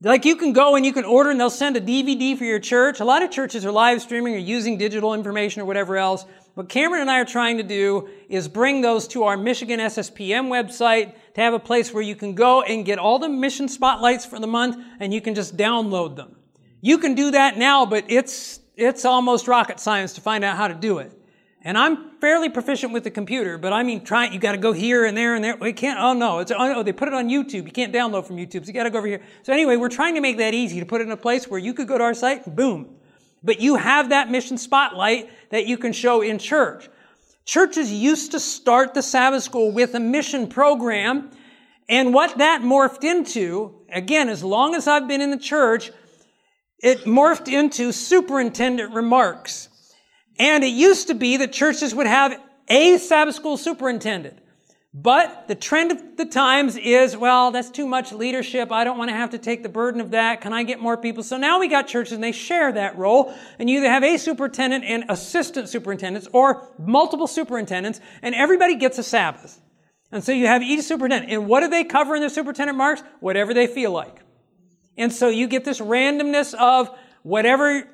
Like 0.00 0.24
you 0.24 0.36
can 0.36 0.54
go 0.54 0.74
and 0.74 0.86
you 0.86 0.94
can 0.94 1.04
order 1.04 1.30
and 1.30 1.38
they'll 1.38 1.50
send 1.50 1.76
a 1.76 1.80
DVD 1.80 2.38
for 2.38 2.44
your 2.44 2.58
church. 2.58 3.00
A 3.00 3.04
lot 3.04 3.22
of 3.22 3.30
churches 3.30 3.66
are 3.66 3.70
live 3.70 4.00
streaming 4.00 4.34
or 4.34 4.38
using 4.38 4.78
digital 4.78 5.12
information 5.12 5.60
or 5.60 5.66
whatever 5.66 5.98
else. 5.98 6.24
What 6.54 6.70
Cameron 6.70 7.02
and 7.02 7.10
I 7.10 7.20
are 7.20 7.26
trying 7.26 7.58
to 7.58 7.62
do 7.62 8.08
is 8.30 8.48
bring 8.48 8.80
those 8.80 9.06
to 9.08 9.24
our 9.24 9.36
Michigan 9.36 9.78
SSPM 9.78 10.48
website 10.48 11.12
to 11.34 11.42
have 11.42 11.52
a 11.52 11.58
place 11.58 11.92
where 11.92 12.02
you 12.02 12.16
can 12.16 12.34
go 12.34 12.62
and 12.62 12.86
get 12.86 12.98
all 12.98 13.18
the 13.18 13.28
mission 13.28 13.68
spotlights 13.68 14.24
for 14.24 14.38
the 14.38 14.46
month 14.46 14.82
and 14.98 15.12
you 15.12 15.20
can 15.20 15.34
just 15.34 15.54
download 15.58 16.16
them. 16.16 16.34
You 16.80 16.96
can 16.96 17.14
do 17.14 17.32
that 17.32 17.58
now, 17.58 17.84
but 17.84 18.06
it's, 18.08 18.60
it's 18.74 19.04
almost 19.04 19.48
rocket 19.48 19.80
science 19.80 20.14
to 20.14 20.22
find 20.22 20.44
out 20.44 20.56
how 20.56 20.68
to 20.68 20.74
do 20.74 20.96
it. 20.96 21.12
And 21.66 21.76
I'm 21.76 22.12
fairly 22.20 22.48
proficient 22.48 22.92
with 22.92 23.02
the 23.02 23.10
computer, 23.10 23.58
but 23.58 23.72
I 23.72 23.82
mean, 23.82 24.04
try 24.04 24.26
it. 24.26 24.32
you 24.32 24.38
got 24.38 24.52
to 24.52 24.58
go 24.58 24.72
here 24.72 25.04
and 25.04 25.16
there 25.16 25.34
and 25.34 25.42
there. 25.42 25.56
We 25.56 25.72
can't. 25.72 25.98
Oh 25.98 26.12
no, 26.12 26.38
it's 26.38 26.52
oh 26.56 26.84
they 26.84 26.92
put 26.92 27.08
it 27.08 27.14
on 27.14 27.28
YouTube. 27.28 27.66
You 27.66 27.72
can't 27.72 27.92
download 27.92 28.24
from 28.24 28.36
YouTube, 28.36 28.64
so 28.64 28.68
you 28.68 28.72
got 28.72 28.84
to 28.84 28.90
go 28.90 28.98
over 28.98 29.08
here. 29.08 29.20
So 29.42 29.52
anyway, 29.52 29.74
we're 29.74 29.88
trying 29.88 30.14
to 30.14 30.20
make 30.20 30.38
that 30.38 30.54
easy 30.54 30.78
to 30.78 30.86
put 30.86 31.00
it 31.00 31.08
in 31.08 31.10
a 31.10 31.16
place 31.16 31.48
where 31.48 31.58
you 31.58 31.74
could 31.74 31.88
go 31.88 31.98
to 31.98 32.04
our 32.04 32.14
site, 32.14 32.54
boom, 32.54 32.94
but 33.42 33.60
you 33.60 33.74
have 33.74 34.10
that 34.10 34.30
mission 34.30 34.58
spotlight 34.58 35.28
that 35.50 35.66
you 35.66 35.76
can 35.76 35.92
show 35.92 36.22
in 36.22 36.38
church. 36.38 36.88
Churches 37.44 37.92
used 37.92 38.30
to 38.30 38.38
start 38.38 38.94
the 38.94 39.02
Sabbath 39.02 39.42
school 39.42 39.72
with 39.72 39.92
a 39.96 40.00
mission 40.00 40.46
program. 40.46 41.32
And 41.88 42.14
what 42.14 42.38
that 42.38 42.62
morphed 42.62 43.02
into, 43.02 43.74
again, 43.92 44.28
as 44.28 44.44
long 44.44 44.76
as 44.76 44.86
I've 44.86 45.08
been 45.08 45.20
in 45.20 45.32
the 45.32 45.36
church, 45.36 45.90
it 46.78 47.00
morphed 47.06 47.52
into 47.52 47.90
superintendent 47.90 48.94
remarks. 48.94 49.68
And 50.38 50.64
it 50.64 50.68
used 50.68 51.08
to 51.08 51.14
be 51.14 51.38
that 51.38 51.52
churches 51.52 51.94
would 51.94 52.06
have 52.06 52.38
a 52.68 52.98
Sabbath 52.98 53.34
school 53.34 53.56
superintendent. 53.56 54.38
But 54.98 55.46
the 55.46 55.54
trend 55.54 55.92
of 55.92 56.16
the 56.16 56.24
times 56.24 56.76
is, 56.76 57.18
well, 57.18 57.50
that's 57.50 57.68
too 57.68 57.86
much 57.86 58.12
leadership. 58.12 58.72
I 58.72 58.82
don't 58.82 58.96
want 58.96 59.10
to 59.10 59.14
have 59.14 59.30
to 59.30 59.38
take 59.38 59.62
the 59.62 59.68
burden 59.68 60.00
of 60.00 60.12
that. 60.12 60.40
Can 60.40 60.54
I 60.54 60.62
get 60.62 60.80
more 60.80 60.96
people? 60.96 61.22
So 61.22 61.36
now 61.36 61.60
we 61.60 61.68
got 61.68 61.86
churches 61.86 62.12
and 62.12 62.24
they 62.24 62.32
share 62.32 62.72
that 62.72 62.96
role. 62.96 63.34
And 63.58 63.68
you 63.68 63.78
either 63.78 63.90
have 63.90 64.02
a 64.02 64.16
superintendent 64.16 64.84
and 64.84 65.04
assistant 65.10 65.68
superintendents 65.68 66.28
or 66.32 66.66
multiple 66.78 67.26
superintendents 67.26 68.00
and 68.22 68.34
everybody 68.34 68.76
gets 68.76 68.96
a 68.96 69.02
Sabbath. 69.02 69.60
And 70.10 70.24
so 70.24 70.32
you 70.32 70.46
have 70.46 70.62
each 70.62 70.82
superintendent. 70.82 71.30
And 71.30 71.46
what 71.46 71.60
do 71.60 71.68
they 71.68 71.84
cover 71.84 72.14
in 72.14 72.20
their 72.20 72.30
superintendent 72.30 72.78
marks? 72.78 73.02
Whatever 73.20 73.52
they 73.52 73.66
feel 73.66 73.90
like. 73.90 74.20
And 74.96 75.12
so 75.12 75.28
you 75.28 75.46
get 75.46 75.66
this 75.66 75.78
randomness 75.78 76.54
of 76.54 76.88
whatever 77.22 77.86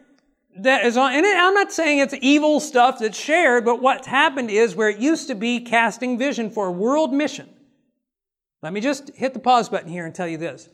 that 0.59 0.85
is 0.85 0.97
on, 0.97 1.15
and 1.15 1.27
I'm 1.27 1.55
not 1.55 1.73
saying 1.73 1.99
it's 1.99 2.15
evil 2.21 2.61
stuff 2.61 2.99
that's 2.99 3.19
shared, 3.19 3.65
but 3.65 3.81
what's 3.81 4.07
happened 4.07 4.51
is 4.51 4.77
where 4.77 4.91
it 4.91 4.99
used 4.99 5.29
to 5.29 5.35
be 5.35 5.61
casting 5.61 6.19
vision 6.19 6.51
for 6.51 6.71
world 6.71 7.13
mission. 7.13 7.49
Let 8.63 8.73
me 8.73 8.81
just 8.81 9.11
hit 9.15 9.35
the 9.35 9.41
pause 9.41 9.69
button 9.69 9.89
here 9.89 10.07
and 10.07 10.15
tell 10.15 10.29
you 10.29 10.39
this. 10.39 10.69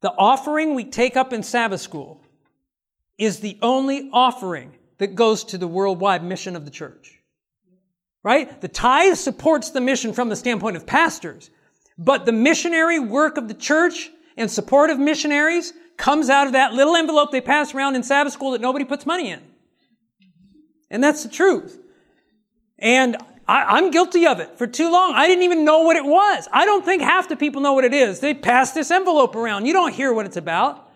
The 0.00 0.12
offering 0.12 0.74
we 0.74 0.84
take 0.84 1.16
up 1.16 1.32
in 1.32 1.42
Sabbath 1.42 1.80
school 1.80 2.20
is 3.16 3.40
the 3.40 3.58
only 3.62 4.10
offering 4.12 4.76
that 4.98 5.14
goes 5.14 5.44
to 5.44 5.58
the 5.58 5.68
worldwide 5.68 6.22
mission 6.22 6.56
of 6.56 6.64
the 6.64 6.70
church. 6.70 7.18
Right? 8.22 8.60
The 8.60 8.68
tithe 8.68 9.16
supports 9.16 9.70
the 9.70 9.80
mission 9.80 10.12
from 10.12 10.28
the 10.28 10.36
standpoint 10.36 10.76
of 10.76 10.86
pastors, 10.86 11.50
But 11.98 12.26
the 12.26 12.32
missionary 12.32 12.98
work 12.98 13.36
of 13.36 13.48
the 13.48 13.54
church 13.54 14.10
and 14.36 14.50
support 14.50 14.90
of 14.90 14.98
missionaries 14.98 15.72
comes 15.96 16.28
out 16.30 16.46
of 16.46 16.52
that 16.52 16.72
little 16.74 16.96
envelope 16.96 17.30
they 17.30 17.40
pass 17.40 17.74
around 17.74 17.96
in 17.96 18.02
Sabbath 18.02 18.32
school 18.32 18.52
that 18.52 18.60
nobody 18.60 18.84
puts 18.84 19.06
money 19.06 19.30
in. 19.30 19.42
And 20.90 21.02
that's 21.02 21.22
the 21.22 21.28
truth. 21.28 21.80
And 22.78 23.16
I, 23.48 23.78
am 23.78 23.90
guilty 23.90 24.26
of 24.26 24.40
it. 24.40 24.58
For 24.58 24.66
too 24.66 24.90
long, 24.90 25.14
I 25.14 25.26
didn't 25.26 25.44
even 25.44 25.64
know 25.64 25.80
what 25.80 25.96
it 25.96 26.04
was. 26.04 26.48
I 26.52 26.64
don't 26.64 26.84
think 26.84 27.02
half 27.02 27.28
the 27.28 27.36
people 27.36 27.62
know 27.62 27.72
what 27.72 27.84
it 27.84 27.94
is. 27.94 28.20
They 28.20 28.34
pass 28.34 28.72
this 28.72 28.90
envelope 28.90 29.34
around. 29.34 29.66
You 29.66 29.72
don't 29.72 29.94
hear 29.94 30.12
what 30.12 30.26
it's 30.26 30.36
about. 30.36 30.90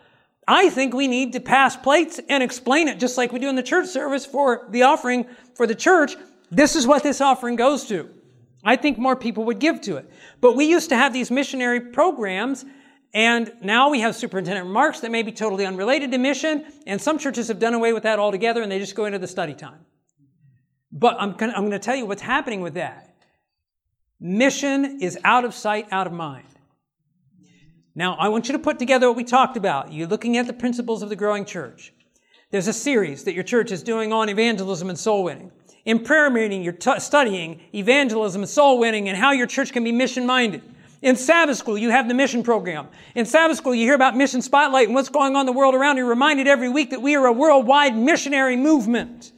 I 0.47 0.69
think 0.69 0.95
we 0.95 1.07
need 1.07 1.33
to 1.35 1.41
pass 1.41 1.77
plates 1.77 2.21
and 2.29 2.43
explain 2.43 2.89
it 2.89 2.99
just 2.99 3.17
like 3.17 3.33
we 3.33 3.39
do 3.39 3.49
in 3.49 3.55
the 3.55 3.63
church 3.63 3.87
service 3.87 4.27
for 4.27 4.67
the 4.71 4.83
offering 4.83 5.27
for 5.55 5.67
the 5.67 5.77
church. 5.77 6.17
This 6.51 6.75
is 6.75 6.87
what 6.87 7.05
this 7.05 7.21
offering 7.21 7.55
goes 7.55 7.87
to. 7.87 8.11
I 8.65 8.77
think 8.77 8.99
more 8.99 9.17
people 9.17 9.45
would 9.45 9.61
give 9.61 9.81
to 9.83 9.97
it. 9.97 10.11
But 10.41 10.57
we 10.57 10.65
used 10.65 10.89
to 10.89 10.97
have 10.97 11.13
these 11.13 11.31
missionary 11.31 11.81
programs 11.81 12.65
and 13.13 13.53
now 13.61 13.91
we 13.91 14.01
have 14.01 14.15
superintendent 14.15 14.67
remarks 14.67 15.01
that 15.01 15.11
may 15.11 15.23
be 15.23 15.33
totally 15.33 15.67
unrelated 15.67 16.13
to 16.13 16.19
mission, 16.19 16.65
and 16.87 17.01
some 17.01 17.19
churches 17.19 17.49
have 17.49 17.59
done 17.59 17.75
away 17.75 17.93
with 17.93 18.05
that 18.05 18.19
altogether 18.19 18.63
and 18.63 18.71
they 18.71 18.79
just 18.79 18.95
go 18.95 19.05
into 19.05 19.19
the 19.19 19.27
study 19.27 19.55
time. 19.55 19.85
But 20.93 21.17
I'm 21.19 21.33
going 21.35 21.71
to 21.71 21.79
tell 21.79 21.97
you 21.97 22.07
what's 22.07 22.23
happening 22.23 22.61
with 22.61 22.75
that. 22.75 23.15
Mission 24.21 25.01
is 25.01 25.19
out 25.25 25.45
of 25.45 25.55
sight, 25.55 25.89
out 25.91 26.07
of 26.07 26.13
mind. 26.13 26.47
Now, 27.95 28.15
I 28.15 28.29
want 28.29 28.49
you 28.49 28.53
to 28.53 28.59
put 28.59 28.79
together 28.79 29.09
what 29.09 29.17
we 29.17 29.25
talked 29.25 29.57
about. 29.57 29.93
You're 29.93 30.07
looking 30.07 30.37
at 30.37 30.47
the 30.47 30.53
principles 30.53 31.03
of 31.03 31.09
the 31.09 31.17
growing 31.17 31.45
church. 31.45 31.93
There's 32.51 32.69
a 32.69 32.73
series 32.73 33.25
that 33.25 33.35
your 33.35 33.45
church 33.45 33.73
is 33.73 33.83
doing 33.83 34.13
on 34.13 34.29
evangelism 34.29 34.89
and 34.89 34.99
soul 34.99 35.25
winning. 35.25 35.53
In 35.85 36.05
prayer 36.05 36.31
meeting, 36.31 36.63
you're 36.63 36.73
t- 36.73 37.01
studying 37.01 37.61
evangelism 37.75 38.43
and 38.43 38.49
soul 38.49 38.79
winning 38.79 39.09
and 39.09 39.17
how 39.17 39.33
your 39.33 39.47
church 39.47 39.73
can 39.73 39.85
be 39.85 39.93
mission 39.93 40.27
minded. 40.27 40.63
In 41.03 41.17
Sabbath 41.17 41.57
school, 41.57 41.79
you 41.79 41.91
have 41.91 42.09
the 42.09 42.15
mission 42.15 42.43
program. 42.43 42.89
In 43.15 43.25
Sabbath 43.25 43.57
school, 43.57 43.75
you 43.75 43.87
hear 43.87 43.95
about 43.95 44.17
mission 44.17 44.43
spotlight 44.43 44.87
and 44.87 44.95
what's 44.95 45.09
going 45.09 45.35
on 45.35 45.41
in 45.41 45.47
the 45.47 45.53
world 45.53 45.75
around. 45.75 45.97
You're 45.97 46.07
reminded 46.07 46.47
every 46.47 46.69
week 46.69 46.91
that 46.91 47.01
we 47.01 47.17
are 47.17 47.27
a 47.27 47.33
worldwide 47.33 47.97
missionary 47.97 48.57
movement. 48.57 49.33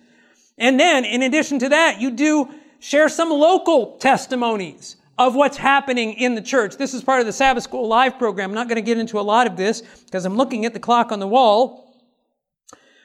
And 0.58 0.78
then, 0.78 1.04
in 1.04 1.22
addition 1.22 1.60
to 1.60 1.68
that, 1.68 2.00
you 2.00 2.10
do 2.10 2.48
share 2.80 3.08
some 3.08 3.30
local 3.30 3.96
testimonies 3.98 4.96
of 5.18 5.36
what's 5.36 5.56
happening 5.56 6.14
in 6.14 6.34
the 6.34 6.42
church. 6.42 6.76
This 6.76 6.94
is 6.94 7.04
part 7.04 7.20
of 7.20 7.26
the 7.26 7.32
Sabbath 7.32 7.62
School 7.62 7.86
Live 7.86 8.18
program. 8.18 8.50
I'm 8.50 8.54
not 8.54 8.66
going 8.66 8.76
to 8.76 8.82
get 8.82 8.98
into 8.98 9.20
a 9.20 9.22
lot 9.22 9.46
of 9.46 9.56
this 9.56 9.82
because 9.82 10.24
I'm 10.24 10.36
looking 10.36 10.64
at 10.64 10.72
the 10.72 10.80
clock 10.80 11.12
on 11.12 11.20
the 11.20 11.28
wall. 11.28 11.94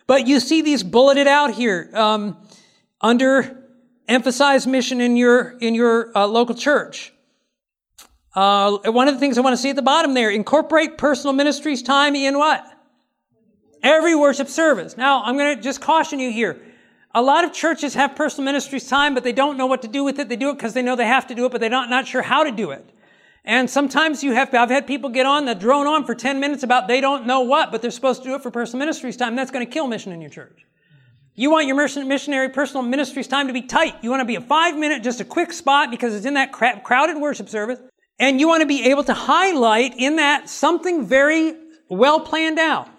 But 0.07 0.25
you 0.25 0.39
see 0.39 0.63
these 0.63 0.81
bulleted 0.81 1.27
out 1.27 1.53
here 1.53 1.91
um, 1.93 2.37
under 3.01 3.65
emphasize 4.07 4.65
mission 4.65 4.99
in 4.99 5.15
your 5.15 5.57
in 5.59 5.75
your 5.75 6.17
uh, 6.17 6.25
local 6.25 6.55
church. 6.55 7.13
Uh, 8.37 8.77
one 8.91 9.07
of 9.07 9.15
the 9.15 9.19
things 9.19 9.35
I 9.39 9.41
want 9.41 9.55
to 9.55 9.57
see 9.57 9.71
at 9.71 9.75
the 9.75 9.81
bottom 9.81 10.13
there: 10.13 10.29
incorporate 10.29 10.99
personal 10.99 11.33
ministries 11.33 11.81
time 11.81 12.13
in 12.13 12.37
what 12.37 12.63
every 13.81 14.13
worship 14.13 14.47
service. 14.47 14.95
Now, 14.95 15.23
I'm 15.23 15.37
going 15.37 15.57
to 15.57 15.61
just 15.61 15.81
caution 15.81 16.19
you 16.19 16.31
here. 16.31 16.61
A 17.15 17.21
lot 17.23 17.45
of 17.45 17.51
churches 17.51 17.95
have 17.95 18.15
personal 18.15 18.45
ministries 18.45 18.87
time, 18.87 19.15
but 19.15 19.23
they 19.23 19.31
don't 19.31 19.57
know 19.57 19.65
what 19.65 19.81
to 19.81 19.87
do 19.87 20.03
with 20.03 20.19
it. 20.19 20.29
They 20.29 20.35
do 20.35 20.51
it 20.51 20.53
because 20.53 20.75
they 20.75 20.83
know 20.83 20.95
they 20.95 21.07
have 21.07 21.25
to 21.27 21.35
do 21.35 21.47
it, 21.47 21.51
but 21.51 21.61
they're 21.61 21.71
not, 21.71 21.89
not 21.89 22.05
sure 22.05 22.21
how 22.21 22.43
to 22.43 22.51
do 22.51 22.69
it. 22.69 22.87
And 23.43 23.67
sometimes 23.67 24.23
you 24.23 24.33
have, 24.33 24.53
I've 24.53 24.69
had 24.69 24.85
people 24.85 25.09
get 25.09 25.25
on 25.25 25.45
that 25.45 25.59
drone 25.59 25.87
on 25.87 26.05
for 26.05 26.13
10 26.13 26.39
minutes 26.39 26.61
about 26.61 26.87
they 26.87 27.01
don't 27.01 27.25
know 27.25 27.39
what, 27.39 27.71
but 27.71 27.81
they're 27.81 27.89
supposed 27.89 28.21
to 28.21 28.29
do 28.29 28.35
it 28.35 28.43
for 28.43 28.51
personal 28.51 28.77
ministries 28.77 29.17
time. 29.17 29.35
That's 29.35 29.49
going 29.49 29.65
to 29.65 29.71
kill 29.71 29.87
mission 29.87 30.11
in 30.11 30.21
your 30.21 30.29
church. 30.29 30.63
You 31.33 31.49
want 31.49 31.65
your 31.65 31.75
missionary 31.75 32.49
personal 32.49 32.83
ministries 32.83 33.27
time 33.27 33.47
to 33.47 33.53
be 33.53 33.63
tight. 33.63 33.95
You 34.03 34.11
want 34.11 34.21
to 34.21 34.25
be 34.25 34.35
a 34.35 34.41
five 34.41 34.77
minute, 34.77 35.01
just 35.01 35.21
a 35.21 35.25
quick 35.25 35.53
spot 35.53 35.89
because 35.89 36.13
it's 36.13 36.25
in 36.25 36.35
that 36.35 36.51
crowded 36.51 37.17
worship 37.17 37.49
service. 37.49 37.79
And 38.19 38.39
you 38.39 38.47
want 38.47 38.61
to 38.61 38.67
be 38.67 38.85
able 38.89 39.03
to 39.03 39.13
highlight 39.13 39.93
in 39.97 40.15
that 40.15 40.49
something 40.49 41.05
very 41.05 41.55
well 41.89 42.19
planned 42.19 42.59
out. 42.59 42.89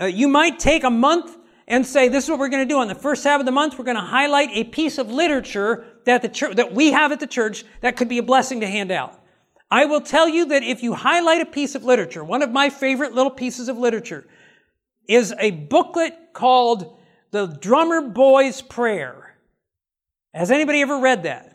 Uh, 0.00 0.06
you 0.06 0.28
might 0.28 0.58
take 0.58 0.84
a 0.84 0.90
month 0.90 1.36
and 1.66 1.86
say, 1.86 2.08
this 2.08 2.24
is 2.24 2.30
what 2.30 2.38
we're 2.38 2.48
going 2.48 2.66
to 2.66 2.72
do 2.72 2.78
on 2.78 2.88
the 2.88 2.94
first 2.94 3.22
Sabbath 3.22 3.42
of 3.42 3.46
the 3.46 3.52
month. 3.52 3.78
We're 3.78 3.84
going 3.84 3.96
to 3.96 4.02
highlight 4.02 4.50
a 4.52 4.64
piece 4.64 4.98
of 4.98 5.10
literature 5.10 5.84
that 6.04 6.22
the 6.22 6.28
church, 6.28 6.56
that 6.56 6.74
we 6.74 6.92
have 6.92 7.12
at 7.12 7.20
the 7.20 7.26
church 7.26 7.64
that 7.80 7.96
could 7.96 8.08
be 8.08 8.18
a 8.18 8.22
blessing 8.22 8.60
to 8.60 8.66
hand 8.66 8.90
out. 8.90 9.18
I 9.70 9.86
will 9.86 10.02
tell 10.02 10.28
you 10.28 10.46
that 10.46 10.62
if 10.62 10.82
you 10.82 10.92
highlight 10.92 11.40
a 11.40 11.46
piece 11.46 11.74
of 11.74 11.84
literature, 11.84 12.22
one 12.22 12.42
of 12.42 12.50
my 12.50 12.68
favorite 12.68 13.14
little 13.14 13.30
pieces 13.30 13.70
of 13.70 13.78
literature 13.78 14.26
is 15.08 15.32
a 15.38 15.50
booklet 15.50 16.14
called 16.34 16.98
The 17.30 17.46
Drummer 17.46 18.02
Boy's 18.02 18.60
Prayer. 18.60 19.34
Has 20.34 20.50
anybody 20.50 20.82
ever 20.82 20.98
read 20.98 21.22
that? 21.22 21.51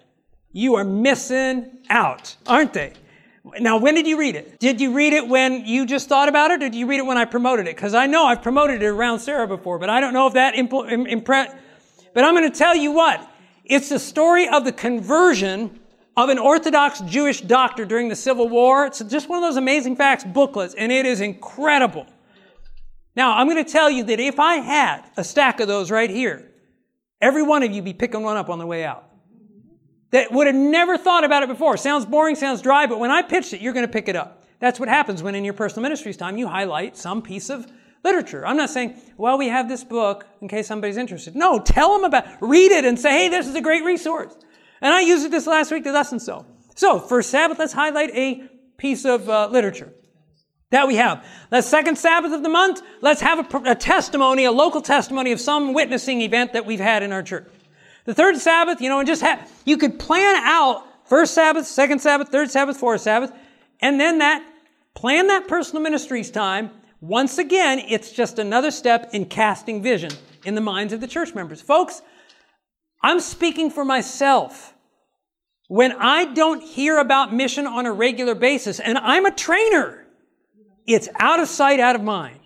You 0.58 0.74
are 0.74 0.84
missing 0.84 1.68
out, 1.88 2.36
aren't 2.48 2.74
they? 2.74 2.94
Now, 3.60 3.78
when 3.78 3.94
did 3.94 4.08
you 4.08 4.18
read 4.18 4.36
it? 4.36 4.60
Did 4.60 4.82
you 4.82 4.92
read 4.92 5.14
it 5.14 5.28
when 5.28 5.68
you 5.68 5.86
just 5.86 6.10
thought 6.10 6.30
about 6.30 6.50
it, 6.50 6.56
or 6.56 6.58
did 6.58 6.74
you 6.74 6.88
read 6.88 6.98
it 6.98 7.06
when 7.06 7.16
I 7.16 7.26
promoted 7.26 7.68
it? 7.68 7.76
Because 7.76 7.94
I 7.94 8.08
know 8.08 8.26
I've 8.26 8.42
promoted 8.42 8.82
it 8.82 8.88
around 8.88 9.20
Sarah 9.20 9.48
before, 9.48 9.78
but 9.78 9.92
I 9.92 10.00
don't 10.02 10.16
know 10.16 10.26
if 10.26 10.34
that 10.34 10.56
impl-. 10.56 11.56
But 12.12 12.24
I'm 12.24 12.34
going 12.34 12.52
to 12.52 12.58
tell 12.58 12.76
you 12.76 12.92
what. 12.92 13.32
It's 13.66 13.90
the 13.90 14.00
story 14.00 14.50
of 14.50 14.66
the 14.66 14.72
conversion 14.72 15.80
of 16.16 16.30
an 16.30 16.40
Orthodox 16.40 17.02
Jewish 17.02 17.42
doctor 17.42 17.86
during 17.86 18.10
the 18.10 18.16
Civil 18.16 18.50
War. 18.50 18.88
It's 18.88 19.04
just 19.04 19.30
one 19.30 19.38
of 19.38 19.48
those 19.48 19.58
amazing 19.58 19.96
facts 19.96 20.24
booklets, 20.24 20.74
and 20.74 20.92
it 20.92 21.06
is 21.06 21.22
incredible. 21.22 22.08
Now, 23.16 23.38
I'm 23.38 23.48
going 23.48 23.64
to 23.64 23.72
tell 23.72 23.92
you 23.92 24.06
that 24.06 24.20
if 24.20 24.40
I 24.40 24.56
had 24.56 25.04
a 25.18 25.24
stack 25.24 25.60
of 25.60 25.68
those 25.68 25.92
right 25.92 26.10
here, 26.10 26.50
every 27.22 27.44
one 27.44 27.62
of 27.62 27.72
you 27.72 27.84
be 27.84 27.94
picking 27.94 28.24
one 28.24 28.38
up 28.38 28.50
on 28.50 28.58
the 28.58 28.66
way 28.66 28.84
out 28.84 29.07
that 30.12 30.32
would 30.32 30.48
have 30.48 30.56
never 30.56 30.98
thought 30.98 31.24
about 31.24 31.44
it 31.44 31.50
before. 31.50 31.78
Sounds 31.78 32.06
boring, 32.06 32.36
sounds 32.36 32.62
dry, 32.62 32.86
but 32.86 33.00
when 33.00 33.12
I 33.12 33.22
pitched 33.22 33.54
it, 33.54 33.62
you're 33.62 33.74
going 33.74 33.86
to 33.86 33.92
pick 33.92 34.08
it 34.08 34.16
up. 34.16 34.44
That's 34.60 34.80
what 34.80 34.90
happens 34.90 35.22
when 35.22 35.36
in 35.36 35.44
your 35.44 35.54
personal 35.54 35.84
ministries 35.84 36.18
time 36.18 36.38
you 36.38 36.48
highlight 36.48 36.98
some 36.98 37.22
piece 37.22 37.50
of 37.50 37.68
literature. 38.04 38.46
I'm 38.46 38.58
not 38.58 38.70
saying, 38.70 39.00
well, 39.18 39.38
we 39.38 39.50
have 39.50 39.68
this 39.68 39.84
book 39.84 40.26
in 40.42 40.48
case 40.48 40.68
somebody's 40.68 40.98
interested. 40.98 41.36
No, 41.36 41.60
tell 41.60 41.94
them 41.94 42.06
about, 42.06 42.26
read 42.42 42.72
it 42.72 42.86
and 42.86 43.00
say, 43.00 43.12
hey, 43.12 43.30
this 43.30 43.48
is 43.48 43.56
a 43.56 43.62
great 43.62 43.84
resource. 43.84 44.36
And 44.82 44.94
I 44.94 45.02
used 45.02 45.26
it 45.26 45.32
this 45.32 45.48
last 45.48 45.72
week 45.72 45.84
to 45.84 45.92
lesson 45.92 46.20
so. 46.20 46.46
So, 46.76 47.00
for 47.00 47.22
Sabbath, 47.22 47.60
let's 47.60 47.74
highlight 47.74 48.12
a 48.16 48.48
piece 48.78 49.06
of 49.06 49.28
uh, 49.30 49.50
literature. 49.52 49.94
That 50.70 50.88
we 50.88 50.98
have. 50.98 51.26
The 51.50 51.62
second 51.62 51.98
Sabbath 51.98 52.34
of 52.34 52.44
the 52.44 52.50
month, 52.50 52.82
let's 53.02 53.22
have 53.22 53.54
a, 53.54 53.72
a 53.72 53.76
testimony, 53.76 54.44
a 54.44 54.52
local 54.52 54.82
testimony 54.82 55.32
of 55.32 55.40
some 55.40 55.74
witnessing 55.74 56.22
event 56.22 56.54
that 56.54 56.66
we've 56.66 56.80
had 56.80 57.04
in 57.04 57.14
our 57.14 57.24
church. 57.24 57.50
The 58.08 58.14
third 58.14 58.38
Sabbath, 58.38 58.80
you 58.80 58.88
know, 58.88 59.00
and 59.00 59.08
just 59.08 59.22
have, 59.22 59.52
you 59.66 59.78
could 59.78 60.00
plan 60.00 60.38
out 60.38 60.86
first 61.10 61.34
Sabbath, 61.34 61.68
second 61.68 62.00
Sabbath, 62.00 62.30
third 62.30 62.50
Sabbath, 62.50 62.78
fourth 62.78 63.02
Sabbath, 63.02 63.34
and 63.82 64.00
then 64.00 64.20
that, 64.20 64.48
plan 64.96 65.28
that 65.28 65.50
personal 65.50 65.84
ministries 65.84 66.32
time. 66.32 66.72
Once 67.02 67.38
again, 67.38 67.80
it's 67.80 68.14
just 68.14 68.40
another 68.40 68.72
step 68.72 69.10
in 69.12 69.26
casting 69.26 69.84
vision 69.84 70.10
in 70.46 70.56
the 70.56 70.62
minds 70.62 70.94
of 70.94 71.02
the 71.02 71.08
church 71.08 71.36
members. 71.36 71.62
Folks, 71.62 72.02
I'm 73.04 73.20
speaking 73.20 73.70
for 73.70 73.84
myself. 73.84 74.74
When 75.68 75.92
I 75.92 76.34
don't 76.34 76.64
hear 76.64 77.00
about 77.00 77.34
mission 77.34 77.68
on 77.68 77.86
a 77.86 77.92
regular 77.92 78.36
basis, 78.36 78.80
and 78.80 78.98
I'm 78.98 79.26
a 79.26 79.32
trainer, 79.32 80.08
it's 80.88 81.10
out 81.20 81.42
of 81.42 81.50
sight, 81.50 81.82
out 81.82 81.98
of 81.98 82.04
mind. 82.04 82.40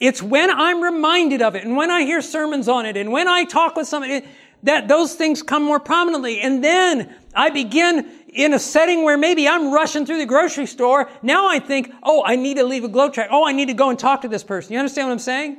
It's 0.00 0.20
when 0.20 0.50
I'm 0.50 0.82
reminded 0.82 1.40
of 1.40 1.54
it, 1.54 1.64
and 1.64 1.76
when 1.76 1.88
I 1.88 2.02
hear 2.02 2.20
sermons 2.20 2.66
on 2.66 2.84
it, 2.84 2.96
and 2.96 3.12
when 3.12 3.28
I 3.28 3.44
talk 3.44 3.76
with 3.76 3.86
somebody, 3.86 4.26
that 4.62 4.88
those 4.88 5.14
things 5.14 5.42
come 5.42 5.62
more 5.62 5.80
prominently. 5.80 6.40
And 6.40 6.62
then 6.62 7.14
I 7.34 7.50
begin 7.50 8.10
in 8.28 8.54
a 8.54 8.58
setting 8.58 9.04
where 9.04 9.18
maybe 9.18 9.46
I'm 9.46 9.72
rushing 9.72 10.06
through 10.06 10.18
the 10.18 10.26
grocery 10.26 10.66
store. 10.66 11.10
Now 11.22 11.48
I 11.48 11.58
think, 11.58 11.92
oh, 12.02 12.22
I 12.24 12.36
need 12.36 12.56
to 12.56 12.64
leave 12.64 12.84
a 12.84 12.88
GLOW 12.88 13.10
tract. 13.10 13.30
Oh, 13.32 13.46
I 13.46 13.52
need 13.52 13.68
to 13.68 13.74
go 13.74 13.90
and 13.90 13.98
talk 13.98 14.22
to 14.22 14.28
this 14.28 14.42
person. 14.42 14.72
You 14.72 14.78
understand 14.78 15.08
what 15.08 15.12
I'm 15.12 15.18
saying? 15.18 15.58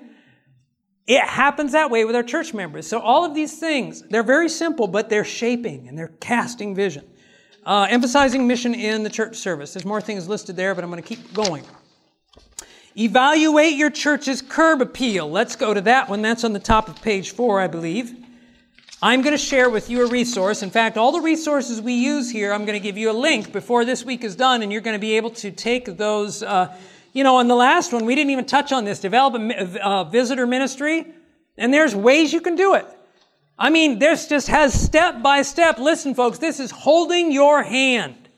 It 1.06 1.22
happens 1.22 1.74
that 1.74 1.92
way 1.92 2.06
with 2.06 2.16
our 2.16 2.24
church 2.24 2.54
members. 2.54 2.88
So 2.88 3.00
all 3.00 3.26
of 3.26 3.36
these 3.36 3.60
things, 3.60 4.04
they're 4.10 4.24
very 4.24 4.50
simple, 4.50 4.88
but 4.88 5.10
they're 5.10 5.26
shaping 5.26 5.88
and 5.88 5.98
they're 5.98 6.14
casting 6.20 6.74
vision. 6.74 7.10
Uh, 7.66 7.88
emphasizing 7.90 8.48
mission 8.48 8.74
in 8.74 9.04
the 9.04 9.10
church 9.10 9.36
service. 9.36 9.74
There's 9.74 9.86
more 9.86 10.02
things 10.02 10.28
listed 10.28 10.56
there, 10.56 10.74
but 10.74 10.84
I'm 10.84 10.90
going 10.90 11.02
to 11.02 11.08
keep 11.08 11.34
going. 11.34 11.64
Evaluate 12.98 13.76
your 13.76 13.90
church's 13.90 14.42
curb 14.42 14.82
appeal. 14.82 15.30
Let's 15.30 15.56
go 15.56 15.74
to 15.74 15.82
that 15.82 16.10
one. 16.10 16.22
That's 16.22 16.44
on 16.44 16.54
the 16.54 16.60
top 16.60 16.88
of 16.88 17.02
page 17.02 17.32
four, 17.32 17.60
I 17.60 17.68
believe. 17.68 18.23
I'm 19.04 19.22
going 19.22 19.34
to 19.34 19.38
share 19.38 19.70
with 19.70 19.90
you 19.90 20.06
a 20.06 20.10
resource. 20.10 20.64
In 20.64 20.70
fact, 20.70 20.96
all 20.98 21.12
the 21.12 21.20
resources 21.20 21.82
we 21.82 21.92
use 21.92 22.32
here, 22.32 22.54
I'm 22.54 22.64
going 22.64 22.80
to 22.80 22.84
give 22.84 22.98
you 22.98 23.12
a 23.12 23.18
link 23.28 23.52
before 23.52 23.84
this 23.84 24.06
week 24.06 24.24
is 24.24 24.34
done, 24.34 24.64
and 24.64 24.72
you're 24.72 24.80
going 24.80 24.96
to 24.96 25.00
be 25.00 25.18
able 25.18 25.32
to 25.32 25.52
take 25.52 25.98
those. 25.98 26.42
Uh, 26.42 26.74
you 27.12 27.26
know, 27.26 27.36
on 27.36 27.50
the 27.50 27.56
last 27.56 27.92
one, 27.92 28.06
we 28.06 28.16
didn't 28.16 28.30
even 28.30 28.46
touch 28.46 28.72
on 28.72 28.86
this. 28.86 29.02
Develop 29.02 29.36
a 29.36 29.86
uh, 29.86 30.04
visitor 30.06 30.48
ministry, 30.48 31.06
and 31.58 31.74
there's 31.74 31.94
ways 31.94 32.32
you 32.32 32.40
can 32.40 32.56
do 32.56 32.76
it. 32.76 32.86
I 33.60 33.70
mean, 33.70 34.00
this 34.00 34.30
just 34.30 34.48
has 34.48 34.74
step 34.74 35.22
by 35.22 35.42
step. 35.42 35.80
Listen, 35.80 36.16
folks, 36.16 36.38
this 36.38 36.62
is 36.62 36.72
holding 36.72 37.30
your 37.30 37.62
hand. 37.62 38.30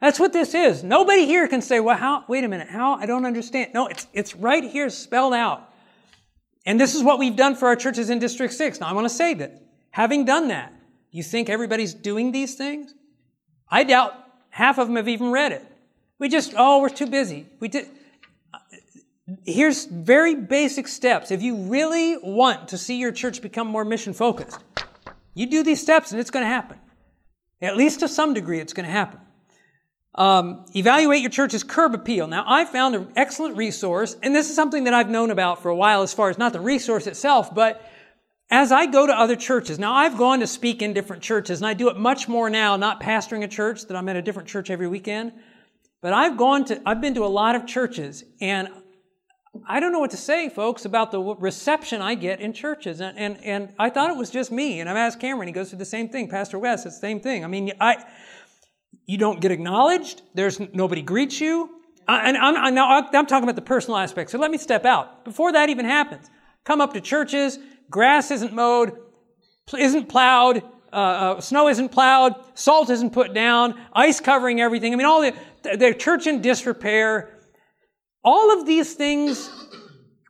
That's 0.00 0.18
what 0.18 0.32
this 0.32 0.54
is. 0.54 0.82
Nobody 0.82 1.26
here 1.26 1.46
can 1.46 1.60
say, 1.60 1.78
well, 1.78 1.98
how, 1.98 2.24
wait 2.26 2.42
a 2.42 2.48
minute, 2.48 2.70
how? 2.70 2.94
I 2.94 3.04
don't 3.04 3.26
understand. 3.26 3.74
No, 3.74 3.86
it's, 3.88 4.06
it's 4.14 4.34
right 4.34 4.64
here 4.64 4.88
spelled 4.88 5.34
out. 5.34 5.68
And 6.64 6.80
this 6.80 6.94
is 6.94 7.02
what 7.02 7.18
we've 7.18 7.36
done 7.36 7.54
for 7.54 7.68
our 7.68 7.76
churches 7.76 8.08
in 8.08 8.18
District 8.18 8.54
6. 8.54 8.80
Now, 8.80 8.86
I 8.86 8.94
want 8.94 9.04
to 9.04 9.14
say 9.14 9.34
that 9.34 9.60
Having 9.90 10.24
done 10.24 10.48
that, 10.48 10.72
you 11.10 11.22
think 11.22 11.48
everybody's 11.48 11.94
doing 11.94 12.32
these 12.32 12.54
things? 12.54 12.94
I 13.68 13.84
doubt 13.84 14.14
half 14.50 14.78
of 14.78 14.86
them 14.86 14.96
have 14.96 15.08
even 15.08 15.30
read 15.30 15.52
it. 15.52 15.64
We 16.18 16.28
just, 16.28 16.54
oh, 16.56 16.80
we're 16.80 16.88
too 16.90 17.06
busy. 17.06 17.46
We 17.60 17.68
did. 17.68 17.88
Here's 19.44 19.86
very 19.86 20.34
basic 20.34 20.88
steps. 20.88 21.30
If 21.30 21.42
you 21.42 21.56
really 21.56 22.16
want 22.18 22.68
to 22.68 22.78
see 22.78 22.98
your 22.98 23.12
church 23.12 23.40
become 23.40 23.66
more 23.66 23.84
mission 23.84 24.12
focused, 24.12 24.58
you 25.34 25.46
do 25.46 25.62
these 25.62 25.80
steps 25.80 26.10
and 26.10 26.20
it's 26.20 26.30
going 26.30 26.44
to 26.44 26.48
happen. 26.48 26.78
At 27.62 27.76
least 27.76 28.00
to 28.00 28.08
some 28.08 28.34
degree, 28.34 28.58
it's 28.58 28.72
going 28.72 28.86
to 28.86 28.92
happen. 28.92 29.20
Um, 30.14 30.64
evaluate 30.74 31.20
your 31.20 31.30
church's 31.30 31.62
curb 31.62 31.94
appeal. 31.94 32.26
Now, 32.26 32.44
I 32.46 32.64
found 32.64 32.96
an 32.96 33.12
excellent 33.14 33.56
resource, 33.56 34.16
and 34.22 34.34
this 34.34 34.50
is 34.50 34.56
something 34.56 34.84
that 34.84 34.94
I've 34.94 35.08
known 35.08 35.30
about 35.30 35.62
for 35.62 35.68
a 35.68 35.76
while 35.76 36.02
as 36.02 36.12
far 36.12 36.30
as 36.30 36.38
not 36.38 36.52
the 36.52 36.60
resource 36.60 37.06
itself, 37.06 37.54
but 37.54 37.80
as 38.50 38.72
I 38.72 38.86
go 38.86 39.06
to 39.06 39.12
other 39.12 39.36
churches. 39.36 39.78
Now, 39.78 39.94
I've 39.94 40.18
gone 40.18 40.40
to 40.40 40.46
speak 40.46 40.82
in 40.82 40.92
different 40.92 41.22
churches, 41.22 41.60
and 41.60 41.66
I 41.66 41.74
do 41.74 41.88
it 41.88 41.96
much 41.96 42.28
more 42.28 42.50
now, 42.50 42.76
not 42.76 43.00
pastoring 43.00 43.44
a 43.44 43.48
church, 43.48 43.86
that 43.86 43.96
I'm 43.96 44.08
at 44.08 44.16
a 44.16 44.22
different 44.22 44.48
church 44.48 44.70
every 44.70 44.88
weekend. 44.88 45.32
But 46.00 46.12
I've 46.12 46.36
gone 46.36 46.64
to, 46.66 46.80
I've 46.84 47.00
been 47.00 47.14
to 47.14 47.24
a 47.24 47.28
lot 47.28 47.54
of 47.54 47.66
churches, 47.66 48.24
and 48.40 48.68
I 49.66 49.80
don't 49.80 49.92
know 49.92 49.98
what 49.98 50.12
to 50.12 50.16
say, 50.16 50.48
folks, 50.48 50.84
about 50.84 51.10
the 51.10 51.20
reception 51.20 52.00
I 52.00 52.14
get 52.14 52.40
in 52.40 52.52
churches. 52.52 53.00
And, 53.00 53.18
and, 53.18 53.44
and 53.44 53.74
I 53.78 53.90
thought 53.90 54.10
it 54.10 54.16
was 54.16 54.30
just 54.30 54.52
me. 54.52 54.80
And 54.80 54.88
I've 54.88 54.96
asked 54.96 55.20
Cameron, 55.20 55.48
he 55.48 55.52
goes 55.52 55.70
through 55.70 55.80
the 55.80 55.84
same 55.84 56.08
thing. 56.08 56.28
Pastor 56.28 56.58
West, 56.58 56.86
it's 56.86 56.96
the 56.96 57.00
same 57.00 57.20
thing. 57.20 57.44
I 57.44 57.48
mean, 57.48 57.72
I, 57.80 58.04
you 59.06 59.18
don't 59.18 59.40
get 59.40 59.50
acknowledged. 59.50 60.22
There's 60.34 60.60
nobody 60.72 61.02
greets 61.02 61.40
you. 61.40 61.68
I, 62.06 62.28
and 62.28 62.36
I'm, 62.36 62.56
I, 62.56 62.70
now 62.70 63.00
I'm 63.12 63.26
talking 63.26 63.42
about 63.42 63.56
the 63.56 63.62
personal 63.62 63.98
aspect. 63.98 64.30
So 64.30 64.38
let 64.38 64.52
me 64.52 64.58
step 64.58 64.84
out. 64.84 65.24
Before 65.24 65.52
that 65.52 65.68
even 65.68 65.84
happens, 65.84 66.30
come 66.64 66.80
up 66.80 66.92
to 66.94 67.00
churches, 67.00 67.58
grass 67.90 68.30
isn't 68.30 68.52
mowed, 68.52 68.92
isn't 69.76 70.08
plowed, 70.08 70.62
uh, 70.92 70.96
uh, 70.96 71.40
snow 71.40 71.68
isn't 71.68 71.90
plowed, 71.90 72.34
salt 72.54 72.90
isn't 72.90 73.10
put 73.10 73.34
down, 73.34 73.78
ice 73.92 74.20
covering 74.20 74.60
everything. 74.60 74.92
I 74.92 74.96
mean, 74.96 75.06
all 75.06 75.22
the, 75.22 75.34
the 75.76 75.94
church 75.94 76.26
in 76.26 76.40
disrepair. 76.40 77.38
All 78.24 78.58
of 78.58 78.66
these 78.66 78.94
things 78.94 79.50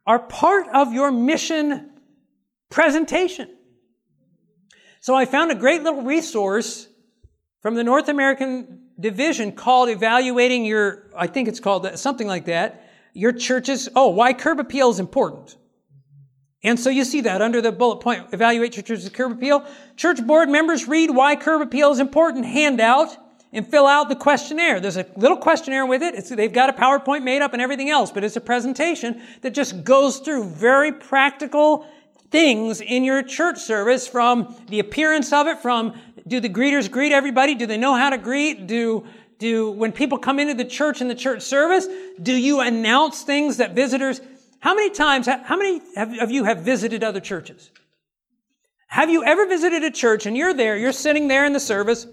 are 0.07 0.19
part 0.19 0.67
of 0.75 0.93
your 0.93 1.11
mission 1.11 1.91
presentation. 2.71 3.49
So 5.01 5.15
I 5.15 5.25
found 5.25 5.51
a 5.51 5.55
great 5.55 5.83
little 5.83 6.03
resource 6.03 6.89
from 7.63 7.75
the 7.75 7.85
North 7.85 8.09
American 8.09 8.89
division 8.99 9.53
called 9.53 9.89
Evaluating 9.89 10.65
Your, 10.65 11.11
I 11.17 11.27
think 11.27 11.49
it's 11.49 11.61
called 11.61 11.99
something 11.99 12.27
like 12.27 12.45
that, 12.47 12.87
your 13.15 13.33
church's, 13.33 13.89
oh, 13.97 14.11
why 14.11 14.33
curb 14.35 14.61
appeal 14.61 14.91
is 14.91 15.01
important. 15.01 15.57
And 16.63 16.79
so 16.79 16.91
you 16.91 17.05
see 17.05 17.23
that 17.23 17.41
under 17.41 17.63
the 17.63 17.73
bullet 17.73 18.01
point, 18.01 18.27
evaluate 18.33 18.73
church's 18.73 19.09
curb 19.09 19.33
appeal. 19.33 19.65
Church 19.97 20.25
board 20.27 20.49
members 20.49 20.87
read 20.87 21.11
why 21.11 21.37
curb 21.37 21.63
appeal 21.63 21.91
is 21.91 22.01
important 22.01 22.45
handout 22.45 23.17
and 23.53 23.67
fill 23.67 23.87
out 23.87 24.09
the 24.09 24.17
questionnaire. 24.17 24.79
There's 24.79 24.99
a 24.99 25.07
little 25.17 25.39
questionnaire 25.39 25.87
with 25.87 26.03
it. 26.03 26.15
It's, 26.15 26.29
they've 26.29 26.53
got 26.53 26.69
a 26.69 26.73
PowerPoint 26.73 27.23
made 27.23 27.43
up 27.43 27.53
and 27.53 27.63
everything 27.63 27.91
else, 27.91 28.13
but 28.13 28.25
it's 28.25 28.37
a 28.37 28.41
presentation 28.41 29.23
that 29.41 29.55
just 29.55 29.85
goes 29.85 30.19
through 30.19 30.51
very 30.51 30.93
practical 30.93 31.87
things 32.31 32.81
in 32.81 33.05
your 33.05 33.23
church 33.23 33.59
service 33.59 34.07
from 34.07 34.55
the 34.69 34.79
appearance 34.79 35.33
of 35.33 35.47
it, 35.49 35.59
from 35.59 35.95
do 36.29 36.39
the 36.39 36.49
greeters 36.49 36.91
greet 36.91 37.11
everybody? 37.11 37.55
Do 37.55 37.67
they 37.67 37.77
know 37.77 37.95
how 37.95 38.11
to 38.11 38.19
greet? 38.19 38.67
Do, 38.67 39.05
do, 39.39 39.73
when 39.73 39.91
people 39.91 40.19
come 40.19 40.39
into 40.39 40.55
the 40.55 40.65
church 40.65 41.01
in 41.01 41.09
the 41.09 41.15
church 41.15 41.43
service, 41.43 41.89
do 42.23 42.33
you 42.33 42.61
announce 42.61 43.23
things 43.23 43.57
that 43.57 43.75
visitors, 43.75 44.21
how 44.61 44.75
many 44.75 44.91
times, 44.91 45.27
how 45.27 45.57
many 45.57 45.81
of 45.97 46.31
you 46.31 46.45
have 46.45 46.61
visited 46.61 47.03
other 47.03 47.21
churches? 47.21 47.71
Have 48.89 49.09
you 49.09 49.25
ever 49.25 49.47
visited 49.47 49.83
a 49.85 49.91
church 49.91 50.27
and 50.27 50.37
you're 50.37 50.55
there, 50.55 50.77
you're 50.77 50.93
sitting 50.93 51.29
there 51.29 51.45
in 51.45 51.53
the 51.53 51.61
service, 51.61 52.07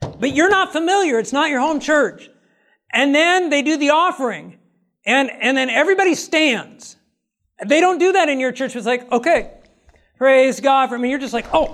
but 0.00 0.34
you're 0.34 0.50
not 0.50 0.72
familiar, 0.72 1.18
it's 1.18 1.32
not 1.32 1.50
your 1.50 1.60
home 1.60 1.80
church. 1.80 2.28
And 2.92 3.14
then 3.14 3.50
they 3.50 3.62
do 3.62 3.76
the 3.76 3.90
offering, 3.90 4.58
and, 5.04 5.30
and 5.30 5.56
then 5.56 5.68
everybody 5.68 6.14
stands. 6.14 6.96
They 7.64 7.80
don't 7.80 7.98
do 7.98 8.12
that 8.12 8.28
in 8.28 8.40
your 8.40 8.52
church. 8.52 8.74
It's 8.76 8.86
like, 8.86 9.10
okay, 9.12 9.52
praise 10.16 10.60
God 10.60 10.88
for 10.88 10.98
me. 10.98 11.10
You're 11.10 11.18
just 11.18 11.34
like, 11.34 11.46
oh, 11.52 11.70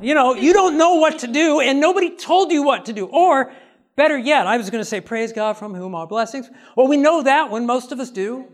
you 0.00 0.14
know, 0.14 0.34
you 0.34 0.52
don't 0.52 0.78
know 0.78 0.94
what 0.94 1.20
to 1.20 1.26
do 1.26 1.60
and 1.60 1.80
nobody 1.80 2.16
told 2.16 2.52
you 2.52 2.62
what 2.62 2.86
to 2.86 2.92
do. 2.92 3.06
Or 3.06 3.52
better 3.96 4.16
yet, 4.16 4.46
I 4.46 4.56
was 4.56 4.70
going 4.70 4.80
to 4.80 4.88
say, 4.88 5.00
praise 5.00 5.32
God 5.32 5.54
from 5.54 5.74
whom 5.74 5.94
all 5.94 6.06
blessings. 6.06 6.48
Well, 6.76 6.88
we 6.88 6.96
know 6.96 7.22
that 7.22 7.50
when 7.50 7.66
most 7.66 7.92
of 7.92 8.00
us 8.00 8.10
do. 8.10 8.46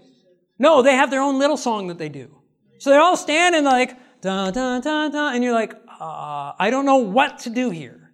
No, 0.58 0.82
they 0.82 0.94
have 0.94 1.10
their 1.10 1.20
own 1.20 1.38
little 1.38 1.56
song 1.56 1.88
that 1.88 1.98
they 1.98 2.08
do. 2.08 2.34
So 2.78 2.90
they're 2.90 3.00
all 3.00 3.16
standing 3.16 3.64
like, 3.64 3.96
da, 4.20 4.50
da, 4.50 4.80
da, 4.80 5.08
da, 5.08 5.32
and 5.32 5.42
you're 5.42 5.54
like, 5.54 5.74
uh, 6.00 6.52
I 6.58 6.70
don't 6.70 6.86
know 6.86 6.98
what 6.98 7.40
to 7.40 7.50
do 7.50 7.70
here. 7.70 8.12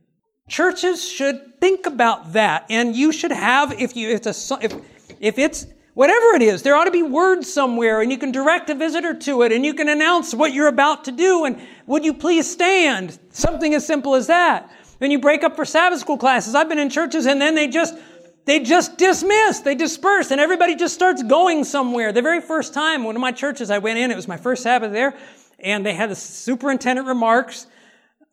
Churches 0.49 1.07
should 1.09 1.61
think 1.61 1.86
about 1.86 2.32
that. 2.32 2.66
And 2.70 2.97
you 2.97 3.12
should 3.12 3.32
have, 3.32 3.80
if 3.80 3.97
you, 3.97 4.11
if 4.11 4.26
it's 4.26 4.51
a, 4.51 4.59
if, 4.61 4.74
if 5.20 5.38
it's, 5.38 5.66
Whatever 5.95 6.34
it 6.34 6.43
is, 6.43 6.62
there 6.62 6.76
ought 6.76 6.84
to 6.84 6.93
be 6.93 7.03
words 7.03 7.53
somewhere 7.53 8.01
and 8.01 8.12
you 8.12 8.18
can 8.18 8.30
direct 8.30 8.70
a 8.70 8.74
visitor 8.74 9.12
to 9.12 9.43
it 9.43 9.53
and 9.53 9.66
you 9.66 9.74
can 9.74 9.88
announce 9.88 10.32
what 10.32 10.55
you're 10.55 10.68
about 10.68 11.05
to 11.05 11.12
do 11.12 11.45
and 11.45 11.61
would 11.86 12.05
you 12.05 12.14
please 12.14 12.51
stand? 12.51 13.18
Something 13.30 13.74
as 13.74 13.86
simple 13.86 14.14
as 14.14 14.28
that. 14.28 14.70
Then 15.01 15.11
you 15.11 15.18
break 15.18 15.43
up 15.43 15.57
for 15.57 15.64
Sabbath 15.64 15.99
school 15.99 16.16
classes. 16.16 16.55
I've 16.55 16.68
been 16.68 16.78
in 16.78 16.91
churches 16.91 17.26
and 17.26 17.41
then 17.41 17.55
they 17.55 17.66
just, 17.66 17.97
they 18.51 18.59
just 18.59 18.98
dismiss, 18.98 19.61
they 19.61 19.76
disperse, 19.76 20.32
and 20.32 20.40
everybody 20.40 20.74
just 20.74 20.92
starts 20.92 21.22
going 21.22 21.62
somewhere. 21.62 22.12
The 22.12 22.20
very 22.20 22.40
first 22.40 22.74
time, 22.74 23.05
one 23.05 23.14
of 23.14 23.20
my 23.20 23.30
churches 23.30 23.70
I 23.70 23.78
went 23.78 24.01
in, 24.01 24.11
it 24.11 24.16
was 24.16 24.26
my 24.26 24.38
first 24.38 24.64
Sabbath 24.64 24.90
there, 24.90 25.16
and 25.61 25.86
they 25.86 25.94
had 25.94 26.11
the 26.11 26.16
superintendent 26.16 27.07
remarks, 27.07 27.68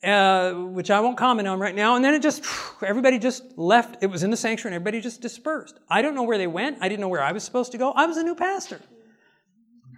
uh, 0.03 0.53
which 0.53 0.89
I 0.89 1.01
won't 1.01 1.18
comment 1.18 1.47
on 1.47 1.59
right 1.59 1.76
now. 1.76 1.95
And 1.95 2.03
then 2.03 2.15
it 2.15 2.24
just, 2.24 2.43
everybody 2.82 3.20
just 3.20 3.43
left. 3.59 3.97
It 4.01 4.07
was 4.07 4.24
in 4.24 4.32
the 4.32 4.38
sanctuary 4.38 4.76
and 4.76 4.82
everybody 4.82 5.01
just 5.01 5.22
dispersed. 5.22 5.80
I 5.88 6.01
don't 6.01 6.15
know 6.15 6.24
where 6.24 6.39
they 6.39 6.47
went. 6.47 6.80
I 6.82 6.89
didn't 6.89 7.01
know 7.01 7.09
where 7.09 7.24
I 7.24 7.32
was 7.32 7.43
supposed 7.43 7.72
to 7.74 7.78
go. 7.78 7.91
I 7.91 8.07
was 8.07 8.18
a 8.18 8.24
new 8.24 8.36
pastor. 8.36 8.80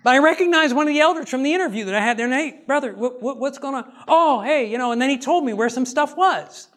But 0.04 0.16
I 0.16 0.20
recognized 0.20 0.76
one 0.76 0.88
of 0.88 0.94
the 0.94 1.02
elders 1.02 1.30
from 1.30 1.44
the 1.44 1.54
interview 1.54 1.86
that 1.86 1.96
I 1.96 2.02
had 2.02 2.18
there. 2.18 2.26
And 2.26 2.34
hey, 2.34 2.62
brother, 2.66 2.94
what, 2.94 3.22
what, 3.22 3.38
what's 3.38 3.58
going 3.58 3.76
on? 3.76 3.92
Oh, 4.08 4.42
hey, 4.42 4.70
you 4.70 4.78
know, 4.78 4.92
and 4.92 5.02
then 5.02 5.10
he 5.10 5.18
told 5.18 5.46
me 5.46 5.54
where 5.54 5.70
some 5.70 5.86
stuff 5.86 6.16
was. 6.16 6.69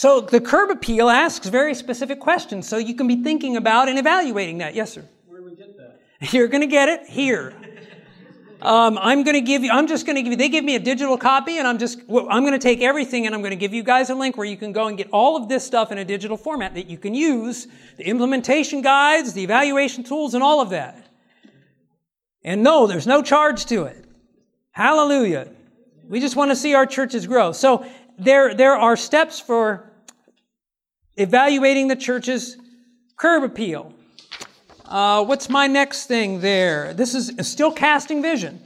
So 0.00 0.22
the 0.22 0.40
curb 0.40 0.70
appeal 0.70 1.10
asks 1.10 1.46
very 1.48 1.74
specific 1.74 2.20
questions. 2.20 2.66
So 2.66 2.78
you 2.78 2.94
can 2.94 3.06
be 3.06 3.22
thinking 3.22 3.58
about 3.58 3.86
and 3.86 3.98
evaluating 3.98 4.56
that. 4.56 4.74
Yes, 4.74 4.94
sir. 4.94 5.04
Where 5.26 5.40
do 5.40 5.44
we 5.44 5.54
get 5.54 5.76
that? 5.76 6.00
You're 6.32 6.48
going 6.48 6.62
to 6.62 6.66
get 6.66 6.88
it 6.88 7.06
here. 7.06 7.52
Um, 8.62 8.96
I'm 8.96 9.24
going 9.24 9.34
to 9.34 9.42
give 9.42 9.62
you, 9.62 9.70
I'm 9.70 9.86
just 9.86 10.06
going 10.06 10.16
to 10.16 10.22
give 10.22 10.30
you, 10.30 10.38
they 10.38 10.48
give 10.48 10.64
me 10.64 10.74
a 10.74 10.78
digital 10.78 11.18
copy 11.18 11.58
and 11.58 11.68
I'm 11.68 11.76
just, 11.76 12.00
I'm 12.08 12.44
going 12.44 12.54
to 12.54 12.58
take 12.58 12.80
everything 12.80 13.26
and 13.26 13.34
I'm 13.34 13.42
going 13.42 13.50
to 13.50 13.58
give 13.58 13.74
you 13.74 13.82
guys 13.82 14.08
a 14.08 14.14
link 14.14 14.38
where 14.38 14.46
you 14.46 14.56
can 14.56 14.72
go 14.72 14.86
and 14.86 14.96
get 14.96 15.10
all 15.12 15.36
of 15.36 15.50
this 15.50 15.66
stuff 15.66 15.92
in 15.92 15.98
a 15.98 16.04
digital 16.06 16.38
format 16.38 16.72
that 16.76 16.86
you 16.86 16.96
can 16.96 17.14
use, 17.14 17.66
the 17.98 18.06
implementation 18.06 18.80
guides, 18.80 19.34
the 19.34 19.44
evaluation 19.44 20.02
tools, 20.02 20.32
and 20.32 20.42
all 20.42 20.62
of 20.62 20.70
that. 20.70 21.10
And 22.42 22.62
no, 22.62 22.86
there's 22.86 23.06
no 23.06 23.22
charge 23.22 23.66
to 23.66 23.84
it. 23.84 24.02
Hallelujah. 24.70 25.52
We 26.08 26.20
just 26.20 26.36
want 26.36 26.52
to 26.52 26.56
see 26.56 26.72
our 26.72 26.86
churches 26.86 27.26
grow. 27.26 27.52
So 27.52 27.84
there, 28.18 28.54
there 28.54 28.76
are 28.76 28.96
steps 28.96 29.38
for 29.38 29.89
evaluating 31.16 31.88
the 31.88 31.96
church's 31.96 32.56
curb 33.16 33.42
appeal. 33.42 33.92
Uh, 34.84 35.24
what's 35.24 35.48
my 35.48 35.66
next 35.66 36.06
thing 36.06 36.40
there? 36.40 36.92
This 36.94 37.14
is 37.14 37.32
still 37.46 37.72
casting 37.72 38.22
vision. 38.22 38.60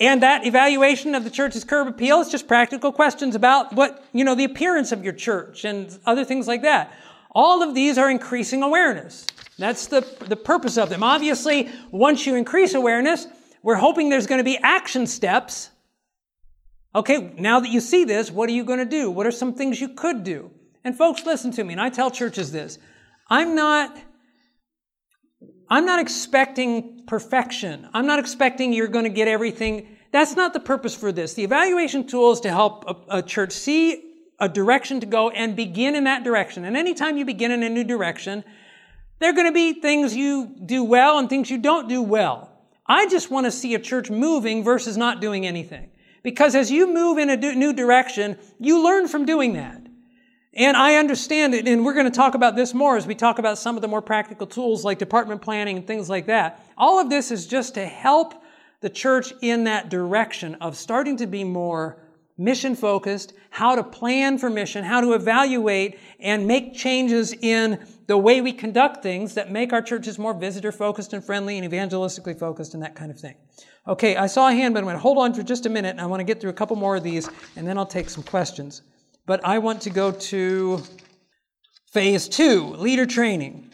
And 0.00 0.22
that 0.22 0.44
evaluation 0.44 1.14
of 1.14 1.24
the 1.24 1.30
church's 1.30 1.64
curb 1.64 1.86
appeal 1.86 2.20
is 2.20 2.28
just 2.28 2.48
practical 2.48 2.92
questions 2.92 3.34
about 3.34 3.72
what, 3.72 4.04
you 4.12 4.24
know, 4.24 4.34
the 4.34 4.44
appearance 4.44 4.92
of 4.92 5.04
your 5.04 5.12
church 5.12 5.64
and 5.64 5.96
other 6.04 6.24
things 6.24 6.48
like 6.48 6.62
that. 6.62 6.92
All 7.30 7.62
of 7.62 7.74
these 7.74 7.96
are 7.98 8.10
increasing 8.10 8.62
awareness. 8.62 9.26
That's 9.58 9.86
the, 9.86 10.00
the 10.26 10.36
purpose 10.36 10.76
of 10.78 10.88
them. 10.88 11.02
Obviously, 11.02 11.70
once 11.90 12.26
you 12.26 12.34
increase 12.34 12.74
awareness, 12.74 13.26
we're 13.62 13.76
hoping 13.76 14.08
there's 14.08 14.26
going 14.26 14.38
to 14.38 14.44
be 14.44 14.58
action 14.58 15.06
steps. 15.06 15.70
Okay, 16.94 17.32
now 17.38 17.60
that 17.60 17.70
you 17.70 17.80
see 17.80 18.04
this, 18.04 18.30
what 18.30 18.48
are 18.48 18.52
you 18.52 18.64
going 18.64 18.80
to 18.80 18.84
do? 18.84 19.10
What 19.10 19.26
are 19.26 19.32
some 19.32 19.54
things 19.54 19.80
you 19.80 19.88
could 19.88 20.22
do? 20.24 20.50
And 20.84 20.96
folks, 20.96 21.24
listen 21.24 21.50
to 21.52 21.64
me, 21.64 21.72
and 21.72 21.80
I 21.80 21.88
tell 21.88 22.10
churches 22.10 22.52
this. 22.52 22.78
I'm 23.30 23.54
not 23.54 23.96
I'm 25.70 25.86
not 25.86 25.98
expecting 25.98 27.04
perfection. 27.06 27.88
I'm 27.94 28.06
not 28.06 28.18
expecting 28.18 28.72
you're 28.72 28.86
going 28.86 29.06
to 29.06 29.10
get 29.10 29.28
everything. 29.28 29.96
That's 30.12 30.36
not 30.36 30.52
the 30.52 30.60
purpose 30.60 30.94
for 30.94 31.10
this. 31.10 31.34
The 31.34 31.42
evaluation 31.42 32.06
tool 32.06 32.32
is 32.32 32.40
to 32.40 32.50
help 32.50 32.84
a, 32.86 33.18
a 33.18 33.22
church 33.22 33.52
see 33.52 34.12
a 34.38 34.48
direction 34.48 35.00
to 35.00 35.06
go 35.06 35.30
and 35.30 35.56
begin 35.56 35.94
in 35.94 36.04
that 36.04 36.22
direction. 36.22 36.64
And 36.64 36.76
anytime 36.76 37.16
you 37.16 37.24
begin 37.24 37.50
in 37.50 37.62
a 37.62 37.70
new 37.70 37.84
direction, 37.84 38.44
there 39.20 39.30
are 39.30 39.32
going 39.32 39.46
to 39.46 39.52
be 39.52 39.80
things 39.80 40.14
you 40.14 40.54
do 40.64 40.84
well 40.84 41.18
and 41.18 41.28
things 41.28 41.50
you 41.50 41.58
don't 41.58 41.88
do 41.88 42.02
well. 42.02 42.50
I 42.86 43.08
just 43.08 43.30
want 43.30 43.46
to 43.46 43.50
see 43.50 43.74
a 43.74 43.78
church 43.78 44.10
moving 44.10 44.62
versus 44.62 44.96
not 44.96 45.20
doing 45.20 45.46
anything. 45.46 45.90
Because 46.22 46.54
as 46.54 46.70
you 46.70 46.92
move 46.92 47.18
in 47.18 47.30
a 47.30 47.36
new 47.36 47.72
direction, 47.72 48.38
you 48.58 48.84
learn 48.84 49.08
from 49.08 49.24
doing 49.24 49.54
that. 49.54 49.83
And 50.56 50.76
I 50.76 50.96
understand 50.96 51.52
it, 51.52 51.66
and 51.66 51.84
we're 51.84 51.94
going 51.94 52.06
to 52.06 52.16
talk 52.16 52.34
about 52.34 52.54
this 52.54 52.74
more 52.74 52.96
as 52.96 53.08
we 53.08 53.16
talk 53.16 53.40
about 53.40 53.58
some 53.58 53.74
of 53.74 53.82
the 53.82 53.88
more 53.88 54.00
practical 54.00 54.46
tools 54.46 54.84
like 54.84 54.98
department 54.98 55.42
planning 55.42 55.76
and 55.76 55.86
things 55.86 56.08
like 56.08 56.26
that. 56.26 56.64
All 56.78 57.00
of 57.00 57.10
this 57.10 57.32
is 57.32 57.46
just 57.46 57.74
to 57.74 57.84
help 57.84 58.34
the 58.80 58.88
church 58.88 59.32
in 59.40 59.64
that 59.64 59.88
direction 59.88 60.54
of 60.56 60.76
starting 60.76 61.16
to 61.16 61.26
be 61.26 61.42
more 61.42 61.98
mission 62.36 62.76
focused, 62.76 63.32
how 63.50 63.74
to 63.74 63.82
plan 63.82 64.38
for 64.38 64.50
mission, 64.50 64.84
how 64.84 65.00
to 65.00 65.12
evaluate 65.14 65.98
and 66.20 66.46
make 66.46 66.74
changes 66.74 67.32
in 67.32 67.84
the 68.06 68.18
way 68.18 68.40
we 68.40 68.52
conduct 68.52 69.02
things 69.02 69.34
that 69.34 69.50
make 69.50 69.72
our 69.72 69.82
churches 69.82 70.18
more 70.18 70.34
visitor 70.34 70.70
focused 70.70 71.12
and 71.12 71.24
friendly 71.24 71.58
and 71.58 71.70
evangelistically 71.70 72.38
focused 72.38 72.74
and 72.74 72.82
that 72.82 72.94
kind 72.94 73.10
of 73.10 73.18
thing. 73.18 73.34
Okay, 73.88 74.16
I 74.16 74.26
saw 74.26 74.48
a 74.48 74.52
hand, 74.52 74.74
but 74.74 74.80
I'm 74.80 74.84
going 74.84 74.96
to 74.96 75.00
hold 75.00 75.18
on 75.18 75.34
for 75.34 75.42
just 75.42 75.66
a 75.66 75.70
minute 75.70 75.98
I 75.98 76.06
want 76.06 76.20
to 76.20 76.24
get 76.24 76.40
through 76.40 76.50
a 76.50 76.54
couple 76.54 76.76
more 76.76 76.96
of 76.96 77.02
these 77.02 77.28
and 77.56 77.66
then 77.66 77.76
I'll 77.78 77.86
take 77.86 78.08
some 78.08 78.22
questions. 78.22 78.82
But 79.26 79.44
I 79.44 79.58
want 79.58 79.82
to 79.82 79.90
go 79.90 80.12
to 80.12 80.82
phase 81.92 82.28
two, 82.28 82.74
leader 82.74 83.06
training. 83.06 83.70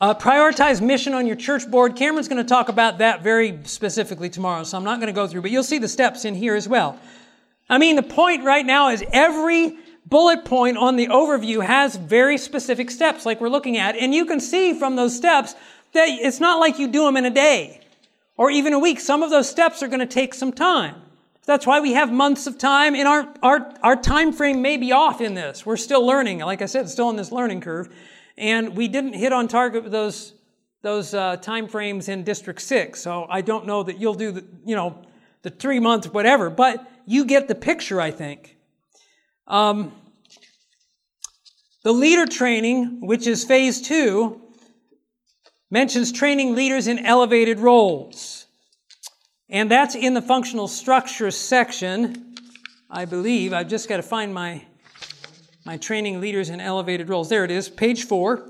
Uh, 0.00 0.14
prioritize 0.14 0.80
mission 0.80 1.14
on 1.14 1.26
your 1.26 1.36
church 1.36 1.68
board. 1.70 1.96
Cameron's 1.96 2.28
going 2.28 2.42
to 2.42 2.48
talk 2.48 2.68
about 2.68 2.98
that 2.98 3.22
very 3.22 3.58
specifically 3.64 4.30
tomorrow, 4.30 4.64
so 4.64 4.76
I'm 4.76 4.84
not 4.84 5.00
going 5.00 5.08
to 5.08 5.12
go 5.12 5.26
through, 5.26 5.42
but 5.42 5.50
you'll 5.50 5.64
see 5.64 5.78
the 5.78 5.88
steps 5.88 6.24
in 6.24 6.34
here 6.34 6.54
as 6.54 6.68
well. 6.68 6.98
I 7.68 7.78
mean, 7.78 7.96
the 7.96 8.02
point 8.02 8.44
right 8.44 8.64
now 8.64 8.90
is 8.90 9.04
every 9.12 9.76
bullet 10.06 10.44
point 10.44 10.78
on 10.78 10.96
the 10.96 11.08
overview 11.08 11.64
has 11.64 11.96
very 11.96 12.38
specific 12.38 12.90
steps 12.90 13.26
like 13.26 13.40
we're 13.40 13.48
looking 13.48 13.76
at, 13.76 13.96
and 13.96 14.14
you 14.14 14.24
can 14.24 14.40
see 14.40 14.72
from 14.72 14.96
those 14.96 15.16
steps 15.16 15.54
that 15.92 16.08
it's 16.08 16.40
not 16.40 16.60
like 16.60 16.78
you 16.78 16.88
do 16.88 17.04
them 17.04 17.16
in 17.16 17.24
a 17.24 17.30
day 17.30 17.80
or 18.36 18.50
even 18.50 18.72
a 18.72 18.78
week. 18.78 19.00
Some 19.00 19.22
of 19.22 19.30
those 19.30 19.48
steps 19.48 19.82
are 19.82 19.88
going 19.88 20.00
to 20.00 20.06
take 20.06 20.32
some 20.32 20.52
time. 20.52 21.02
That's 21.48 21.66
why 21.66 21.80
we 21.80 21.94
have 21.94 22.12
months 22.12 22.46
of 22.46 22.58
time, 22.58 22.94
and 22.94 23.08
our, 23.08 23.34
our, 23.42 23.74
our 23.82 23.96
time 23.96 24.32
frame 24.32 24.62
may 24.62 24.76
be 24.76 24.92
off 24.92 25.20
in 25.20 25.34
this. 25.34 25.66
We're 25.66 25.76
still 25.76 26.06
learning. 26.06 26.38
Like 26.38 26.62
I 26.62 26.66
said, 26.66 26.88
still 26.88 27.10
in 27.10 27.16
this 27.16 27.32
learning 27.32 27.62
curve 27.62 27.88
and 28.38 28.76
we 28.76 28.88
didn't 28.88 29.14
hit 29.14 29.32
on 29.32 29.48
target 29.48 29.82
with 29.82 29.92
those 29.92 30.34
those 30.80 31.12
uh, 31.12 31.36
time 31.36 31.66
frames 31.66 32.08
in 32.08 32.22
District 32.22 32.60
Six. 32.60 33.00
So 33.00 33.26
I 33.28 33.40
don't 33.40 33.66
know 33.66 33.82
that 33.82 33.98
you'll 33.98 34.14
do 34.14 34.30
the 34.30 34.44
you 34.64 34.76
know 34.76 35.02
the 35.42 35.50
three 35.50 35.80
months 35.80 36.06
whatever, 36.08 36.48
but 36.48 36.88
you 37.04 37.24
get 37.24 37.48
the 37.48 37.54
picture. 37.54 38.00
I 38.00 38.12
think. 38.12 38.56
Um, 39.46 39.92
the 41.82 41.92
leader 41.92 42.26
training, 42.26 43.06
which 43.06 43.26
is 43.26 43.44
phase 43.44 43.80
two, 43.80 44.40
mentions 45.70 46.12
training 46.12 46.54
leaders 46.54 46.86
in 46.86 47.04
elevated 47.04 47.58
roles. 47.58 48.37
And 49.50 49.70
that's 49.70 49.94
in 49.94 50.14
the 50.14 50.22
functional 50.22 50.68
structure 50.68 51.30
section, 51.30 52.34
I 52.90 53.06
believe. 53.06 53.52
I've 53.52 53.68
just 53.68 53.88
got 53.88 53.96
to 53.96 54.02
find 54.02 54.32
my 54.34 54.64
my 55.64 55.76
training 55.76 56.20
leaders 56.20 56.48
in 56.48 56.60
elevated 56.60 57.10
roles. 57.10 57.28
There 57.28 57.44
it 57.44 57.50
is, 57.50 57.68
page 57.68 58.04
four. 58.04 58.48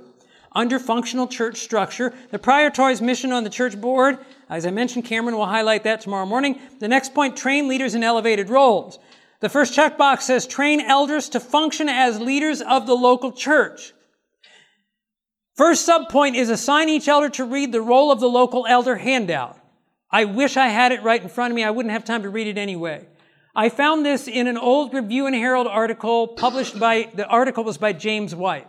Under 0.53 0.79
functional 0.79 1.27
church 1.27 1.59
structure, 1.59 2.15
the 2.31 2.39
prioritize 2.39 3.01
mission 3.01 3.33
on 3.33 3.45
the 3.45 3.51
church 3.51 3.81
board. 3.81 4.19
As 4.49 4.65
I 4.65 4.71
mentioned, 4.71 5.05
Cameron 5.05 5.37
will 5.37 5.47
highlight 5.47 5.85
that 5.85 6.01
tomorrow 6.01 6.27
morning. 6.27 6.61
The 6.79 6.89
next 6.89 7.15
point, 7.15 7.37
train 7.37 7.69
leaders 7.69 7.95
in 7.95 8.03
elevated 8.03 8.49
roles. 8.49 8.99
The 9.41 9.49
first 9.49 9.77
checkbox 9.77 10.23
says 10.23 10.47
train 10.47 10.81
elders 10.81 11.29
to 11.31 11.41
function 11.41 11.89
as 11.89 12.21
leaders 12.21 12.61
of 12.61 12.87
the 12.87 12.95
local 12.95 13.33
church. 13.33 13.93
First 15.55 15.89
subpoint 15.89 16.37
is 16.37 16.51
assign 16.51 16.89
each 16.89 17.09
elder 17.09 17.29
to 17.31 17.45
read 17.45 17.73
the 17.73 17.83
role 17.83 18.11
of 18.11 18.21
the 18.21 18.29
local 18.29 18.65
elder 18.67 18.97
handout. 18.97 19.58
I 20.11 20.25
wish 20.25 20.57
I 20.57 20.69
had 20.69 20.93
it 20.93 21.03
right 21.03 21.23
in 21.23 21.29
front 21.29 21.53
of 21.53 21.57
me. 21.57 21.65
I 21.65 21.71
wouldn't 21.71 21.93
have 21.93 22.05
time 22.05 22.23
to 22.23 22.31
read 22.31 22.47
it 22.47 22.59
anyway. 22.59 23.07
I 23.55 23.69
found 23.69 24.07
this 24.07 24.29
in 24.29 24.47
an 24.47 24.57
old 24.57 24.95
Review 24.95 25.27
and 25.27 25.35
Herald 25.35 25.67
article 25.67 26.29
published 26.29 26.79
by, 26.79 27.11
the 27.15 27.27
article 27.27 27.65
was 27.65 27.77
by 27.77 27.93
James 27.93 28.35
White. 28.35 28.67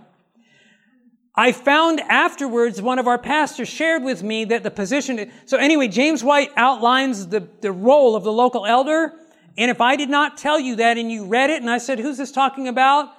I 1.36 1.52
found 1.52 2.02
afterwards 2.02 2.82
one 2.82 3.00
of 3.00 3.08
our 3.08 3.18
pastors 3.18 3.70
shared 3.70 4.04
with 4.04 4.24
me 4.24 4.46
that 4.46 4.64
the 4.64 4.72
position, 4.72 5.32
so 5.46 5.58
anyway, 5.58 5.88
James 5.88 6.24
White 6.24 6.50
outlines 6.58 7.28
the, 7.28 7.48
the 7.62 7.72
role 7.72 8.16
of 8.16 8.24
the 8.24 8.32
local 8.32 8.66
elder. 8.66 9.14
And 9.58 9.72
if 9.72 9.80
I 9.80 9.96
did 9.96 10.10
not 10.10 10.38
tell 10.38 10.60
you 10.60 10.78
that 10.78 10.98
and 10.98 11.12
you 11.12 11.26
read 11.26 11.50
it 11.50 11.62
and 11.62 11.70
I 11.70 11.78
said, 11.78 12.00
who's 12.00 12.18
this 12.18 12.32
talking 12.32 12.68
about? 12.68 13.10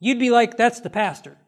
You'd 0.00 0.18
be 0.18 0.30
like, 0.30 0.56
that's 0.56 0.80
the 0.80 0.90
pastor. 0.90 1.38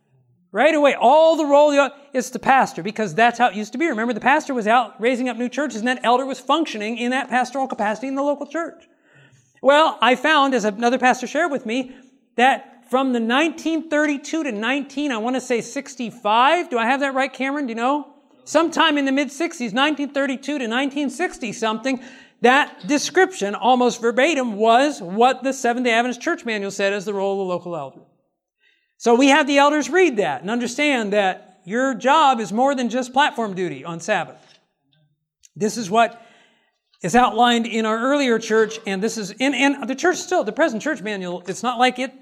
Right 0.54 0.76
away, 0.76 0.94
all 0.94 1.36
the 1.36 1.44
role 1.44 1.90
is 2.12 2.30
the 2.30 2.38
pastor 2.38 2.84
because 2.84 3.12
that's 3.12 3.40
how 3.40 3.48
it 3.48 3.56
used 3.56 3.72
to 3.72 3.78
be. 3.78 3.88
Remember, 3.88 4.12
the 4.12 4.20
pastor 4.20 4.54
was 4.54 4.68
out 4.68 4.94
raising 5.00 5.28
up 5.28 5.36
new 5.36 5.48
churches 5.48 5.80
and 5.80 5.88
that 5.88 5.98
elder 6.04 6.24
was 6.24 6.38
functioning 6.38 6.96
in 6.96 7.10
that 7.10 7.28
pastoral 7.28 7.66
capacity 7.66 8.06
in 8.06 8.14
the 8.14 8.22
local 8.22 8.46
church. 8.46 8.84
Well, 9.62 9.98
I 10.00 10.14
found, 10.14 10.54
as 10.54 10.64
another 10.64 10.96
pastor 10.96 11.26
shared 11.26 11.50
with 11.50 11.66
me, 11.66 11.96
that 12.36 12.88
from 12.88 13.08
the 13.08 13.20
1932 13.20 14.44
to 14.44 14.52
19, 14.52 15.10
I 15.10 15.16
want 15.16 15.34
to 15.34 15.40
say 15.40 15.60
65. 15.60 16.70
Do 16.70 16.78
I 16.78 16.86
have 16.86 17.00
that 17.00 17.14
right, 17.14 17.32
Cameron? 17.32 17.66
Do 17.66 17.72
you 17.72 17.74
know? 17.74 18.14
Sometime 18.44 18.96
in 18.96 19.06
the 19.06 19.12
mid 19.12 19.30
60s, 19.30 19.74
1932 19.74 20.40
to 20.40 20.52
1960 20.52 21.52
something, 21.52 22.00
that 22.42 22.86
description, 22.86 23.56
almost 23.56 24.00
verbatim, 24.00 24.54
was 24.54 25.02
what 25.02 25.42
the 25.42 25.52
Seventh 25.52 25.84
day 25.84 25.94
Adventist 25.94 26.20
Church 26.20 26.44
Manual 26.44 26.70
said 26.70 26.92
as 26.92 27.04
the 27.04 27.14
role 27.14 27.40
of 27.42 27.48
the 27.48 27.52
local 27.52 27.74
elder. 27.74 28.02
So 28.96 29.14
we 29.14 29.28
have 29.28 29.46
the 29.46 29.58
elders 29.58 29.90
read 29.90 30.16
that 30.18 30.40
and 30.42 30.50
understand 30.50 31.12
that 31.12 31.60
your 31.64 31.94
job 31.94 32.40
is 32.40 32.52
more 32.52 32.74
than 32.74 32.88
just 32.88 33.12
platform 33.12 33.54
duty 33.54 33.84
on 33.84 34.00
Sabbath. 34.00 34.40
This 35.56 35.76
is 35.76 35.90
what 35.90 36.20
is 37.02 37.14
outlined 37.14 37.66
in 37.66 37.84
our 37.86 37.98
earlier 37.98 38.38
church, 38.38 38.78
and 38.86 39.02
this 39.02 39.18
is 39.18 39.30
in, 39.32 39.54
and 39.54 39.88
the 39.88 39.94
church 39.94 40.16
still, 40.16 40.42
the 40.42 40.52
present 40.52 40.82
church 40.82 41.02
manual, 41.02 41.42
it's 41.46 41.62
not 41.62 41.78
like 41.78 41.98
it 41.98 42.12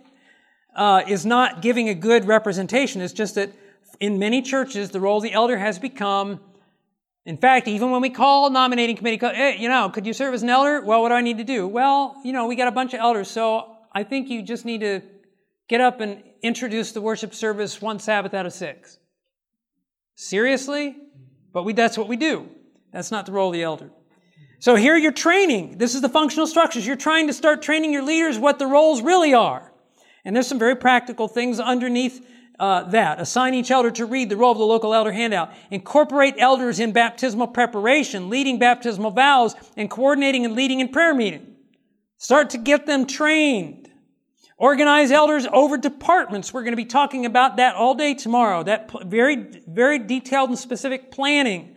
uh, 0.74 1.02
is 1.06 1.24
not 1.24 1.62
giving 1.62 1.88
a 1.88 1.94
good 1.94 2.24
representation. 2.24 3.00
It's 3.00 3.12
just 3.12 3.36
that 3.36 3.52
in 4.00 4.18
many 4.18 4.42
churches, 4.42 4.90
the 4.90 5.00
role 5.00 5.18
of 5.18 5.22
the 5.22 5.32
elder 5.32 5.56
has 5.56 5.78
become, 5.78 6.40
in 7.24 7.36
fact, 7.36 7.68
even 7.68 7.90
when 7.90 8.00
we 8.00 8.10
call 8.10 8.50
nominating 8.50 8.96
committee, 8.96 9.18
hey, 9.20 9.56
you 9.58 9.68
know, 9.68 9.88
could 9.88 10.06
you 10.06 10.12
serve 10.12 10.34
as 10.34 10.42
an 10.42 10.50
elder? 10.50 10.80
Well, 10.84 11.02
what 11.02 11.10
do 11.10 11.14
I 11.14 11.20
need 11.20 11.38
to 11.38 11.44
do? 11.44 11.68
Well, 11.68 12.16
you 12.24 12.32
know, 12.32 12.46
we 12.46 12.56
got 12.56 12.68
a 12.68 12.72
bunch 12.72 12.92
of 12.94 13.00
elders, 13.00 13.30
so 13.30 13.76
I 13.92 14.02
think 14.02 14.28
you 14.30 14.42
just 14.42 14.64
need 14.64 14.80
to 14.80 15.00
get 15.72 15.80
up 15.80 16.02
and 16.02 16.22
introduce 16.42 16.92
the 16.92 17.00
worship 17.00 17.32
service 17.32 17.80
one 17.80 17.98
Sabbath 17.98 18.34
out 18.34 18.44
of 18.44 18.52
six. 18.52 18.98
Seriously? 20.14 20.94
But 21.50 21.62
we, 21.62 21.72
that's 21.72 21.96
what 21.96 22.08
we 22.08 22.18
do. 22.18 22.46
That's 22.92 23.10
not 23.10 23.24
the 23.24 23.32
role 23.32 23.48
of 23.48 23.54
the 23.54 23.62
elder. 23.62 23.90
So 24.58 24.74
here 24.74 24.98
you're 24.98 25.12
training. 25.12 25.78
This 25.78 25.94
is 25.94 26.02
the 26.02 26.10
functional 26.10 26.46
structures. 26.46 26.86
You're 26.86 26.96
trying 26.96 27.26
to 27.28 27.32
start 27.32 27.62
training 27.62 27.90
your 27.90 28.02
leaders 28.02 28.38
what 28.38 28.58
the 28.58 28.66
roles 28.66 29.00
really 29.00 29.32
are. 29.32 29.72
And 30.26 30.36
there's 30.36 30.46
some 30.46 30.58
very 30.58 30.76
practical 30.76 31.26
things 31.26 31.58
underneath 31.58 32.22
uh, 32.60 32.82
that. 32.90 33.18
Assign 33.18 33.54
each 33.54 33.70
elder 33.70 33.90
to 33.92 34.04
read 34.04 34.28
the 34.28 34.36
role 34.36 34.52
of 34.52 34.58
the 34.58 34.66
local 34.66 34.92
elder 34.92 35.10
handout. 35.10 35.54
Incorporate 35.70 36.34
elders 36.36 36.80
in 36.80 36.92
baptismal 36.92 37.46
preparation, 37.46 38.28
leading 38.28 38.58
baptismal 38.58 39.12
vows, 39.12 39.54
and 39.78 39.88
coordinating 39.90 40.44
and 40.44 40.54
leading 40.54 40.80
in 40.80 40.90
prayer 40.90 41.14
meeting. 41.14 41.56
Start 42.18 42.50
to 42.50 42.58
get 42.58 42.84
them 42.84 43.06
trained. 43.06 43.81
Organize 44.62 45.10
elders 45.10 45.46
over 45.52 45.76
departments. 45.76 46.54
We're 46.54 46.62
going 46.62 46.72
to 46.72 46.76
be 46.76 46.84
talking 46.84 47.26
about 47.26 47.56
that 47.56 47.74
all 47.74 47.96
day 47.96 48.14
tomorrow. 48.14 48.62
That 48.62 48.90
very, 49.04 49.60
very 49.66 49.98
detailed 49.98 50.50
and 50.50 50.58
specific 50.58 51.10
planning 51.10 51.74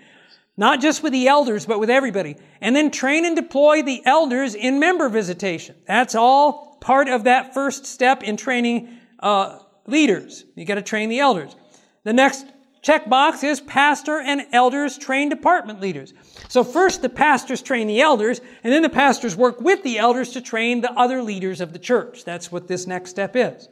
not 0.57 0.81
just 0.81 1.03
with 1.03 1.11
the 1.11 1.27
elders, 1.27 1.65
but 1.65 1.79
with 1.79 1.89
everybody. 1.89 2.37
And 2.61 2.75
then 2.75 2.91
train 2.91 3.25
and 3.25 3.35
deploy 3.35 3.81
the 3.81 4.01
elders 4.05 4.55
in 4.55 4.79
member 4.79 5.09
visitation. 5.09 5.75
That's 5.85 6.15
all 6.15 6.77
part 6.79 7.09
of 7.09 7.25
that 7.25 7.53
first 7.53 7.85
step 7.85 8.23
in 8.23 8.37
training 8.37 8.97
uh, 9.19 9.59
leaders. 9.85 10.45
You 10.55 10.65
got 10.65 10.75
to 10.75 10.81
train 10.81 11.09
the 11.09 11.19
elders. 11.19 11.55
The 12.03 12.13
next 12.13 12.45
checkbox 12.85 13.43
is 13.43 13.59
pastor 13.61 14.19
and 14.19 14.45
elders 14.51 14.97
train 14.97 15.29
department 15.29 15.81
leaders. 15.81 16.13
So 16.47 16.63
first 16.63 17.01
the 17.01 17.09
pastors 17.09 17.61
train 17.61 17.87
the 17.87 18.01
elders, 18.01 18.39
and 18.63 18.71
then 18.71 18.83
the 18.83 18.89
pastors 18.89 19.35
work 19.35 19.59
with 19.59 19.81
the 19.83 19.97
elders 19.97 20.31
to 20.33 20.41
train 20.41 20.81
the 20.81 20.91
other 20.93 21.23
leaders 21.23 21.61
of 21.61 21.73
the 21.73 21.79
church. 21.79 22.23
That's 22.23 22.51
what 22.51 22.67
this 22.67 22.85
next 22.85 23.09
step 23.09 23.35
is. 23.35 23.67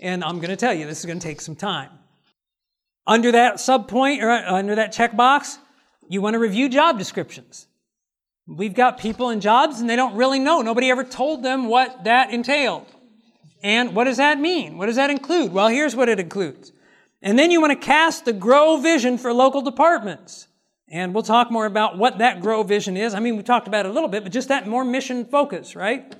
And 0.00 0.24
I'm 0.24 0.38
going 0.38 0.50
to 0.50 0.56
tell 0.56 0.74
you, 0.74 0.86
this 0.86 1.00
is 1.00 1.06
going 1.06 1.18
to 1.18 1.26
take 1.26 1.40
some 1.40 1.56
time. 1.56 1.90
Under 3.06 3.30
that 3.32 3.56
subpoint, 3.56 4.22
or 4.22 4.30
uh, 4.30 4.52
under 4.52 4.74
that 4.74 4.92
checkbox, 4.92 5.58
you 6.08 6.20
want 6.20 6.34
to 6.34 6.38
review 6.38 6.68
job 6.68 6.98
descriptions. 6.98 7.66
We've 8.48 8.74
got 8.74 8.98
people 8.98 9.30
in 9.30 9.40
jobs 9.40 9.80
and 9.80 9.90
they 9.90 9.96
don't 9.96 10.14
really 10.14 10.38
know. 10.38 10.62
Nobody 10.62 10.90
ever 10.90 11.04
told 11.04 11.42
them 11.42 11.66
what 11.66 12.04
that 12.04 12.30
entailed. 12.30 12.86
And 13.62 13.94
what 13.94 14.04
does 14.04 14.18
that 14.18 14.38
mean? 14.38 14.78
What 14.78 14.86
does 14.86 14.96
that 14.96 15.10
include? 15.10 15.52
Well, 15.52 15.68
here's 15.68 15.96
what 15.96 16.08
it 16.08 16.20
includes. 16.20 16.72
And 17.26 17.36
then 17.36 17.50
you 17.50 17.60
want 17.60 17.72
to 17.72 17.86
cast 17.86 18.24
the 18.24 18.32
grow 18.32 18.76
vision 18.76 19.18
for 19.18 19.32
local 19.32 19.60
departments. 19.60 20.46
And 20.88 21.12
we'll 21.12 21.24
talk 21.24 21.50
more 21.50 21.66
about 21.66 21.98
what 21.98 22.18
that 22.18 22.40
grow 22.40 22.62
vision 22.62 22.96
is. 22.96 23.14
I 23.14 23.18
mean, 23.18 23.36
we 23.36 23.42
talked 23.42 23.66
about 23.66 23.84
it 23.84 23.88
a 23.88 23.92
little 23.92 24.08
bit, 24.08 24.22
but 24.22 24.30
just 24.30 24.46
that 24.46 24.68
more 24.68 24.84
mission 24.84 25.24
focus, 25.24 25.74
right? 25.74 26.14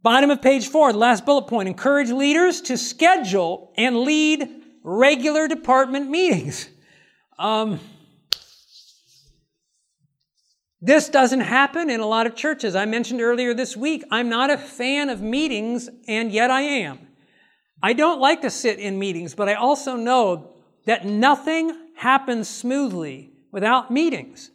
Bottom 0.00 0.30
of 0.30 0.40
page 0.40 0.68
four, 0.68 0.92
the 0.92 0.98
last 0.98 1.26
bullet 1.26 1.48
point. 1.48 1.66
Encourage 1.66 2.10
leaders 2.10 2.60
to 2.60 2.78
schedule 2.78 3.72
and 3.76 3.96
lead 4.02 4.48
regular 4.84 5.48
department 5.48 6.08
meetings. 6.08 6.68
Um, 7.36 7.80
this 10.80 11.08
doesn't 11.08 11.40
happen 11.40 11.90
in 11.90 11.98
a 11.98 12.06
lot 12.06 12.28
of 12.28 12.36
churches. 12.36 12.76
I 12.76 12.84
mentioned 12.84 13.20
earlier 13.20 13.54
this 13.54 13.76
week, 13.76 14.04
I'm 14.12 14.28
not 14.28 14.50
a 14.50 14.56
fan 14.56 15.08
of 15.08 15.20
meetings, 15.20 15.90
and 16.06 16.30
yet 16.30 16.52
I 16.52 16.60
am. 16.60 17.07
I 17.82 17.92
don't 17.92 18.20
like 18.20 18.42
to 18.42 18.50
sit 18.50 18.78
in 18.78 18.98
meetings, 18.98 19.34
but 19.34 19.48
I 19.48 19.54
also 19.54 19.96
know 19.96 20.50
that 20.84 21.04
nothing 21.04 21.76
happens 21.96 22.48
smoothly 22.48 23.30
without 23.52 23.90
meetings. 23.90 24.50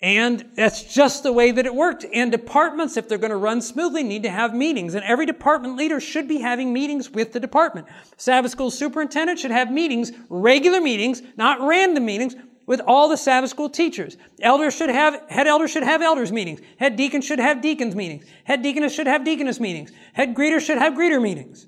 And 0.00 0.50
that's 0.54 0.94
just 0.94 1.24
the 1.24 1.32
way 1.32 1.50
that 1.50 1.66
it 1.66 1.74
worked. 1.74 2.06
And 2.14 2.30
departments, 2.30 2.96
if 2.96 3.08
they're 3.08 3.18
going 3.18 3.32
to 3.32 3.36
run 3.36 3.60
smoothly, 3.60 4.04
need 4.04 4.22
to 4.22 4.30
have 4.30 4.54
meetings. 4.54 4.94
And 4.94 5.04
every 5.04 5.26
department 5.26 5.76
leader 5.76 5.98
should 5.98 6.28
be 6.28 6.38
having 6.38 6.72
meetings 6.72 7.10
with 7.10 7.32
the 7.32 7.40
department. 7.40 7.88
Sabbath 8.16 8.52
school 8.52 8.70
superintendent 8.70 9.40
should 9.40 9.50
have 9.50 9.72
meetings, 9.72 10.12
regular 10.28 10.80
meetings, 10.80 11.22
not 11.36 11.60
random 11.60 12.04
meetings, 12.04 12.36
with 12.66 12.80
all 12.86 13.08
the 13.08 13.16
Sabbath 13.16 13.50
school 13.50 13.70
teachers. 13.70 14.16
Elders 14.40 14.76
should 14.76 14.90
have, 14.90 15.20
head 15.30 15.48
elders 15.48 15.70
should 15.72 15.82
have 15.82 16.02
elders 16.02 16.30
meetings. 16.30 16.60
Head 16.78 16.96
deacons 16.96 17.24
should 17.24 17.40
have 17.40 17.62
deacons 17.62 17.96
meetings. 17.96 18.24
Head 18.44 18.62
deaconess 18.62 18.94
should 18.94 19.06
have 19.06 19.24
deaconess 19.24 19.58
meetings. 19.58 19.90
Head 20.12 20.34
greeters 20.34 20.60
should 20.60 20.78
have 20.78 20.92
greeter 20.92 21.20
meetings. 21.20 21.66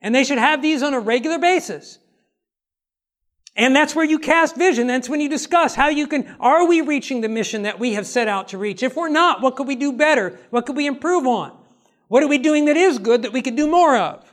And 0.00 0.14
they 0.14 0.24
should 0.24 0.38
have 0.38 0.62
these 0.62 0.82
on 0.82 0.94
a 0.94 1.00
regular 1.00 1.38
basis. 1.38 1.98
And 3.56 3.74
that's 3.76 3.94
where 3.94 4.04
you 4.04 4.18
cast 4.18 4.56
vision. 4.56 4.86
That's 4.86 5.08
when 5.08 5.20
you 5.20 5.28
discuss 5.28 5.74
how 5.74 5.88
you 5.88 6.06
can, 6.06 6.34
are 6.40 6.66
we 6.66 6.80
reaching 6.80 7.20
the 7.20 7.28
mission 7.28 7.62
that 7.62 7.78
we 7.78 7.94
have 7.94 8.06
set 8.06 8.28
out 8.28 8.48
to 8.48 8.58
reach? 8.58 8.82
If 8.82 8.96
we're 8.96 9.08
not, 9.08 9.42
what 9.42 9.56
could 9.56 9.66
we 9.66 9.76
do 9.76 9.92
better? 9.92 10.38
What 10.50 10.66
could 10.66 10.76
we 10.76 10.86
improve 10.86 11.26
on? 11.26 11.56
What 12.08 12.22
are 12.22 12.28
we 12.28 12.38
doing 12.38 12.64
that 12.64 12.76
is 12.76 12.98
good 12.98 13.22
that 13.22 13.32
we 13.32 13.42
could 13.42 13.56
do 13.56 13.68
more 13.68 13.96
of? 13.96 14.32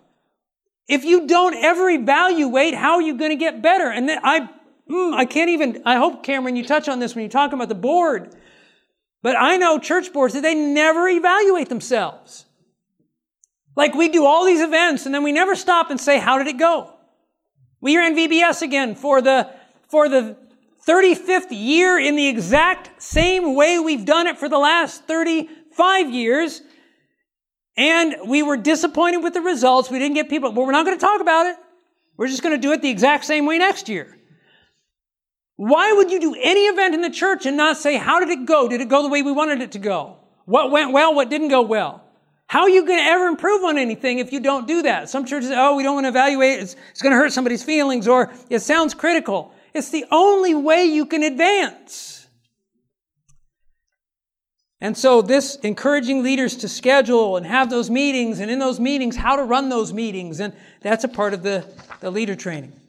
If 0.87 1.03
you 1.03 1.27
don't 1.27 1.55
ever 1.55 1.89
evaluate, 1.89 2.73
how 2.73 2.93
are 2.93 3.01
you 3.01 3.17
going 3.17 3.31
to 3.31 3.35
get 3.35 3.61
better? 3.61 3.91
And 3.91 4.07
then 4.07 4.19
I, 4.23 4.49
mm, 4.89 5.13
I 5.13 5.25
can't 5.25 5.49
even, 5.49 5.83
I 5.85 5.97
hope 5.97 6.23
Cameron, 6.23 6.55
you 6.55 6.65
touch 6.65 6.87
on 6.87 6.99
this 6.99 7.13
when 7.13 7.23
you 7.23 7.29
talk 7.29 7.51
about 7.51 7.67
the 7.67 7.75
board. 7.75 8.33
But 9.21 9.35
I 9.37 9.57
know 9.57 9.77
church 9.77 10.13
boards 10.13 10.33
that 10.33 10.41
they 10.41 10.55
never 10.55 11.07
evaluate 11.07 11.69
themselves. 11.69 12.46
Like 13.77 13.93
we 13.93 14.09
do 14.09 14.25
all 14.25 14.43
these 14.43 14.59
events 14.59 15.05
and 15.05 15.13
then 15.13 15.21
we 15.21 15.31
never 15.31 15.55
stop 15.55 15.91
and 15.91 16.01
say, 16.01 16.17
how 16.17 16.39
did 16.39 16.47
it 16.47 16.57
go? 16.57 16.91
We 17.79 17.95
are 17.95 18.01
in 18.01 18.15
VBS 18.15 18.63
again 18.63 18.95
for 18.95 19.21
the, 19.21 19.51
for 19.87 20.09
the 20.09 20.35
35th 20.87 21.51
year 21.51 21.99
in 21.99 22.15
the 22.15 22.27
exact 22.27 23.01
same 23.01 23.53
way 23.53 23.77
we've 23.77 24.03
done 24.03 24.25
it 24.25 24.39
for 24.39 24.49
the 24.49 24.57
last 24.57 25.03
35 25.03 26.09
years. 26.09 26.63
And 27.77 28.15
we 28.27 28.41
were 28.41 28.57
disappointed 28.57 29.19
with 29.19 29.35
the 29.35 29.41
results. 29.41 29.91
We 29.91 29.99
didn't 29.99 30.15
get 30.15 30.27
people, 30.27 30.51
but 30.53 30.65
we're 30.65 30.71
not 30.71 30.83
going 30.83 30.97
to 30.97 31.05
talk 31.05 31.21
about 31.21 31.45
it. 31.45 31.57
We're 32.17 32.29
just 32.29 32.41
going 32.41 32.55
to 32.55 32.61
do 32.61 32.71
it 32.71 32.81
the 32.81 32.89
exact 32.89 33.25
same 33.25 33.45
way 33.45 33.59
next 33.59 33.89
year. 33.89 34.17
Why 35.55 35.93
would 35.93 36.09
you 36.09 36.19
do 36.19 36.35
any 36.41 36.61
event 36.61 36.95
in 36.95 37.01
the 37.01 37.11
church 37.11 37.45
and 37.45 37.55
not 37.55 37.77
say, 37.77 37.97
how 37.97 38.19
did 38.19 38.29
it 38.29 38.47
go? 38.47 38.67
Did 38.67 38.81
it 38.81 38.89
go 38.89 39.03
the 39.03 39.09
way 39.09 39.21
we 39.21 39.31
wanted 39.31 39.61
it 39.61 39.73
to 39.73 39.79
go? 39.79 40.17
What 40.45 40.71
went 40.71 40.93
well? 40.93 41.13
What 41.13 41.29
didn't 41.29 41.49
go 41.49 41.61
well? 41.61 42.06
How 42.47 42.61
are 42.61 42.69
you 42.69 42.85
going 42.85 42.99
to 42.99 43.05
ever 43.05 43.27
improve 43.27 43.63
on 43.63 43.77
anything 43.77 44.19
if 44.19 44.31
you 44.31 44.39
don't 44.39 44.67
do 44.67 44.83
that? 44.83 45.09
Some 45.09 45.25
churches 45.25 45.51
oh, 45.53 45.75
we 45.75 45.83
don't 45.83 45.95
want 45.95 46.05
to 46.05 46.09
evaluate. 46.09 46.59
It's, 46.59 46.75
it's 46.91 47.01
going 47.01 47.11
to 47.11 47.17
hurt 47.17 47.33
somebody's 47.33 47.63
feelings 47.63 48.07
or 48.07 48.31
it 48.49 48.59
sounds 48.59 48.93
critical. 48.93 49.53
It's 49.73 49.89
the 49.89 50.05
only 50.11 50.55
way 50.55 50.85
you 50.85 51.05
can 51.05 51.23
advance. 51.23 52.27
And 54.79 54.97
so 54.97 55.21
this 55.21 55.55
encouraging 55.57 56.23
leaders 56.23 56.55
to 56.57 56.69
schedule 56.69 57.35
and 57.35 57.45
have 57.45 57.69
those 57.69 57.89
meetings 57.89 58.39
and 58.39 58.49
in 58.49 58.59
those 58.59 58.79
meetings, 58.79 59.15
how 59.15 59.35
to 59.35 59.43
run 59.43 59.69
those 59.69 59.91
meetings. 59.91 60.39
And 60.39 60.53
that's 60.81 61.03
a 61.03 61.09
part 61.09 61.33
of 61.33 61.43
the, 61.43 61.65
the 61.99 62.11
leader 62.11 62.35
training. 62.35 62.79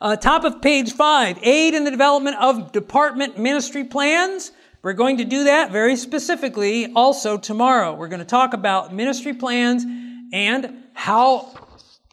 Uh, 0.00 0.14
top 0.14 0.44
of 0.44 0.60
page 0.60 0.92
five, 0.92 1.38
aid 1.42 1.74
in 1.74 1.84
the 1.84 1.90
development 1.90 2.36
of 2.38 2.70
department 2.72 3.38
ministry 3.38 3.84
plans. 3.84 4.52
We're 4.86 4.92
going 4.92 5.16
to 5.16 5.24
do 5.24 5.42
that 5.42 5.72
very 5.72 5.96
specifically 5.96 6.92
also 6.92 7.38
tomorrow. 7.38 7.92
We're 7.92 8.06
going 8.06 8.20
to 8.20 8.24
talk 8.24 8.54
about 8.54 8.94
ministry 8.94 9.32
plans 9.32 9.84
and 10.32 10.84
how 10.92 11.52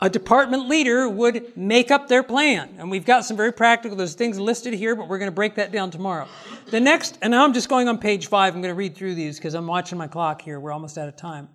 a 0.01 0.09
department 0.09 0.67
leader 0.67 1.07
would 1.07 1.55
make 1.55 1.91
up 1.91 2.07
their 2.07 2.23
plan. 2.23 2.77
And 2.79 2.89
we've 2.89 3.05
got 3.05 3.25
some 3.25 3.37
very 3.37 3.53
practical, 3.53 4.03
things 4.07 4.39
listed 4.39 4.73
here, 4.73 4.95
but 4.95 5.07
we're 5.07 5.19
going 5.19 5.29
to 5.29 5.35
break 5.35 5.53
that 5.53 5.71
down 5.71 5.91
tomorrow. 5.91 6.27
The 6.71 6.79
next, 6.79 7.19
and 7.21 7.29
now 7.29 7.43
I'm 7.43 7.53
just 7.53 7.69
going 7.69 7.87
on 7.87 7.99
page 7.99 8.25
five. 8.25 8.55
I'm 8.55 8.61
going 8.61 8.73
to 8.73 8.75
read 8.75 8.95
through 8.95 9.13
these 9.13 9.37
because 9.37 9.53
I'm 9.53 9.67
watching 9.67 9.99
my 9.99 10.07
clock 10.07 10.41
here. 10.41 10.59
We're 10.59 10.71
almost 10.71 10.97
out 10.97 11.07
of 11.07 11.15
time. 11.15 11.49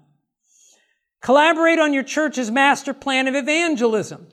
Collaborate 1.21 1.81
on 1.81 1.93
your 1.93 2.05
church's 2.05 2.49
master 2.49 2.95
plan 2.95 3.27
of 3.27 3.35
evangelism. 3.35 4.29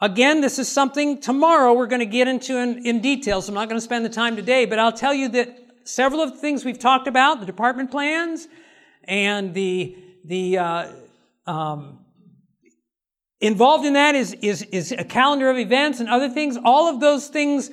Again, 0.00 0.40
this 0.40 0.58
is 0.58 0.66
something 0.66 1.20
tomorrow 1.20 1.74
we're 1.74 1.88
going 1.88 2.00
to 2.00 2.06
get 2.06 2.26
into 2.26 2.56
in, 2.56 2.86
in 2.86 3.00
detail, 3.02 3.42
so 3.42 3.50
I'm 3.50 3.54
not 3.54 3.68
going 3.68 3.78
to 3.78 3.84
spend 3.84 4.02
the 4.06 4.08
time 4.08 4.34
today, 4.34 4.64
but 4.64 4.78
I'll 4.78 4.90
tell 4.90 5.12
you 5.12 5.28
that 5.28 5.60
several 5.84 6.20
of 6.20 6.32
the 6.32 6.38
things 6.38 6.64
we've 6.64 6.78
talked 6.78 7.06
about, 7.06 7.40
the 7.40 7.46
department 7.46 7.90
plans 7.90 8.48
and 9.04 9.54
the, 9.54 9.96
the, 10.24 10.58
uh, 10.58 10.92
um, 11.46 12.00
involved 13.40 13.84
in 13.84 13.92
that 13.92 14.14
is, 14.14 14.32
is, 14.34 14.62
is 14.62 14.92
a 14.92 15.04
calendar 15.04 15.50
of 15.50 15.58
events 15.58 16.00
and 16.00 16.08
other 16.08 16.28
things. 16.28 16.56
All 16.64 16.88
of 16.88 17.00
those 17.00 17.28
things 17.28 17.70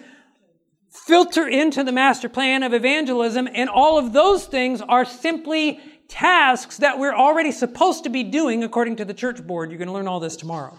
filter 0.89 1.47
into 1.47 1.83
the 1.83 1.91
master 1.91 2.27
plan 2.27 2.63
of 2.63 2.73
evangelism, 2.73 3.47
and 3.53 3.69
all 3.69 3.97
of 3.97 4.11
those 4.11 4.45
things 4.45 4.81
are 4.81 5.05
simply 5.05 5.79
tasks 6.09 6.77
that 6.77 6.99
we're 6.99 7.15
already 7.15 7.51
supposed 7.51 8.03
to 8.03 8.09
be 8.09 8.23
doing 8.23 8.63
according 8.65 8.97
to 8.97 9.05
the 9.05 9.13
church 9.13 9.45
board. 9.47 9.71
You're 9.71 9.77
going 9.77 9.87
to 9.87 9.93
learn 9.93 10.09
all 10.09 10.19
this 10.19 10.35
tomorrow. 10.35 10.77